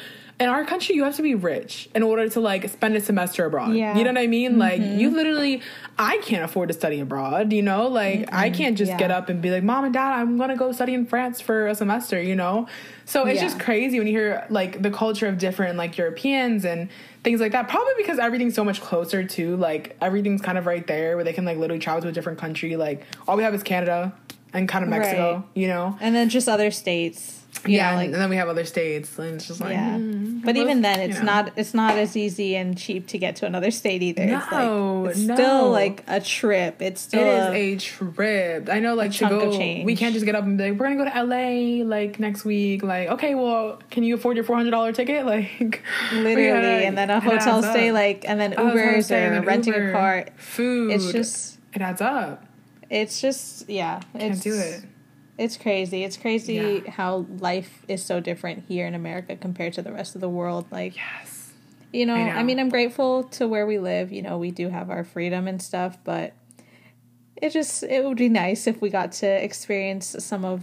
In 0.42 0.48
our 0.48 0.64
country, 0.64 0.96
you 0.96 1.04
have 1.04 1.14
to 1.14 1.22
be 1.22 1.36
rich 1.36 1.88
in 1.94 2.02
order 2.02 2.28
to 2.28 2.40
like 2.40 2.68
spend 2.68 2.96
a 2.96 3.00
semester 3.00 3.44
abroad. 3.44 3.76
Yeah. 3.76 3.96
You 3.96 4.02
know 4.02 4.10
what 4.10 4.18
I 4.18 4.26
mean? 4.26 4.52
Mm-hmm. 4.52 4.60
Like 4.60 4.80
you 4.80 5.10
literally, 5.10 5.62
I 5.96 6.18
can't 6.18 6.42
afford 6.42 6.66
to 6.66 6.74
study 6.74 6.98
abroad. 6.98 7.52
You 7.52 7.62
know, 7.62 7.86
like 7.86 8.22
mm-hmm. 8.22 8.34
I 8.34 8.50
can't 8.50 8.76
just 8.76 8.90
yeah. 8.90 8.98
get 8.98 9.12
up 9.12 9.28
and 9.28 9.40
be 9.40 9.52
like, 9.52 9.62
"Mom 9.62 9.84
and 9.84 9.94
Dad, 9.94 10.18
I'm 10.18 10.36
gonna 10.38 10.56
go 10.56 10.72
study 10.72 10.94
in 10.94 11.06
France 11.06 11.40
for 11.40 11.68
a 11.68 11.76
semester." 11.76 12.20
You 12.20 12.34
know, 12.34 12.66
so 13.04 13.24
it's 13.24 13.36
yeah. 13.36 13.46
just 13.46 13.60
crazy 13.60 13.98
when 13.98 14.08
you 14.08 14.14
hear 14.14 14.44
like 14.50 14.82
the 14.82 14.90
culture 14.90 15.28
of 15.28 15.38
different 15.38 15.78
like 15.78 15.96
Europeans 15.96 16.64
and 16.64 16.88
things 17.22 17.40
like 17.40 17.52
that. 17.52 17.68
Probably 17.68 17.94
because 17.96 18.18
everything's 18.18 18.56
so 18.56 18.64
much 18.64 18.80
closer 18.80 19.22
to 19.22 19.56
like 19.58 19.96
everything's 20.00 20.42
kind 20.42 20.58
of 20.58 20.66
right 20.66 20.88
there 20.88 21.14
where 21.14 21.24
they 21.24 21.32
can 21.32 21.44
like 21.44 21.58
literally 21.58 21.78
travel 21.78 22.02
to 22.02 22.08
a 22.08 22.12
different 22.12 22.40
country. 22.40 22.74
Like 22.74 23.06
all 23.28 23.36
we 23.36 23.44
have 23.44 23.54
is 23.54 23.62
Canada 23.62 24.12
and 24.52 24.68
kind 24.68 24.82
of 24.82 24.90
Mexico, 24.90 25.34
right. 25.36 25.44
you 25.54 25.68
know, 25.68 25.96
and 26.00 26.16
then 26.16 26.28
just 26.28 26.48
other 26.48 26.72
states 26.72 27.41
yeah, 27.66 27.90
know, 27.90 27.96
like, 27.96 28.06
and 28.06 28.14
then 28.14 28.30
we 28.30 28.36
have 28.36 28.48
other 28.48 28.64
states, 28.64 29.18
and 29.18 29.36
it's 29.36 29.46
just 29.46 29.60
like, 29.60 29.72
yeah. 29.72 29.96
Mm, 29.96 30.44
but 30.44 30.56
even 30.56 30.82
then, 30.82 30.98
it's 31.00 31.18
you 31.18 31.24
know. 31.24 31.32
not 31.32 31.52
it's 31.56 31.74
not 31.74 31.96
as 31.96 32.16
easy 32.16 32.56
and 32.56 32.76
cheap 32.76 33.06
to 33.08 33.18
get 33.18 33.36
to 33.36 33.46
another 33.46 33.70
state 33.70 34.02
either. 34.02 34.26
No, 34.26 34.36
it's, 34.38 34.52
like, 34.52 35.10
it's 35.10 35.26
no. 35.26 35.34
still 35.34 35.70
like 35.70 36.02
a 36.08 36.20
trip. 36.20 36.82
It's 36.82 37.02
still 37.02 37.20
it 37.20 37.76
is 37.76 37.76
a, 37.76 37.76
trip. 37.76 38.68
I 38.70 38.80
know, 38.80 38.94
like 38.94 39.12
to 39.12 39.28
go, 39.28 39.50
we 39.84 39.94
can't 39.94 40.12
just 40.12 40.26
get 40.26 40.34
up 40.34 40.44
and 40.44 40.58
be 40.58 40.70
like, 40.70 40.80
we're 40.80 40.88
gonna 40.88 41.04
go 41.04 41.10
to 41.10 41.24
LA 41.24 41.84
like 41.84 42.18
next 42.18 42.44
week. 42.44 42.82
Like, 42.82 43.08
okay, 43.08 43.34
well, 43.34 43.80
can 43.90 44.02
you 44.02 44.14
afford 44.16 44.36
your 44.36 44.44
four 44.44 44.56
hundred 44.56 44.70
dollar 44.70 44.92
ticket? 44.92 45.12
Like, 45.32 45.82
literally, 46.12 46.48
gotta, 46.48 46.66
and 46.66 46.98
then 46.98 47.08
a 47.08 47.18
hotel 47.18 47.62
stay, 47.62 47.88
up. 47.88 47.94
like, 47.94 48.28
and 48.28 48.38
then 48.38 48.52
Ubers 48.52 49.10
or 49.10 49.40
renting 49.42 49.72
Uber, 49.72 49.90
a 49.90 49.92
car, 49.92 50.26
food. 50.36 50.92
It's 50.92 51.10
just 51.10 51.58
it 51.72 51.80
adds 51.80 52.00
up. 52.02 52.44
It's 52.90 53.20
just 53.20 53.68
yeah, 53.70 54.00
can't 54.18 54.42
do 54.42 54.52
it 54.52 54.84
it's 55.38 55.56
crazy. 55.56 56.04
It's 56.04 56.16
crazy 56.16 56.82
yeah. 56.84 56.90
how 56.90 57.26
life 57.38 57.82
is 57.88 58.04
so 58.04 58.20
different 58.20 58.64
here 58.68 58.86
in 58.86 58.94
America 58.94 59.36
compared 59.36 59.72
to 59.74 59.82
the 59.82 59.92
rest 59.92 60.14
of 60.14 60.20
the 60.20 60.28
world. 60.28 60.66
Like, 60.70 60.96
yes, 60.96 61.52
you 61.92 62.06
know, 62.06 62.14
I, 62.14 62.24
know. 62.24 62.32
I 62.32 62.42
mean, 62.42 62.58
I'm 62.58 62.68
grateful 62.68 63.24
to 63.24 63.48
where 63.48 63.66
we 63.66 63.78
live. 63.78 64.12
You 64.12 64.22
know, 64.22 64.38
we 64.38 64.50
do 64.50 64.68
have 64.68 64.90
our 64.90 65.04
freedom 65.04 65.48
and 65.48 65.60
stuff, 65.60 65.98
but 66.04 66.34
it 67.36 67.50
just 67.50 67.82
it 67.82 68.04
would 68.04 68.18
be 68.18 68.28
nice 68.28 68.66
if 68.66 68.80
we 68.80 68.90
got 68.90 69.12
to 69.12 69.26
experience 69.26 70.16
some 70.18 70.44
of 70.44 70.62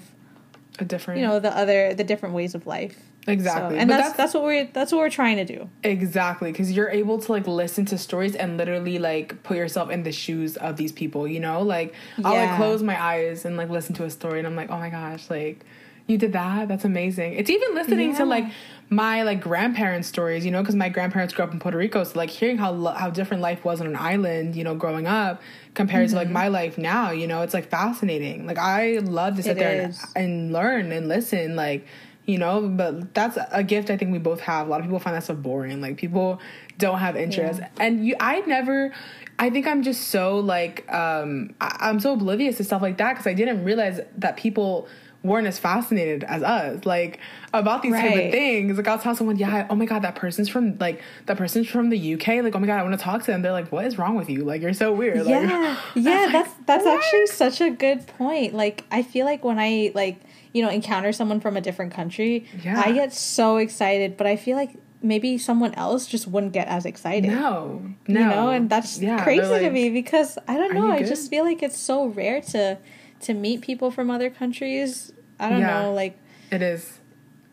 a 0.78 0.86
different, 0.86 1.20
you 1.20 1.28
know, 1.28 1.40
the 1.40 1.56
other 1.56 1.94
the 1.94 2.04
different 2.04 2.36
ways 2.36 2.56
of 2.56 2.68
life. 2.68 3.00
Exactly. 3.28 3.76
So, 3.76 3.82
and 3.82 3.90
that's, 3.90 4.08
that's, 4.08 4.18
that's 4.18 4.34
what 4.34 4.44
we're 4.44 4.66
that's 4.66 4.92
what 4.92 5.00
we're 5.00 5.10
trying 5.10 5.38
to 5.38 5.46
do. 5.46 5.70
Exactly, 5.84 6.52
because 6.52 6.72
you're 6.72 6.90
able 6.90 7.20
to 7.20 7.32
like 7.32 7.48
listen 7.48 7.86
to 7.86 7.98
stories 7.98 8.36
and 8.36 8.58
literally 8.58 8.98
like 8.98 9.44
put 9.44 9.58
yourself 9.58 9.90
in 9.90 10.04
the 10.04 10.12
shoes 10.12 10.58
of 10.58 10.78
these 10.78 10.92
people. 10.92 11.28
You 11.28 11.40
know, 11.40 11.62
like 11.62 11.94
I'll 12.24 12.34
like 12.34 12.56
close 12.58 12.82
my 12.82 13.02
eyes 13.02 13.46
and 13.46 13.58
like 13.58 13.70
listen 13.70 13.94
to 13.96 14.06
a 14.06 14.10
story, 14.10 14.40
and 14.40 14.48
I'm 14.48 14.56
like, 14.56 14.70
oh 14.70 14.78
my 14.78 14.90
gosh, 14.90 15.30
like 15.30 15.66
you 16.08 16.18
did 16.18 16.34
that. 16.34 16.68
That's 16.68 16.86
amazing. 16.86 17.34
It's 17.34 17.50
even 17.50 17.76
listening 17.76 18.12
yeah. 18.12 18.18
to 18.18 18.26
like 18.26 18.46
my 18.90 19.22
like 19.24 19.42
grandparents' 19.42 20.08
stories. 20.08 20.46
You 20.46 20.52
know, 20.52 20.62
because 20.62 20.76
my 20.76 20.90
grandparents 20.90 21.34
grew 21.34 21.46
up 21.46 21.54
in 21.54 21.60
Puerto 21.60 21.78
Rico, 21.78 22.04
so 22.04 22.18
like 22.18 22.30
hearing 22.30 22.58
how 22.58 22.74
how 22.94 23.10
different 23.10 23.44
life 23.44 23.64
was 23.64 23.82
on 23.82 23.88
an 23.88 23.96
island. 23.96 24.56
You 24.56 24.64
know, 24.64 24.76
growing 24.76 25.08
up 25.08 25.42
compared 25.76 26.08
mm-hmm. 26.08 26.14
to 26.14 26.16
like 26.16 26.28
mm-hmm. 26.28 26.34
my 26.34 26.48
life 26.48 26.78
now. 26.78 27.12
You 27.12 27.28
know, 27.28 27.42
it's 27.44 27.54
like 27.54 27.70
fascinating. 27.70 28.48
Like 28.48 28.58
I 28.58 29.00
love 29.00 29.36
to 29.36 29.44
sit 29.44 29.58
it 29.58 29.60
there 29.60 29.82
and, 29.84 29.96
and 30.16 30.54
learn 30.54 30.92
and 30.92 31.08
listen. 31.08 31.56
Like 31.56 31.86
you 32.30 32.38
know 32.38 32.62
but 32.62 33.14
that's 33.14 33.38
a 33.52 33.64
gift 33.64 33.90
i 33.90 33.98
think 33.98 34.12
we 34.12 34.20
both 34.20 34.40
have 34.40 34.68
a 34.68 34.70
lot 34.70 34.80
of 34.80 34.86
people 34.86 35.00
find 35.00 35.16
that 35.16 35.24
so 35.24 35.34
boring 35.34 35.82
like 35.82 35.98
people 35.98 36.40
don't 36.78 37.00
have 37.00 37.16
interest 37.16 37.60
yeah. 37.60 37.70
and 37.80 38.06
you 38.06 38.16
i 38.20 38.40
never 38.42 38.94
i 39.40 39.50
think 39.50 39.66
i'm 39.66 39.82
just 39.82 40.10
so 40.10 40.38
like 40.38 40.92
um 40.94 41.54
I, 41.60 41.90
am 41.90 42.00
so 42.00 42.14
oblivious 42.14 42.58
to 42.58 42.64
stuff 42.64 42.82
like 42.82 42.98
that 42.98 43.14
because 43.14 43.26
i 43.26 43.34
didn't 43.34 43.64
realize 43.64 44.00
that 44.18 44.38
people 44.38 44.88
weren't 45.22 45.48
as 45.48 45.60
fascinated 45.60 46.24
as 46.24 46.42
us, 46.44 46.86
like 46.86 47.20
about 47.54 47.82
these 47.82 47.94
type 47.94 48.16
Right. 48.16 48.26
of 48.28 48.32
things. 48.32 48.78
Like 48.78 48.88
I'll 48.88 49.00
tell 49.00 49.16
someone, 49.16 49.38
yeah, 49.38 49.68
oh 49.70 49.76
my 49.76 49.86
god, 49.86 50.04
that 50.04 50.16
person's 50.16 50.48
from 50.48 50.78
like 50.78 51.02
that 51.26 51.38
person's 51.38 51.68
from 51.68 51.90
the 51.90 52.14
UK. 52.14 52.28
Like 52.42 52.56
oh 52.56 52.60
my 52.60 52.68
god, 52.68 52.80
I 52.80 52.84
want 52.84 52.98
to 52.98 53.04
talk 53.04 53.22
to 53.26 53.32
them. 53.32 53.42
They're 53.42 53.52
like, 53.52 53.70
what 53.70 53.86
is 53.86 53.98
wrong 53.98 54.16
with 54.16 54.30
you? 54.30 54.46
Like 54.46 54.62
you're 54.62 54.74
so 54.74 54.94
weird. 54.94 55.26
Like, 55.26 55.28
yeah 55.28 55.78
yeah 55.96 56.12
like, 56.24 56.32
that's 56.32 56.54
that's 56.66 56.86
actually 56.86 57.28
such 57.28 57.62
a 57.62 57.70
good 57.70 58.06
point 58.08 58.54
like 58.54 58.84
i 58.92 59.02
feel 59.02 59.26
like 59.26 59.44
when 59.44 59.58
i 59.60 59.92
like 59.96 60.20
you 60.54 60.62
know 60.64 60.70
encounter 60.70 61.12
someone 61.12 61.40
from 61.40 61.56
a 61.58 61.62
different 61.62 61.94
country 61.94 62.46
Yeah. 62.64 62.80
i 62.86 62.92
get 62.92 63.14
so 63.14 63.58
excited 63.58 64.18
but 64.18 64.26
i 64.28 64.36
feel 64.36 64.56
like 64.58 64.72
maybe 65.02 65.38
someone 65.38 65.74
else 65.76 66.08
just 66.08 66.28
wouldn't 66.28 66.52
get 66.54 66.68
as 66.68 66.86
excited 66.86 67.30
no, 67.32 67.82
no, 68.08 68.20
you 68.20 68.26
know 68.26 68.50
and 68.50 68.70
that's 68.70 69.00
Yeah, 69.00 69.24
crazy 69.24 69.42
they're 69.48 69.60
to 69.62 69.70
me 69.70 69.90
because 69.90 70.38
i 70.48 70.56
don't 70.58 70.74
know 70.74 70.90
i 70.92 71.00
good?" 71.00 71.08
just 71.08 71.30
feel 71.30 71.44
like 71.46 71.62
it's 71.64 71.78
so 71.78 72.08
rare 72.08 72.42
to 72.42 72.78
to 73.22 73.34
meet 73.34 73.62
people 73.62 73.92
from 73.92 74.10
other 74.10 74.30
countries 74.30 75.12
i 75.40 75.50
don't 75.50 75.60
Yeah. 75.62 75.68
know 75.84 75.94
like 75.94 76.18
It 76.52 76.62
is. 76.62 77.00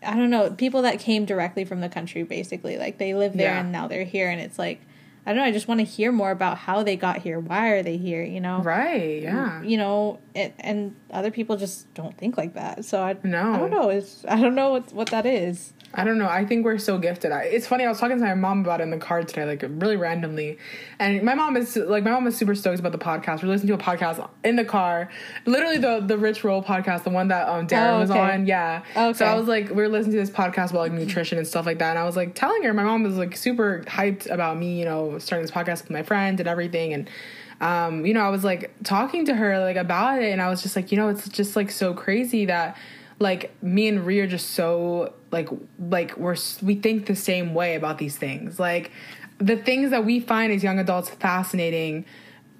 i 0.03 0.17
don't 0.17 0.31
know 0.31 0.51
people 0.51 0.83
that 0.83 0.99
came 0.99 1.25
directly 1.25 1.65
from 1.65 1.81
the 1.81 1.89
country 1.89 2.23
basically 2.25 2.79
like 2.79 2.99
they 2.99 3.15
live 3.15 3.35
there 3.37 3.53
Yeah. 3.55 3.61
and 3.61 3.71
now 3.73 3.87
they're 3.89 4.05
here 4.05 4.29
and 4.29 4.41
it's 4.41 4.59
like 4.59 4.81
i 5.25 5.31
don't 5.31 5.39
know 5.39 5.45
i 5.45 5.53
just 5.53 5.69
want 5.69 5.79
to 5.81 5.85
hear 5.87 6.11
more 6.13 6.31
about 6.33 6.59
how 6.59 6.83
they 6.83 6.97
got 6.97 7.19
here 7.19 7.39
why 7.39 7.69
are 7.71 7.83
they 7.83 7.97
here 7.97 8.23
you 8.25 8.41
know 8.41 8.61
Right. 8.61 9.23
Yeah. 9.23 9.63
you 9.63 9.77
know 9.77 10.19
it, 10.35 10.53
and 10.59 10.95
other 11.11 11.31
people 11.31 11.57
just 11.57 11.93
don't 11.95 12.17
think 12.19 12.37
like 12.37 12.55
that 12.55 12.85
so 12.85 13.03
i, 13.03 13.17
No. 13.23 13.53
I 13.53 13.59
don't 13.59 13.71
know 13.71 13.89
it's 13.91 14.25
i 14.29 14.41
don't 14.41 14.55
know 14.55 14.71
what, 14.71 14.93
what 14.93 15.11
that 15.11 15.27
is 15.27 15.73
I 15.95 16.05
don't 16.05 16.19
know. 16.19 16.29
I 16.29 16.45
think 16.45 16.65
we're 16.65 16.79
so 16.79 16.99
gifted. 16.99 17.33
I, 17.33 17.45
it's 17.45 17.67
funny. 17.67 17.85
I 17.85 17.89
was 17.89 17.99
talking 17.99 18.19
to 18.19 18.23
my 18.23 18.35
mom 18.35 18.61
about 18.61 18.81
it 18.81 18.85
in 18.85 18.91
the 18.91 18.99
car 18.99 19.23
today, 19.23 19.47
like 19.47 19.63
really 19.67 19.97
randomly. 19.97 20.59
And 20.99 21.23
my 21.23 21.35
mom 21.35 21.57
is 21.57 21.75
like, 21.77 22.05
my 22.05 22.11
mom 22.11 22.27
is 22.27 22.37
super 22.37 22.55
stoked 22.55 22.81
about 22.81 22.93
the 22.93 22.99
podcast. 22.99 23.43
We're 23.43 23.49
listening 23.49 23.77
to 23.79 23.83
a 23.83 23.97
podcast 23.97 24.29
in 24.45 24.57
the 24.57 24.65
car, 24.65 25.11
literally 25.47 25.79
the 25.79 26.01
the 26.01 26.19
Rich 26.19 26.45
Roll 26.45 26.63
podcast, 26.63 27.05
the 27.05 27.11
one 27.11 27.29
that 27.29 27.49
um 27.49 27.67
Darin 27.67 27.95
Oh, 27.95 28.01
was 28.01 28.11
on. 28.11 28.47
Yeah. 28.47 28.83
Okay. 28.95 29.13
So 29.17 29.25
I 29.25 29.35
was 29.37 29.49
like, 29.49 29.71
we 29.71 29.83
are 29.83 29.89
listening 29.89 30.17
to 30.17 30.21
this 30.21 30.31
podcast 30.31 30.71
about 30.71 30.81
like 30.81 30.93
nutrition 30.93 31.39
and 31.39 31.47
stuff 31.47 31.65
like 31.65 31.79
that. 31.79 31.91
And 31.91 31.99
I 31.99 32.05
was 32.05 32.17
like 32.17 32.35
telling 32.35 32.63
her, 32.65 32.75
my 32.75 32.85
mom 32.85 33.03
was 33.05 33.17
like 33.17 33.37
super 33.37 33.83
hyped 33.87 34.31
about 34.31 34.59
me, 34.59 34.79
you 34.79 34.85
know, 34.85 35.19
starting 35.19 35.47
this 35.47 35.55
podcast 35.55 35.83
with 35.83 35.91
my 35.91 36.03
friend 36.03 36.41
and 36.41 36.49
everything. 36.49 36.93
And 36.93 37.09
um, 37.61 38.05
you 38.05 38.15
know, 38.15 38.21
I 38.21 38.29
was 38.29 38.45
like 38.45 38.75
talking 38.83 39.25
to 39.27 39.35
her 39.35 39.59
like 39.61 39.77
about 39.77 40.23
it, 40.23 40.33
and 40.33 40.43
I 40.43 40.49
was 40.49 40.63
just 40.63 40.77
like, 40.77 40.93
you 40.93 40.99
know, 40.99 41.09
it's 41.09 41.29
just 41.29 41.57
like 41.57 41.71
so 41.71 41.95
crazy 41.95 42.47
that 42.47 42.77
like 43.19 43.51
me 43.63 43.89
and 43.89 44.05
Ree 44.05 44.21
are 44.21 44.27
just 44.27 44.51
so 44.51 45.15
like 45.31 45.49
like 45.79 46.17
we're 46.17 46.37
we 46.63 46.75
think 46.75 47.07
the 47.07 47.17
same 47.17 47.55
way 47.55 47.75
about 47.75 47.99
these 47.99 48.17
things. 48.17 48.61
Like 48.61 48.91
the 49.39 49.57
things 49.57 49.91
that 49.91 50.05
we 50.05 50.21
find 50.21 50.53
as 50.53 50.63
young 50.63 50.79
adults 50.79 51.11
fascinating. 51.11 52.05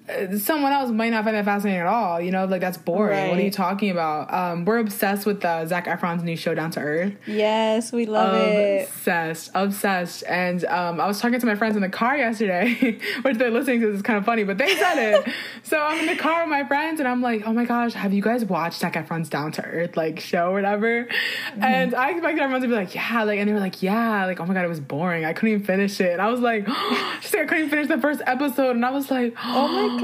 Uh, 0.09 0.37
Someone 0.37 0.71
else 0.71 0.91
might 0.91 1.09
not 1.09 1.23
find 1.23 1.35
that 1.35 1.45
fascinating 1.45 1.81
at 1.81 1.87
all, 1.87 2.21
you 2.21 2.31
know. 2.31 2.45
Like 2.45 2.61
that's 2.61 2.77
boring. 2.77 3.29
What 3.29 3.39
are 3.39 3.43
you 3.43 3.51
talking 3.51 3.89
about? 3.89 4.33
Um, 4.33 4.65
we're 4.65 4.79
obsessed 4.79 5.25
with 5.25 5.43
uh, 5.43 5.65
Zac 5.65 5.85
Efron's 5.85 6.23
new 6.23 6.35
show, 6.35 6.53
Down 6.53 6.71
to 6.71 6.79
Earth 6.79 7.13
yes 7.25 7.91
we 7.91 8.05
love 8.05 8.33
it 8.35 8.87
obsessed, 9.07 9.51
obsessed. 9.53 10.23
And 10.27 10.63
um, 10.65 10.99
I 10.99 11.07
was 11.07 11.19
talking 11.19 11.39
to 11.39 11.45
my 11.45 11.55
friends 11.55 11.75
in 11.75 11.81
the 11.81 11.89
car 11.89 12.17
yesterday, 12.17 12.73
which 13.21 13.37
they're 13.37 13.51
listening 13.51 13.81
to. 13.81 13.87
This 13.87 13.97
is 13.97 14.01
kind 14.01 14.17
of 14.17 14.25
funny, 14.25 14.43
but 14.43 14.57
they 14.57 14.75
said 14.75 14.97
it. 14.97 15.33
so 15.63 15.79
I'm 15.79 15.99
in 15.99 16.07
the 16.07 16.21
car 16.21 16.41
with 16.41 16.49
my 16.49 16.67
friends, 16.67 16.99
and 16.99 17.07
I'm 17.07 17.21
like, 17.21 17.43
"Oh 17.45 17.53
my 17.53 17.65
gosh, 17.65 17.93
have 17.93 18.13
you 18.13 18.21
guys 18.21 18.45
watched 18.45 18.79
Zac 18.79 18.93
Efron's 18.93 19.29
Down 19.29 19.51
to 19.53 19.63
Earth 19.63 19.97
like 19.97 20.19
show 20.19 20.51
or 20.51 20.53
whatever?" 20.53 21.05
Mm-hmm. 21.05 21.63
And 21.63 21.95
I 21.95 22.11
expected 22.11 22.41
everyone 22.41 22.61
to 22.61 22.67
be 22.67 22.73
like, 22.73 22.93
"Yeah," 22.93 23.23
like, 23.23 23.39
and 23.39 23.47
they 23.47 23.53
were 23.53 23.59
like, 23.59 23.81
"Yeah," 23.81 24.25
like, 24.25 24.39
"Oh 24.39 24.45
my 24.45 24.53
god, 24.53 24.65
it 24.65 24.69
was 24.69 24.79
boring. 24.79 25.25
I 25.25 25.33
couldn't 25.33 25.49
even 25.49 25.65
finish 25.65 25.99
it." 25.99 26.11
And 26.11 26.21
I 26.21 26.29
was 26.29 26.39
like, 26.39 26.67
"She's 27.21 27.33
like, 27.33 27.43
I 27.43 27.45
couldn't 27.45 27.69
finish 27.69 27.87
the 27.87 27.99
first 27.99 28.21
episode," 28.25 28.75
and 28.75 28.85
I 28.85 28.91
was 28.91 29.09
like, 29.09 29.33
oh 29.43 29.67
my 29.67 29.96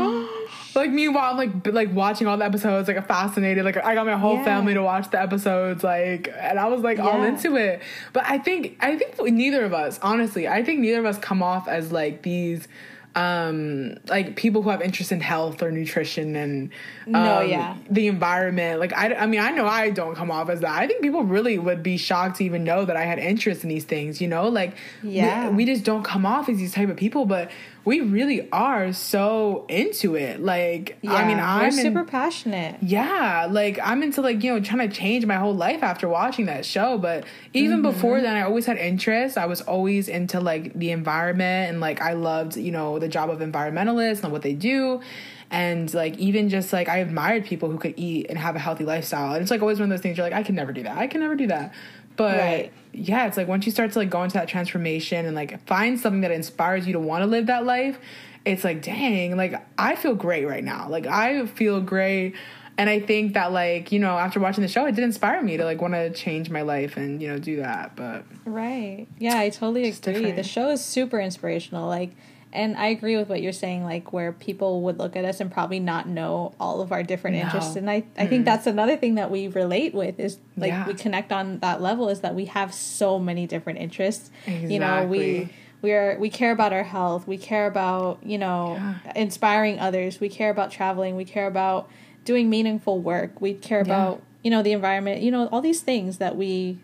like 0.76 0.89
meanwhile, 0.91 1.32
I'm 1.32 1.38
like 1.38 1.64
b- 1.64 1.72
like 1.72 1.94
watching 1.94 2.28
all 2.28 2.38
the 2.38 2.46
episodes, 2.46 2.88
like 2.88 3.08
fascinated. 3.08 3.64
Like 3.66 3.78
I 3.78 3.94
got 3.96 4.06
my 4.06 4.18
whole 4.18 4.36
Yeah. 4.38 4.44
family 4.46 4.74
to 4.74 4.82
watch 4.82 5.10
the 5.12 5.22
episodes, 5.22 5.84
like, 5.84 6.32
and 6.39 6.60
I 6.60 6.66
was 6.68 6.82
like 6.82 7.00
all 7.00 7.24
into 7.24 7.56
it. 7.56 7.82
But 8.14 8.24
I 8.26 8.38
think 8.39 8.78
I 8.82 8.98
think 8.98 9.20
neither 9.34 9.64
of 9.66 9.74
us, 9.74 10.00
honestly, 10.02 10.48
I 10.48 10.64
think 10.64 10.80
neither 10.80 11.00
of 11.00 11.06
us 11.06 11.18
come 11.20 11.44
off 11.44 11.68
as 11.68 11.91
like 11.91 12.22
these 12.24 12.68
um 13.16 13.96
like 14.08 14.36
people 14.36 14.64
who 14.64 14.72
have 14.72 14.82
interest 14.82 15.12
in 15.12 15.20
health 15.22 15.62
or 15.62 15.70
nutrition 15.72 16.36
and 16.36 16.72
um, 17.06 17.12
No, 17.12 17.41
yeah. 17.41 17.78
the 17.88 18.08
environment 18.08 18.80
like 18.80 18.91
I, 18.98 19.14
I 19.14 19.28
mean 19.28 19.39
i 19.39 19.52
know 19.52 19.68
i 19.68 19.91
don't 19.91 20.16
come 20.16 20.32
off 20.32 20.50
as 20.50 20.62
that 20.62 20.72
i 20.72 20.88
think 20.88 21.04
people 21.04 21.22
really 21.24 21.60
would 21.60 21.84
be 21.84 21.98
shocked 21.98 22.38
to 22.38 22.44
even 22.44 22.64
know 22.64 22.86
that 22.86 22.98
i 22.98 23.04
had 23.04 23.20
interest 23.20 23.62
in 23.62 23.70
these 23.70 23.84
things 23.84 24.20
you 24.20 24.28
know 24.28 24.48
like 24.50 24.74
we- 25.04 25.12
Yeah. 25.12 25.50
we, 25.50 25.64
just 25.66 25.84
don't 25.84 26.02
come 26.02 26.26
off 26.26 26.50
as 26.50 26.58
these 26.58 26.74
type 26.74 26.89
of 26.89 26.98
people 26.98 27.26
but 27.28 27.52
we 27.86 27.99
really 27.99 28.49
are 28.51 28.93
so 28.93 29.65
into 29.67 30.15
it 30.15 30.41
like 30.41 30.97
i 31.07 31.27
mean 31.27 31.39
i'm 31.39 31.65
in- 31.65 31.71
super 31.71 32.03
passionate 32.03 32.77
yeah, 32.93 33.47
like 33.49 33.79
I'm 33.81 34.03
into 34.03 34.21
like, 34.21 34.43
you 34.43 34.53
know, 34.53 34.59
trying 34.59 34.88
to 34.88 34.95
change 34.95 35.25
my 35.25 35.36
whole 35.36 35.55
life 35.55 35.81
after 35.81 36.07
watching 36.07 36.45
that 36.45 36.65
show. 36.65 36.97
But 36.97 37.25
even 37.53 37.81
mm-hmm. 37.81 37.91
before 37.91 38.21
then, 38.21 38.36
I 38.36 38.43
always 38.43 38.65
had 38.65 38.77
interest. 38.77 39.38
I 39.38 39.45
was 39.45 39.61
always 39.61 40.09
into 40.09 40.39
like 40.39 40.73
the 40.73 40.91
environment 40.91 41.71
and 41.71 41.79
like 41.79 42.01
I 42.01 42.13
loved, 42.13 42.57
you 42.57 42.71
know, 42.71 42.99
the 42.99 43.07
job 43.07 43.29
of 43.29 43.39
environmentalists 43.39 44.23
and 44.23 44.31
what 44.31 44.41
they 44.41 44.53
do. 44.53 45.01
And 45.49 45.91
like 45.93 46.17
even 46.17 46.49
just 46.49 46.71
like 46.71 46.89
I 46.89 46.97
admired 46.97 47.45
people 47.45 47.69
who 47.69 47.77
could 47.77 47.93
eat 47.97 48.27
and 48.29 48.38
have 48.38 48.55
a 48.55 48.59
healthy 48.59 48.86
lifestyle. 48.86 49.34
And 49.34 49.41
it's 49.41 49.51
like 49.51 49.61
always 49.61 49.79
one 49.79 49.86
of 49.86 49.89
those 49.89 50.01
things 50.01 50.17
you're 50.17 50.25
like, 50.25 50.34
I 50.34 50.43
can 50.43 50.55
never 50.55 50.71
do 50.71 50.84
that. 50.84 50.97
I 50.97 51.07
can 51.07 51.21
never 51.21 51.36
do 51.36 51.47
that. 51.47 51.73
But 52.15 52.38
Right. 52.38 52.71
Yeah, 52.94 53.26
it's 53.28 53.38
like 53.38 53.48
once 53.48 53.66
you 53.66 53.72
start 53.72 53.91
to 53.94 54.00
like 54.00 54.10
go 54.10 54.24
into 54.24 54.36
that 54.36 54.48
transformation 54.48 55.26
and 55.26 55.36
like 55.36 55.66
find 55.66 56.00
something 56.00 56.22
that 56.22 56.32
inspires 56.32 56.86
you 56.86 56.94
to 56.94 57.00
want 57.00 57.24
to 57.24 57.28
live 57.28 57.48
that 57.48 57.66
life, 57.66 58.00
it's 58.46 58.64
like, 58.64 58.82
dang, 58.82 59.36
like 59.36 59.56
I 59.78 59.96
feel 59.96 60.16
great 60.16 60.46
right 60.46 60.64
now. 60.64 60.88
Like 60.89 61.08
I 61.08 61.46
feel 61.48 61.82
great. 61.82 62.36
And 62.78 62.89
I 62.89 63.00
think 63.00 63.34
that 63.34 63.52
like, 63.52 63.91
you 63.91 64.00
know, 64.00 64.18
after 64.18 64.39
watching 64.39 64.62
the 64.62 64.68
show, 64.68 64.86
it 64.86 64.96
did 64.96 65.04
inspire 65.04 65.41
me 65.41 65.58
to 65.58 65.66
like 65.66 65.82
want 65.82 65.94
to 65.94 66.12
change 66.12 66.50
my 66.50 66.62
life 66.62 66.98
and, 66.98 67.22
you 67.22 67.28
know, 67.28 67.38
do 67.38 67.58
that. 67.58 67.96
But 67.96 68.26
Right. 68.46 69.08
Yeah, 69.20 69.38
I 69.38 69.50
totally 69.50 69.89
agree. 69.89 70.32
The 70.32 70.44
show 70.44 70.70
is 70.70 70.84
super 70.84 71.20
inspirational. 71.20 71.88
Like, 71.88 72.12
and 72.54 72.78
I 72.78 72.88
agree 72.88 73.18
with 73.18 73.28
what 73.30 73.41
you're 73.41 73.51
saying. 73.51 73.84
Like, 73.84 74.14
where 74.14 74.32
people 74.32 74.82
would 74.84 74.99
look 74.99 75.16
at 75.16 75.26
us 75.26 75.39
and 75.39 75.51
probably 75.51 75.80
not 75.80 76.08
know 76.08 76.54
all 76.60 76.82
of 76.82 76.91
our 76.91 77.04
different 77.04 77.36
No. 77.38 77.43
interests. 77.43 77.76
And 77.76 77.89
I, 77.89 78.04
I 78.18 78.28
think 78.28 78.43
mm. 78.43 78.45
that's 78.45 78.68
another 78.68 78.95
thing 78.95 79.16
that 79.16 79.30
we 79.32 79.47
relate 79.47 79.93
with 79.93 80.20
is 80.20 80.38
like 80.56 80.70
Yeah. 80.70 80.88
we 80.88 80.93
connect 80.93 81.32
on 81.32 81.60
that 81.60 81.82
level 81.82 82.10
is 82.10 82.22
that 82.22 82.36
we 82.36 82.45
have 82.45 82.74
so 82.74 83.20
many 83.20 83.47
different 83.47 83.80
interests. 83.80 84.32
You 84.47 84.80
know, 84.80 85.06
we 85.06 85.49
we 85.82 85.91
are 85.91 86.18
we 86.20 86.30
care 86.30 86.51
about 86.51 86.72
our 86.72 86.84
health. 86.84 87.28
We 87.28 87.38
care 87.38 87.68
about 87.68 88.20
you 88.24 88.38
know 88.38 88.76
Yeah. 88.76 88.95
inspiring 89.16 89.80
others. 89.80 90.20
We 90.20 90.30
care 90.30 90.49
about 90.51 90.72
traveling. 90.72 91.16
We 91.16 91.26
care 91.26 91.47
about 91.47 91.89
doing 92.24 92.49
meaningful 92.49 92.99
work. 92.99 93.41
We 93.41 93.54
care 93.56 93.80
Yeah. 93.80 93.84
about 93.93 94.22
you 94.43 94.51
know 94.51 94.62
the 94.62 94.72
environment. 94.74 95.22
You 95.22 95.32
know 95.32 95.47
all 95.47 95.62
these 95.62 95.82
things 95.82 96.18
that 96.20 96.38
we 96.38 96.78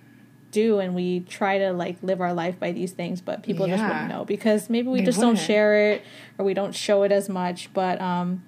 do 0.52 0.80
and 0.80 0.96
we 0.96 1.20
try 1.22 1.58
to 1.60 1.72
like 1.72 1.98
live 2.02 2.20
our 2.22 2.34
life 2.34 2.60
by 2.60 2.72
these 2.72 2.92
things 2.92 3.22
but 3.22 3.44
people 3.44 3.68
just 3.68 3.84
wouldn't 3.84 4.10
know 4.10 4.26
because 4.26 4.70
maybe 4.70 4.88
we 4.88 5.00
They 5.00 5.06
just 5.06 5.20
don't 5.20 5.30
wouldn't. 5.32 5.46
share 5.46 5.92
it 5.92 6.02
or 6.38 6.46
we 6.46 6.54
don't 6.54 6.74
show 6.76 7.04
it 7.04 7.12
as 7.12 7.30
much 7.30 7.72
but 7.74 8.02
um 8.02 8.44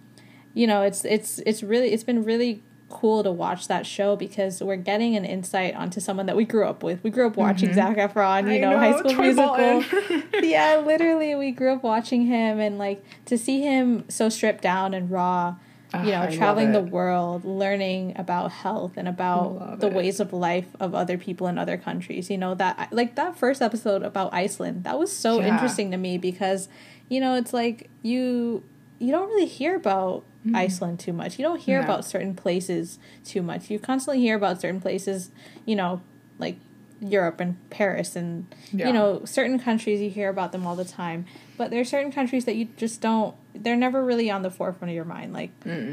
you 0.53 0.65
know 0.67 0.81
it's 0.81 1.05
it's 1.05 1.39
it's 1.45 1.61
really 1.63 1.93
it's 1.93 2.03
been 2.03 2.23
really 2.23 2.63
cool 2.89 3.23
to 3.23 3.31
watch 3.31 3.69
that 3.69 3.85
show 3.85 4.17
because 4.17 4.61
we're 4.61 4.75
getting 4.75 5.15
an 5.15 5.23
insight 5.23 5.73
onto 5.75 6.01
someone 6.01 6.25
that 6.25 6.35
we 6.35 6.43
grew 6.43 6.65
up 6.65 6.83
with 6.83 7.01
we 7.03 7.09
grew 7.09 7.25
up 7.27 7.37
watching 7.37 7.73
Zac 7.73 7.95
Efron 7.95 8.51
you 8.53 8.59
Mm-hmm. 8.59 8.69
Know, 8.69 8.77
High 8.77 8.97
School 8.97 9.13
Troy 9.13 9.23
Musical 9.31 10.43
yeah 10.43 10.77
literally 10.85 11.33
we 11.35 11.51
grew 11.51 11.71
up 11.73 11.83
watching 11.83 12.25
him 12.25 12.59
and 12.59 12.77
like 12.77 13.01
to 13.25 13.37
see 13.37 13.61
him 13.61 14.03
so 14.09 14.27
stripped 14.27 14.61
down 14.61 14.93
and 14.93 15.09
raw 15.09 15.55
Ah, 15.93 16.03
you 16.03 16.11
know 16.11 16.21
I 16.21 16.35
traveling 16.35 16.71
the 16.71 16.81
world 16.81 17.43
learning 17.43 18.13
about 18.15 18.51
health 18.51 18.93
and 18.95 19.07
about 19.07 19.55
Love 19.59 19.79
the 19.81 19.87
it. 19.87 19.93
ways 19.93 20.19
of 20.19 20.31
life 20.31 20.67
of 20.79 20.95
other 20.95 21.17
people 21.17 21.47
in 21.47 21.57
other 21.57 21.77
countries 21.77 22.29
you 22.29 22.37
know 22.37 22.55
that 22.55 22.87
like 22.91 23.15
that 23.15 23.35
first 23.37 23.61
episode 23.61 24.01
about 24.03 24.33
iceland 24.33 24.83
that 24.85 24.97
was 24.97 25.11
so 25.11 25.39
Yeah. 25.39 25.47
interesting 25.53 25.91
to 25.91 25.97
me 25.97 26.17
because 26.17 26.69
you 27.09 27.19
know 27.19 27.35
it's 27.35 27.51
like 27.53 27.89
you 28.03 28.63
you 28.99 29.11
don't 29.11 29.27
really 29.27 29.47
hear 29.47 29.75
about 29.75 30.23
iceland 30.55 30.99
too 30.99 31.13
much 31.13 31.37
you 31.37 31.43
don't 31.45 31.59
hear. 31.61 31.79
No. 31.79 31.83
about 31.85 32.05
certain 32.05 32.33
places 32.35 32.97
too 33.25 33.41
much 33.41 33.69
you 33.69 33.77
constantly 33.77 34.19
hear 34.21 34.35
about 34.35 34.59
certain 34.61 34.79
places 34.81 35.29
you 35.65 35.75
know 35.75 36.01
like 36.39 36.55
europe 36.99 37.39
and 37.39 37.57
paris 37.69 38.15
and 38.15 38.45
Yeah. 38.71 38.87
you 38.87 38.93
know 38.93 39.21
certain 39.25 39.59
countries 39.59 39.99
you 40.01 40.09
hear 40.09 40.29
about 40.29 40.51
them 40.51 40.65
all 40.65 40.75
the 40.75 40.85
time 40.85 41.25
but 41.57 41.69
there 41.69 41.81
are 41.81 41.85
certain 41.85 42.11
countries 42.11 42.45
that 42.45 42.55
you 42.55 42.65
just 42.77 43.01
don't 43.01 43.35
they're 43.53 43.75
never 43.75 44.03
really 44.03 44.29
on 44.31 44.41
the 44.41 44.49
forefront 44.51 44.89
of 44.89 44.95
your 44.95 45.05
mind 45.05 45.33
like 45.33 45.51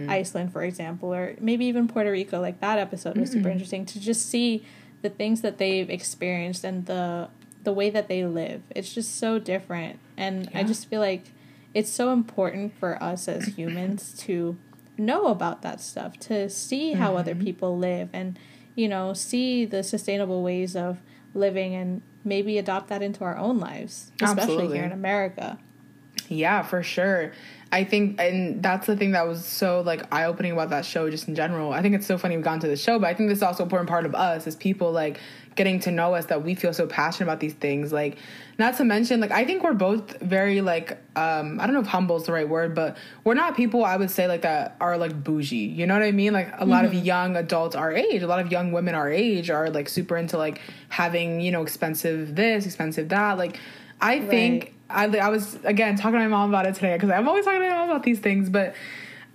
iceland 0.08 0.52
for 0.52 0.62
example 0.62 1.12
or 1.12 1.34
maybe 1.40 1.64
even 1.66 1.88
puerto 1.88 2.10
rico 2.10 2.40
like 2.40 2.60
that 2.60 2.78
episode 2.78 3.16
was 3.16 3.30
super 3.30 3.48
interesting 3.48 3.84
to 3.84 3.98
just 4.00 4.28
see 4.28 4.64
the 5.02 5.08
things 5.10 5.40
that 5.42 5.58
they've 5.58 5.90
experienced 5.90 6.64
and 6.64 6.86
the 6.86 7.28
the 7.64 7.72
way 7.72 7.90
that 7.90 8.08
they 8.08 8.24
live. 8.24 8.62
It's 8.70 8.94
just 8.94 9.16
so 9.18 9.38
different. 9.38 9.98
And 10.16 10.48
i 10.54 10.62
just 10.62 10.88
feel 10.88 11.00
like 11.00 11.24
it's 11.74 11.90
so 11.90 12.12
important 12.12 12.72
for 12.78 13.00
us 13.02 13.28
as 13.28 13.46
humans 13.58 14.14
to 14.20 14.56
know 14.96 15.26
about 15.26 15.62
that 15.62 15.80
stuff 15.80 16.18
to 16.20 16.48
see 16.48 16.92
how 16.92 17.16
other 17.16 17.34
Mm-hmm. 17.34 17.44
people 17.44 17.76
live 17.78 18.08
and 18.12 18.38
you 18.74 18.88
know 18.88 19.12
see 19.12 19.64
the 19.64 19.82
sustainable 19.82 20.42
ways 20.42 20.74
of 20.74 20.98
living 21.34 21.74
and 21.74 22.02
maybe 22.24 22.58
adopt 22.58 22.88
that 22.88 23.02
into 23.02 23.22
our 23.24 23.36
own 23.36 23.58
lives 23.58 24.10
especially 24.22 24.42
Absolutely. 24.42 24.76
here 24.76 24.84
in 24.86 24.92
america 24.92 25.58
Yeah, 26.28 26.62
for 26.62 26.82
sure. 26.82 27.32
I 27.70 27.84
think, 27.84 28.18
and 28.18 28.62
that's 28.62 28.86
the 28.86 28.96
thing 28.96 29.10
that 29.10 29.26
was 29.26 29.44
so 29.44 29.82
like 29.82 30.12
eye 30.12 30.24
opening 30.24 30.52
about 30.52 30.70
that 30.70 30.86
show, 30.86 31.10
just 31.10 31.28
in 31.28 31.34
general. 31.34 31.72
I 31.72 31.82
think 31.82 31.94
it's 31.94 32.06
so 32.06 32.16
funny 32.16 32.34
we've 32.36 32.44
gone 32.44 32.60
to 32.60 32.68
the 32.68 32.76
show, 32.76 32.98
but 32.98 33.08
I 33.08 33.14
think 33.14 33.28
this 33.28 33.38
is 33.38 33.42
also 33.42 33.62
an 33.62 33.66
important 33.66 33.90
part 33.90 34.06
of 34.06 34.14
us 34.14 34.46
as 34.46 34.56
people, 34.56 34.90
like 34.90 35.20
getting 35.54 35.80
to 35.80 35.90
know 35.90 36.14
us 36.14 36.26
that 36.26 36.42
we 36.44 36.54
feel 36.54 36.72
so 36.72 36.86
passionate 36.86 37.26
about 37.26 37.40
these 37.40 37.52
things. 37.52 37.92
Like, 37.92 38.16
not 38.58 38.76
to 38.78 38.84
mention, 38.84 39.20
like 39.20 39.32
I 39.32 39.44
think 39.44 39.62
we're 39.62 39.74
both 39.74 40.18
very 40.20 40.62
like 40.62 40.92
um 41.14 41.60
I 41.60 41.66
don't 41.66 41.74
know 41.74 41.80
if 41.80 41.86
humble 41.86 42.16
is 42.16 42.24
the 42.24 42.32
right 42.32 42.48
word, 42.48 42.74
but 42.74 42.96
we're 43.24 43.34
not 43.34 43.54
people 43.54 43.84
I 43.84 43.96
would 43.96 44.10
say 44.10 44.28
like 44.28 44.42
that 44.42 44.76
are 44.80 44.96
like 44.96 45.22
bougie. 45.22 45.56
You 45.56 45.86
know 45.86 45.92
what 45.92 46.02
I 46.02 46.12
mean? 46.12 46.32
Like 46.32 46.54
a 46.58 46.64
lot 46.64 46.86
of 46.86 46.94
young 46.94 47.36
adults 47.36 47.76
our 47.76 47.92
age, 47.92 48.22
a 48.22 48.26
lot 48.26 48.40
of 48.40 48.50
young 48.50 48.72
women 48.72 48.94
our 48.94 49.10
age 49.10 49.50
are 49.50 49.68
like 49.68 49.90
super 49.90 50.16
into 50.16 50.38
like 50.38 50.62
having 50.88 51.40
you 51.40 51.52
know 51.52 51.62
expensive 51.62 52.34
this, 52.34 52.64
expensive 52.64 53.10
that. 53.10 53.36
Like, 53.36 53.58
I 54.00 54.20
think. 54.20 54.72
I, 54.90 55.04
I 55.04 55.28
was 55.28 55.58
again 55.64 55.96
talking 55.96 56.18
to 56.18 56.20
my 56.20 56.28
mom 56.28 56.48
about 56.50 56.66
it 56.66 56.74
today 56.74 56.94
because 56.94 57.10
I'm 57.10 57.28
always 57.28 57.44
talking 57.44 57.60
to 57.60 57.68
my 57.68 57.74
mom 57.74 57.90
about 57.90 58.02
these 58.02 58.20
things, 58.20 58.48
but 58.48 58.74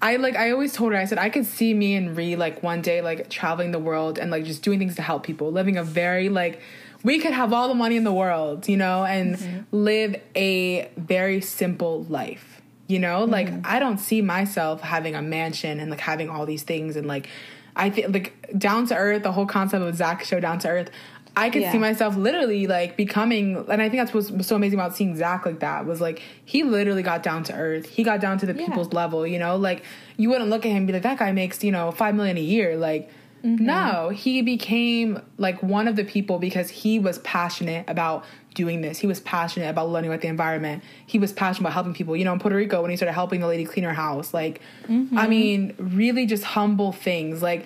I 0.01 0.18
like 0.18 0.36
I 0.36 0.51
always 0.51 0.74
told 0.74 0.91
her 0.91 0.97
I 0.97 1.06
said 1.06 1.18
I 1.18 1.30
could 1.30 1.45
see 1.45 1.74
me 1.74 1.95
and 1.95 2.18
Ree 2.18 2.36
like 2.36 2.62
one 2.64 2.82
day 2.82 3.01
like 3.01 3.30
traveling 3.30 3.72
the 3.72 3.80
world 3.80 4.20
and 4.20 4.32
like 4.32 4.43
just 4.43 4.62
doing 4.62 4.80
things 4.80 4.95
to 4.95 5.01
help 5.01 5.24
people, 5.24 5.51
living 5.51 5.78
a 5.78 5.84
very 5.84 6.30
like 6.30 6.62
we 7.04 7.20
could 7.20 7.34
have 7.34 7.54
all 7.54 7.68
the 7.68 7.74
money 7.76 7.97
in 7.97 8.04
the 8.04 8.14
world, 8.14 8.68
you 8.68 8.78
know, 8.78 9.04
and 9.04 9.36
mm-hmm. 9.36 9.60
live 9.72 10.16
a 10.36 10.89
very 10.97 11.41
simple 11.41 12.04
life. 12.06 12.62
You 12.88 12.99
know, 12.99 13.24
like 13.24 13.47
mm-hmm. 13.47 13.62
I 13.64 13.80
don't 13.80 13.97
see 13.97 14.22
myself 14.22 14.82
having 14.82 15.16
a 15.16 15.22
mansion 15.22 15.80
and 15.80 15.89
like 15.89 16.01
having 16.01 16.30
all 16.30 16.45
these 16.45 16.64
things 16.64 16.95
and 16.95 17.08
like 17.08 17.30
I 17.76 17.89
think 17.89 18.14
like 18.14 18.58
down 18.58 18.88
to 18.88 18.95
earth, 18.95 19.24
the 19.24 19.32
whole 19.32 19.45
concept 19.45 19.84
of 19.84 19.95
Zac 19.95 20.24
show 20.24 20.39
down 20.39 20.60
to 20.60 20.70
earth. 20.70 20.91
I 21.36 21.50
could 21.50 21.64
Yeah. 21.64 21.72
see 21.72 21.80
myself 21.80 22.16
literally 22.16 22.68
like 22.68 22.96
becoming, 22.96 23.66
and 23.68 23.82
I 23.82 23.90
think 23.90 24.02
that's 24.02 24.14
what's 24.14 24.30
was 24.30 24.46
so 24.46 24.56
amazing 24.56 24.80
about 24.80 24.96
seeing 24.96 25.16
Zac 25.16 25.46
like 25.46 25.60
that 25.62 25.86
was 25.86 26.00
like 26.00 26.22
he 26.46 26.64
literally 26.64 27.02
got 27.02 27.24
down 27.24 27.44
to 27.46 27.54
earth. 27.54 27.90
He 27.90 28.04
got 28.04 28.22
down 28.22 28.38
to 28.40 28.46
the 28.46 28.54
Yeah. 28.54 28.68
people's 28.68 28.94
level, 28.94 29.26
you 29.26 29.40
know. 29.40 29.56
Like 29.56 29.84
you 30.18 30.30
wouldn't 30.30 30.50
look 30.50 30.66
at 30.66 30.70
him 30.70 30.78
and 30.78 30.88
be 30.88 30.94
like 30.94 31.04
that 31.04 31.18
guy 31.18 31.32
makes 31.32 31.64
you 31.64 31.72
know 31.72 31.92
five 31.92 32.14
million 32.14 32.38
a 32.38 32.42
year. 32.42 32.78
Like 32.78 33.10
mm-hmm. 33.44 33.66
no, 33.66 34.10
he 34.10 34.44
became 34.44 35.22
like 35.38 35.64
one 35.64 35.88
of 35.88 35.96
the 35.96 36.04
people 36.04 36.38
because 36.38 36.70
he 36.70 37.00
was 37.00 37.18
passionate 37.20 37.90
about 37.90 38.26
doing 38.54 38.82
this. 38.82 39.00
He 39.00 39.08
was 39.08 39.20
passionate 39.20 39.70
about 39.70 39.90
learning 39.90 40.12
about 40.12 40.22
the 40.22 40.28
environment. 40.28 40.84
He 41.08 41.18
was 41.18 41.34
passionate 41.34 41.62
about 41.62 41.74
helping 41.74 41.96
people. 41.96 42.16
You 42.16 42.26
know, 42.26 42.34
in 42.34 42.40
Puerto 42.40 42.56
Rico 42.56 42.84
when 42.84 42.92
he 42.92 42.98
started 42.98 43.14
helping 43.14 43.42
the 43.42 43.48
lady 43.48 43.66
clean 43.66 43.86
her 43.86 43.94
house. 43.94 44.36
Like 44.36 44.62
I 44.84 44.92
mm-hmm. 44.92 45.30
mean, 45.30 45.74
really 45.80 46.28
just 46.28 46.44
humble 46.44 46.92
things. 46.92 47.42
Like 47.42 47.66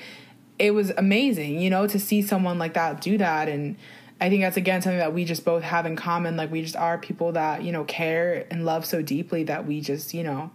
it 0.59 0.71
was 0.71 0.91
amazing, 0.97 1.59
you 1.59 1.69
know, 1.69 1.87
to 1.87 1.99
see 1.99 2.21
someone 2.21 2.57
like 2.57 2.73
that 2.73 3.01
do 3.01 3.17
that. 3.17 3.47
And 3.47 3.75
I 4.19 4.29
think 4.29 4.41
that's 4.41 4.57
again 4.57 4.81
something 4.81 4.99
that 4.99 5.13
we 5.13 5.25
just 5.25 5.45
both 5.45 5.63
have 5.63 5.85
in 5.85 5.95
common. 5.95 6.37
Like 6.37 6.51
we 6.51 6.61
just 6.61 6.75
are 6.75 6.97
people 6.97 7.31
that, 7.33 7.63
you 7.63 7.71
know, 7.71 7.83
care 7.83 8.45
and 8.49 8.65
love 8.65 8.85
so 8.85 9.01
deeply 9.01 9.43
that 9.43 9.67
we 9.67 9.81
just, 9.81 10.13
you 10.13 10.23
know, 10.23 10.51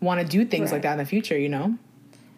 want 0.00 0.20
to 0.20 0.26
do 0.26 0.44
things 0.44 0.70
like 0.70 0.82
that 0.82 0.92
in 0.92 0.98
the 0.98 1.06
future, 1.06 1.38
you 1.38 1.48
know? 1.48 1.76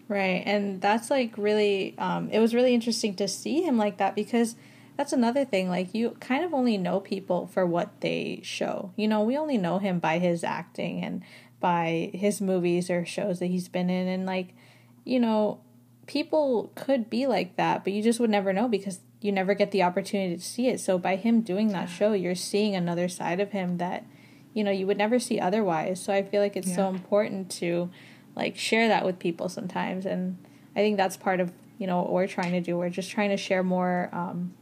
Right. 0.08 0.42
And 0.46 0.80
that's 0.80 1.10
like 1.10 1.36
really 1.36 1.94
um 1.98 2.28
it 2.30 2.38
was 2.38 2.54
really 2.54 2.74
interesting 2.74 3.14
to 3.16 3.28
see 3.28 3.62
him 3.62 3.76
like 3.76 3.98
that 3.98 4.14
because 4.14 4.56
that's 4.96 5.12
another 5.12 5.44
thing 5.44 5.68
like 5.68 5.94
you 5.94 6.10
kind 6.20 6.44
of 6.44 6.52
only 6.52 6.76
know 6.76 7.00
people 7.00 7.46
for 7.46 7.66
what 7.66 8.00
they 8.00 8.40
show. 8.42 8.92
You 8.96 9.08
know, 9.08 9.22
we 9.22 9.36
only 9.36 9.58
know 9.58 9.78
him 9.78 9.98
by 9.98 10.18
his 10.18 10.44
acting 10.44 11.02
and 11.02 11.22
by 11.58 12.10
his 12.14 12.40
movies 12.40 12.90
or 12.90 13.04
shows 13.04 13.38
that 13.40 13.46
he's 13.46 13.68
been 13.68 13.90
in 13.90 14.08
and 14.08 14.26
like 14.26 14.54
you 15.04 15.18
know, 15.18 15.60
people 16.10 16.72
could 16.74 17.08
be 17.08 17.24
like 17.28 17.54
that, 17.54 17.84
but 17.84 17.92
you 17.92 18.02
just 18.02 18.18
would 18.18 18.28
never 18.28 18.52
know 18.52 18.66
because 18.66 18.98
you 19.20 19.30
never 19.30 19.54
get 19.54 19.70
the 19.70 19.84
opportunity 19.84 20.36
to 20.36 20.42
see 20.42 20.66
it. 20.66 20.80
So 20.80 20.98
by 20.98 21.14
him 21.14 21.40
doing 21.40 21.68
that 21.68 21.88
show, 21.88 22.14
you're 22.14 22.34
seeing 22.34 22.74
another 22.74 23.08
side 23.08 23.38
of 23.38 23.52
him 23.52 23.78
that 23.78 24.04
you 24.52 24.64
know 24.64 24.72
you 24.72 24.88
would 24.88 24.98
never 24.98 25.20
see 25.20 25.38
otherwise. 25.38 26.02
So 26.02 26.12
I 26.12 26.24
feel 26.24 26.42
like 26.42 26.56
it's 26.56 26.74
so 26.74 26.88
important 26.88 27.48
to 27.52 27.90
like 28.34 28.56
share 28.56 28.88
that 28.88 29.04
with 29.04 29.20
people 29.20 29.48
sometimes 29.48 30.04
and 30.04 30.36
I 30.74 30.80
think 30.80 30.96
that's 30.96 31.16
part 31.16 31.38
of 31.38 31.52
you 31.78 31.86
know 31.86 31.98
what 31.98 32.10
we're 32.10 32.26
trying 32.26 32.52
to 32.52 32.60
do. 32.60 32.76
We're 32.76 32.90
just 32.90 33.12
trying 33.12 33.30
to 33.30 33.36
share 33.36 33.62
more 33.62 34.08
um 34.12 34.52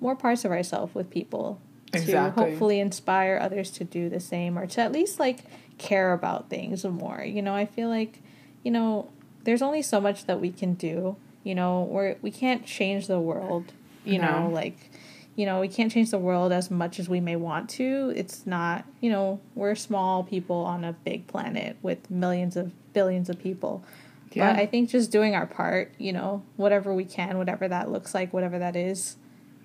more 0.00 0.14
parts 0.14 0.44
of 0.44 0.50
ourselves 0.50 0.94
with 0.94 1.08
people 1.08 1.62
Exactly. 1.94 2.12
to 2.12 2.50
hopefully 2.50 2.78
inspire 2.78 3.38
others 3.40 3.70
to 3.70 3.84
do 3.84 4.10
the 4.10 4.20
same 4.20 4.58
or 4.58 4.66
to 4.66 4.82
at 4.82 4.92
least 4.92 5.18
like 5.18 5.38
care 5.78 6.12
about 6.12 6.50
things 6.50 6.84
more. 6.84 7.24
You 7.24 7.40
know, 7.40 7.54
I 7.54 7.64
feel 7.64 7.88
like 7.88 8.20
you 8.62 8.70
know 8.70 9.08
there's 9.44 9.62
only 9.62 9.82
so 9.82 10.00
much 10.00 10.26
that 10.26 10.40
we 10.40 10.50
can 10.50 10.74
do. 10.74 11.16
You 11.44 11.54
know, 11.54 11.82
we're 11.90 12.16
we 12.22 12.30
can't 12.30 12.64
change 12.66 13.06
the 13.06 13.20
world. 13.20 13.72
You 14.04 14.18
know, 14.18 14.50
like 14.52 14.90
you 15.36 15.46
know, 15.46 15.60
we 15.60 15.68
can't 15.68 15.90
change 15.92 16.10
the 16.10 16.18
world 16.18 16.52
as 16.52 16.70
much 16.70 16.98
as 16.98 17.08
we 17.08 17.20
may 17.20 17.36
want 17.36 17.70
to. 17.70 18.12
It's 18.16 18.46
not, 18.46 18.84
you 19.00 19.08
know, 19.10 19.40
we're 19.54 19.74
small 19.74 20.22
people 20.24 20.56
on 20.64 20.84
a 20.84 20.92
big 20.92 21.26
planet 21.28 21.76
with 21.82 22.10
millions 22.10 22.56
of 22.56 22.72
billions 22.92 23.30
of 23.30 23.38
people. 23.38 23.84
Yeah. 24.32 24.52
But 24.52 24.60
I 24.60 24.66
think 24.66 24.90
just 24.90 25.10
doing 25.10 25.34
our 25.34 25.46
part, 25.46 25.94
you 25.98 26.12
know, 26.12 26.42
whatever 26.56 26.92
we 26.94 27.04
can, 27.04 27.38
whatever 27.38 27.68
that 27.68 27.90
looks 27.90 28.12
like, 28.14 28.32
whatever 28.32 28.58
that 28.58 28.76
is, 28.76 29.16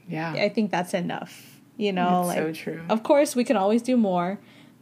Yeah. 0.07 0.31
I 0.33 0.49
think 0.49 0.71
that's 0.71 0.93
enough. 0.93 1.59
You 1.77 1.91
know, 1.91 2.27
That's 2.27 2.37
so 2.39 2.45
like 2.45 2.55
true. 2.55 2.81
of 2.89 3.03
course 3.03 3.35
we 3.35 3.43
can 3.43 3.57
always 3.57 3.81
do 3.81 3.97
more, 3.97 4.39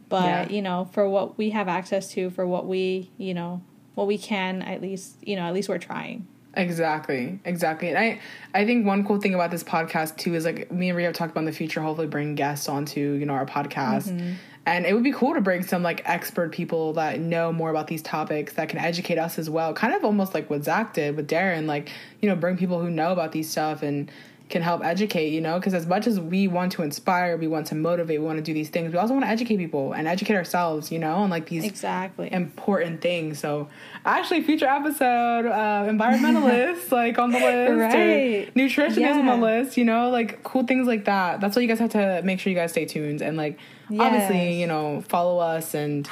but 0.08 0.24
Yeah. 0.24 0.48
you 0.48 0.62
know, 0.62 0.88
for 0.92 1.08
what 1.08 1.36
we 1.36 1.50
have 1.50 1.66
access 1.66 2.08
to, 2.12 2.30
for 2.30 2.46
what 2.46 2.66
we, 2.66 3.10
you 3.18 3.34
know, 3.34 3.62
what 3.94 4.06
we 4.06 4.18
can 4.18 4.62
at 4.62 4.80
least, 4.80 5.16
you 5.22 5.36
know, 5.36 5.42
at 5.42 5.54
least 5.54 5.68
we're 5.68 5.78
trying. 5.78 6.26
Exactly, 6.56 7.38
exactly. 7.44 7.88
And 7.88 7.98
I, 7.98 8.20
I 8.54 8.64
think 8.64 8.86
one 8.86 9.04
cool 9.04 9.20
thing 9.20 9.34
about 9.34 9.50
this 9.50 9.64
podcast 9.64 10.16
too 10.16 10.34
is 10.34 10.44
like 10.44 10.70
me 10.70 10.88
and 10.88 10.96
Ree 10.96 11.04
have 11.04 11.14
talked 11.14 11.32
about 11.32 11.40
in 11.40 11.46
the 11.46 11.52
future, 11.52 11.80
hopefully 11.80 12.06
bring 12.06 12.34
guests 12.34 12.68
onto 12.68 13.00
you 13.00 13.26
know 13.26 13.32
our 13.32 13.46
podcast, 13.46 14.08
mm-hmm. 14.08 14.34
and 14.66 14.86
it 14.86 14.94
would 14.94 15.02
be 15.02 15.12
cool 15.12 15.34
to 15.34 15.40
bring 15.40 15.64
some 15.64 15.82
like 15.82 16.02
expert 16.04 16.52
people 16.52 16.92
that 16.94 17.18
know 17.18 17.52
more 17.52 17.70
about 17.70 17.88
these 17.88 18.02
topics 18.02 18.54
that 18.54 18.68
can 18.68 18.78
educate 18.78 19.18
us 19.18 19.38
as 19.38 19.50
well. 19.50 19.74
Kind 19.74 19.94
of 19.94 20.04
almost 20.04 20.32
like 20.32 20.48
what 20.48 20.64
Zac 20.64 20.94
did 20.94 21.16
with 21.16 21.26
Darin, 21.26 21.66
like 21.66 21.90
you 22.20 22.28
know 22.28 22.36
bring 22.36 22.56
people 22.56 22.80
who 22.80 22.90
know 22.90 23.10
about 23.10 23.32
these 23.32 23.50
stuff 23.50 23.82
and 23.82 24.10
can 24.54 24.62
help 24.62 24.82
educate. 24.82 25.28
You 25.36 25.42
know, 25.42 25.58
because 25.58 25.74
as 25.74 25.86
much 25.86 26.06
as 26.06 26.18
we 26.18 26.48
want 26.48 26.72
to 26.72 26.82
inspire, 26.82 27.36
we 27.36 27.46
want 27.46 27.66
to 27.66 27.74
motivate, 27.74 28.18
we 28.20 28.24
want 28.26 28.38
to 28.38 28.42
do 28.42 28.54
these 28.54 28.70
things, 28.70 28.92
we 28.92 28.98
also 28.98 29.12
want 29.12 29.26
to 29.26 29.30
educate 29.30 29.58
people 29.58 29.92
and 29.92 30.08
educate 30.08 30.34
ourselves. 30.36 30.90
You 30.90 30.98
know, 30.98 31.16
on 31.16 31.28
like 31.30 31.46
these 31.48 31.64
Exactly. 31.64 32.32
important 32.32 33.00
things. 33.02 33.38
So, 33.38 33.68
actually, 34.06 34.42
future 34.42 34.66
episode, 34.66 35.44
uh, 35.46 35.84
environmentalists 35.92 36.90
like 37.00 37.18
on 37.18 37.32
the 37.32 37.38
list, 37.40 37.78
Right. 37.94 38.54
nutritionist 38.54 39.16
on 39.18 39.26
the 39.26 39.36
list. 39.36 39.76
You 39.76 39.84
know, 39.84 40.08
like 40.10 40.42
cool 40.42 40.64
things 40.64 40.86
like 40.86 41.04
that. 41.04 41.40
That's 41.40 41.54
why 41.56 41.62
you 41.62 41.68
guys 41.68 41.80
have 41.80 41.90
to 41.90 42.22
make 42.24 42.40
sure 42.40 42.50
you 42.50 42.56
guys 42.58 42.70
stay 42.72 42.86
tuned 42.86 43.20
and 43.20 43.36
like 43.36 43.58
obviously 44.00 44.60
you 44.60 44.66
know 44.66 45.02
follow 45.08 45.38
us 45.38 45.74
and 45.74 46.08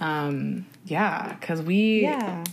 um 0.00 0.66
yeah, 0.84 1.34
because 1.40 1.62
we 1.62 2.02
yeah. 2.02 2.44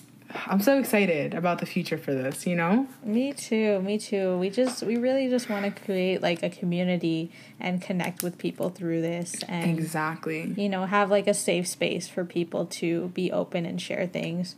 I'm 0.48 0.60
so 0.62 0.78
excited 0.80 1.34
about 1.34 1.60
the 1.60 1.66
future 1.66 1.98
for 1.98 2.14
this. 2.14 2.46
You 2.46 2.56
know, 2.56 2.88
Me 3.04 3.34
too. 3.34 3.80
Me 3.82 3.98
too. 3.98 4.38
We 4.38 4.50
just 4.50 4.84
we 4.84 4.98
really 4.98 5.30
just 5.30 5.50
want 5.50 5.66
to 5.66 5.84
create 5.84 6.22
like 6.22 6.44
a 6.44 6.50
community 6.50 7.32
and 7.60 7.82
connect 7.82 8.24
with 8.24 8.38
people 8.38 8.70
through 8.70 9.02
this 9.02 9.44
and 9.48 9.78
exactly, 9.78 10.54
you 10.58 10.70
know, 10.70 10.86
have 10.86 11.10
like 11.10 11.28
a 11.28 11.34
safe 11.34 11.68
space 11.68 12.08
for 12.08 12.26
people 12.26 12.66
to 12.66 13.08
be 13.10 13.32
open 13.32 13.66
and 13.66 13.82
share 13.82 14.08
things. 14.08 14.56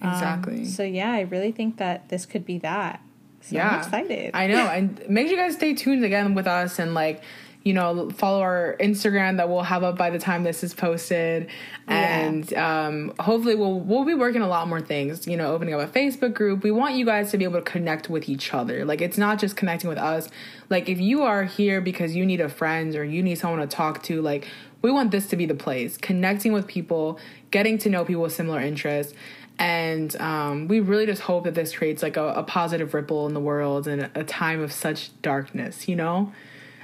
Um, 0.00 0.12
exactly. 0.12 0.64
so 0.64 0.82
yeah, 0.82 1.12
I 1.12 1.20
really 1.22 1.52
think 1.52 1.78
that 1.78 2.08
this 2.08 2.24
could 2.26 2.44
be 2.44 2.58
that. 2.58 3.02
So 3.40 3.56
yeah, 3.56 3.68
I'm 3.68 3.78
excited. 3.78 4.30
I 4.34 4.46
know, 4.46 4.66
and 4.66 5.02
make 5.08 5.28
sure 5.28 5.36
you 5.36 5.42
guys 5.42 5.54
stay 5.54 5.74
tuned 5.74 6.04
again 6.04 6.34
with 6.34 6.46
us 6.46 6.78
and 6.78 6.94
like 6.94 7.22
you 7.64 7.74
know 7.74 8.08
follow 8.10 8.40
our 8.40 8.76
Instagram 8.80 9.36
that 9.38 9.48
we'll 9.48 9.62
have 9.62 9.82
up 9.82 9.98
by 9.98 10.10
the 10.10 10.18
time 10.18 10.42
this 10.44 10.62
is 10.64 10.74
posted, 10.74 11.48
Yeah. 11.88 12.20
and 12.20 12.54
um, 12.54 13.14
hopefully 13.18 13.54
we'll 13.54 13.78
we'll 13.80 14.04
be 14.04 14.14
working 14.14 14.42
a 14.42 14.48
lot 14.48 14.68
more 14.68 14.80
things. 14.80 15.26
You 15.26 15.36
know, 15.36 15.52
opening 15.52 15.74
up 15.74 15.80
a 15.80 15.86
Facebook 15.86 16.34
group. 16.34 16.62
We 16.62 16.70
want 16.70 16.94
you 16.94 17.04
guys 17.04 17.30
to 17.32 17.38
be 17.38 17.44
able 17.44 17.58
to 17.60 17.70
connect 17.70 18.08
with 18.08 18.28
each 18.28 18.54
other. 18.54 18.84
Like 18.84 19.00
it's 19.00 19.18
not 19.18 19.38
just 19.38 19.56
connecting 19.56 19.88
with 19.88 19.98
us. 19.98 20.28
Like 20.70 20.88
if 20.88 20.98
you 21.00 21.22
are 21.22 21.44
here 21.44 21.80
because 21.80 22.14
you 22.14 22.24
need 22.24 22.40
a 22.40 22.48
friend 22.48 22.94
or 22.94 23.04
you 23.04 23.22
need 23.22 23.36
someone 23.36 23.60
to 23.60 23.66
talk 23.66 24.02
to, 24.04 24.22
like 24.22 24.46
we 24.80 24.90
want 24.90 25.10
this 25.10 25.26
to 25.28 25.36
be 25.36 25.46
the 25.46 25.54
place. 25.54 25.96
Connecting 25.96 26.52
with 26.52 26.66
people, 26.66 27.18
getting 27.50 27.78
to 27.78 27.88
know 27.90 28.04
people 28.04 28.22
with 28.22 28.32
similar 28.32 28.60
interests 28.60 29.14
and 29.58 30.14
um, 30.20 30.68
we 30.68 30.78
really 30.78 31.04
just 31.04 31.22
hope 31.22 31.42
that 31.44 31.54
this 31.54 31.74
creates 31.74 32.00
like 32.00 32.16
a, 32.16 32.28
a 32.34 32.42
positive 32.44 32.94
ripple 32.94 33.26
in 33.26 33.34
the 33.34 33.40
world 33.40 33.88
in 33.88 34.00
a, 34.00 34.10
a 34.14 34.22
time 34.22 34.60
of 34.60 34.70
such 34.72 35.10
darkness 35.20 35.88
you 35.88 35.96
know 35.96 36.32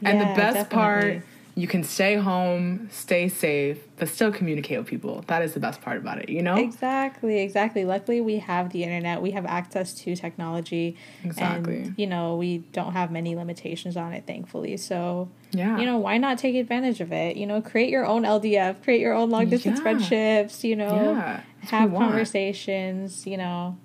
and 0.05 0.21
the 0.21 0.27
best 0.27 0.71
part 0.71 1.23
you 1.57 1.69
can 1.69 1.85
stay 1.85 2.17
home 2.17 2.89
stay 2.91 3.29
safe 3.29 3.79
but 3.97 4.09
still 4.09 4.33
communicate 4.33 4.77
with 4.79 4.89
people 4.89 5.25
that 5.29 5.41
is 5.43 5.55
the 5.55 5.61
best 5.61 5.81
part 5.81 5.97
about 5.97 6.19
it 6.19 6.29
you 6.29 6.43
know 6.43 6.57
Exactly, 6.57 7.39
exactly. 7.41 7.85
Luckily, 7.85 8.21
we 8.21 8.39
have 8.39 8.71
the 8.71 8.83
internet. 8.83 9.23
We 9.23 9.31
have 9.33 9.47
access 9.47 9.95
to 9.95 10.17
technology. 10.17 10.97
Exactly. 11.23 11.77
And, 11.83 11.95
you 11.97 12.07
know, 12.07 12.37
we 12.37 12.59
don't 12.73 12.93
have 12.93 13.11
many 13.11 13.35
limitations 13.37 13.97
on 13.97 14.13
it, 14.13 14.27
thankfully. 14.27 14.77
So, 14.77 15.31
yeah 15.53 15.79
you 15.79 15.87
know, 15.87 15.99
why 15.99 16.19
not 16.19 16.39
take 16.39 16.55
advantage 16.57 17.01
of 17.01 17.13
it? 17.13 17.37
You 17.37 17.47
know, 17.47 17.61
create 17.63 17.91
your 17.91 18.07
own 18.07 18.23
LDF, 18.25 18.83
create 18.83 19.01
your 19.01 19.15
own 19.15 19.31
long 19.31 19.49
distance 19.49 19.79
Yeah. 19.79 19.83
friendships, 19.83 20.65
you 20.65 20.77
know, 20.77 21.13
yeah 21.15 21.41
have 21.63 21.91
conversations, 21.93 23.27
you 23.27 23.37
know, 23.37 23.79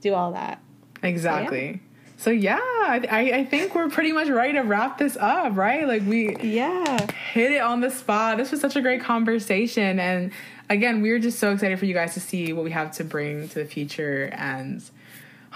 do 0.00 0.14
all 0.14 0.32
that. 0.32 0.60
exactly 1.02 1.72
So 1.74 1.80
yeah, 1.80 1.91
I, 2.30 3.30
I 3.34 3.44
think 3.44 3.74
we're 3.74 3.88
pretty 3.88 4.12
much 4.12 4.28
ready 4.28 4.52
to 4.54 4.60
wrap 4.60 4.98
this 4.98 5.16
up, 5.16 5.56
right? 5.56 5.86
Like 5.86 6.02
we 6.06 6.36
yeah 6.36 7.06
hit 7.32 7.52
it 7.52 7.60
on 7.62 7.80
the 7.80 7.90
spot. 7.90 8.36
This 8.38 8.50
was 8.50 8.60
such 8.60 8.76
a 8.76 8.80
great 8.82 9.00
conversation, 9.02 9.98
and 9.98 10.32
again, 10.70 11.02
we 11.02 11.10
are 11.10 11.18
just 11.18 11.38
so 11.38 11.52
excited 11.52 11.78
for 11.78 11.86
you 11.86 11.94
guys 11.94 12.14
to 12.14 12.20
see 12.20 12.52
what 12.52 12.64
we 12.64 12.70
have 12.70 12.92
to 12.92 13.04
bring 13.04 13.48
to 13.48 13.54
the 13.60 13.64
future 13.64 14.30
and. 14.32 14.82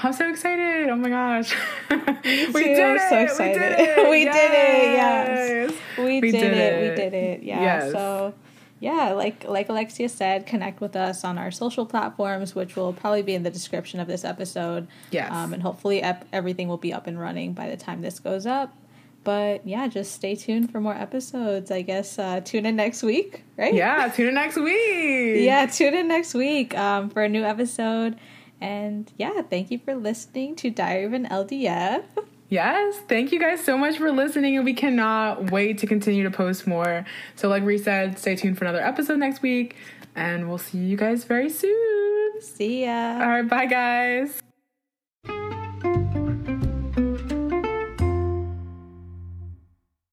I'm 0.03 0.13
so 0.13 0.29
excited! 0.29 0.91
Oh 0.91 0.97
my 0.97 1.09
gosh, 1.09 1.55
we 1.91 1.97
did 1.97 2.79
it! 2.79 3.01
So 3.09 3.19
excited. 3.19 3.57
We 3.59 3.59
did 3.59 3.81
it! 3.99 4.11
We 4.11 4.25
did 4.27 4.35
it, 4.35 4.93
yes. 4.93 5.71
Yes. 5.71 5.73
we, 5.99 6.21
We 6.21 6.31
did, 6.33 6.41
did 6.41 6.53
it. 6.53 6.59
it. 6.59 6.91
we 6.91 6.97
did 7.03 7.15
it 7.15 7.43
yeah 7.43 7.61
Yes. 7.63 7.93
so 7.93 8.35
yeah 8.79 9.13
like 9.13 9.45
like 9.45 9.69
alexia 9.69 10.09
said 10.09 10.47
connect 10.47 10.81
with 10.81 10.95
us 10.95 11.25
on 11.25 11.39
our 11.39 11.51
social 11.51 11.87
platforms 11.87 12.55
which 12.55 12.77
will 12.77 12.93
probably 12.93 13.23
be 13.23 13.35
in 13.35 13.43
the 13.43 13.51
description 13.51 14.01
of 14.01 14.07
this 14.07 14.25
episode. 14.25 14.87
Yes. 15.11 15.33
um, 15.33 15.55
and 15.55 15.63
hopefully 15.63 16.03
ep- 16.03 16.27
everything 16.33 16.69
will 16.69 16.77
be 16.77 16.93
up 16.93 17.07
and 17.07 17.19
running 17.19 17.53
by 17.55 17.71
the 17.71 17.77
time 17.77 18.03
this 18.03 18.19
goes 18.19 18.45
up. 18.47 18.77
But 19.25 19.67
yeah 19.67 19.89
just 19.89 20.13
stay 20.13 20.35
tuned 20.37 20.71
for 20.71 20.81
more 20.81 20.95
episodes. 20.95 21.71
I 21.71 21.83
guess 21.83 22.19
uh, 22.19 22.41
tune 22.45 22.67
in 22.67 22.77
next 22.77 23.03
week 23.03 23.45
right? 23.57 23.73
Yeah, 23.73 24.09
tune 24.09 24.29
in 24.29 24.35
next 24.35 24.57
week. 24.57 25.45
yeah 25.45 25.67
tune 25.67 25.95
in 25.95 26.09
next 26.09 26.35
week 26.35 26.77
um, 26.77 27.09
for 27.11 27.23
a 27.23 27.29
new 27.29 27.45
episode. 27.45 28.17
And 28.61 29.11
yeah 29.17 29.41
thank 29.43 29.71
you 29.71 29.79
for 29.79 29.95
listening 29.95 30.55
to 30.57 30.71
diary 30.71 31.05
of 31.05 31.13
an 31.15 31.27
ldf 31.27 32.05
Yes, 32.49 32.99
thank 33.09 33.33
you 33.33 33.41
guys 33.41 33.65
so 33.65 33.77
much 33.77 33.99
for 33.99 34.13
listening, 34.13 34.57
and 34.57 34.65
we 34.65 34.73
cannot 34.75 35.51
wait 35.51 35.79
to 35.79 35.87
continue 35.87 36.23
to 36.23 36.31
post 36.31 36.67
more. 36.67 37.05
So, 37.35 37.49
like 37.49 37.65
Ree 37.65 37.79
said, 37.79 38.19
stay 38.19 38.37
tuned 38.37 38.57
for 38.57 38.65
another 38.65 38.83
episode 38.83 39.19
next 39.19 39.43
week, 39.43 39.75
and 40.15 40.49
we'll 40.49 40.59
see 40.59 40.79
you 40.79 40.97
guys 40.97 41.25
very 41.25 41.51
soon. 41.51 42.41
see 42.41 42.85
ya 42.85 43.15
All 43.21 43.29
right, 43.29 43.49
bye, 43.49 43.67
guys. 43.67 44.46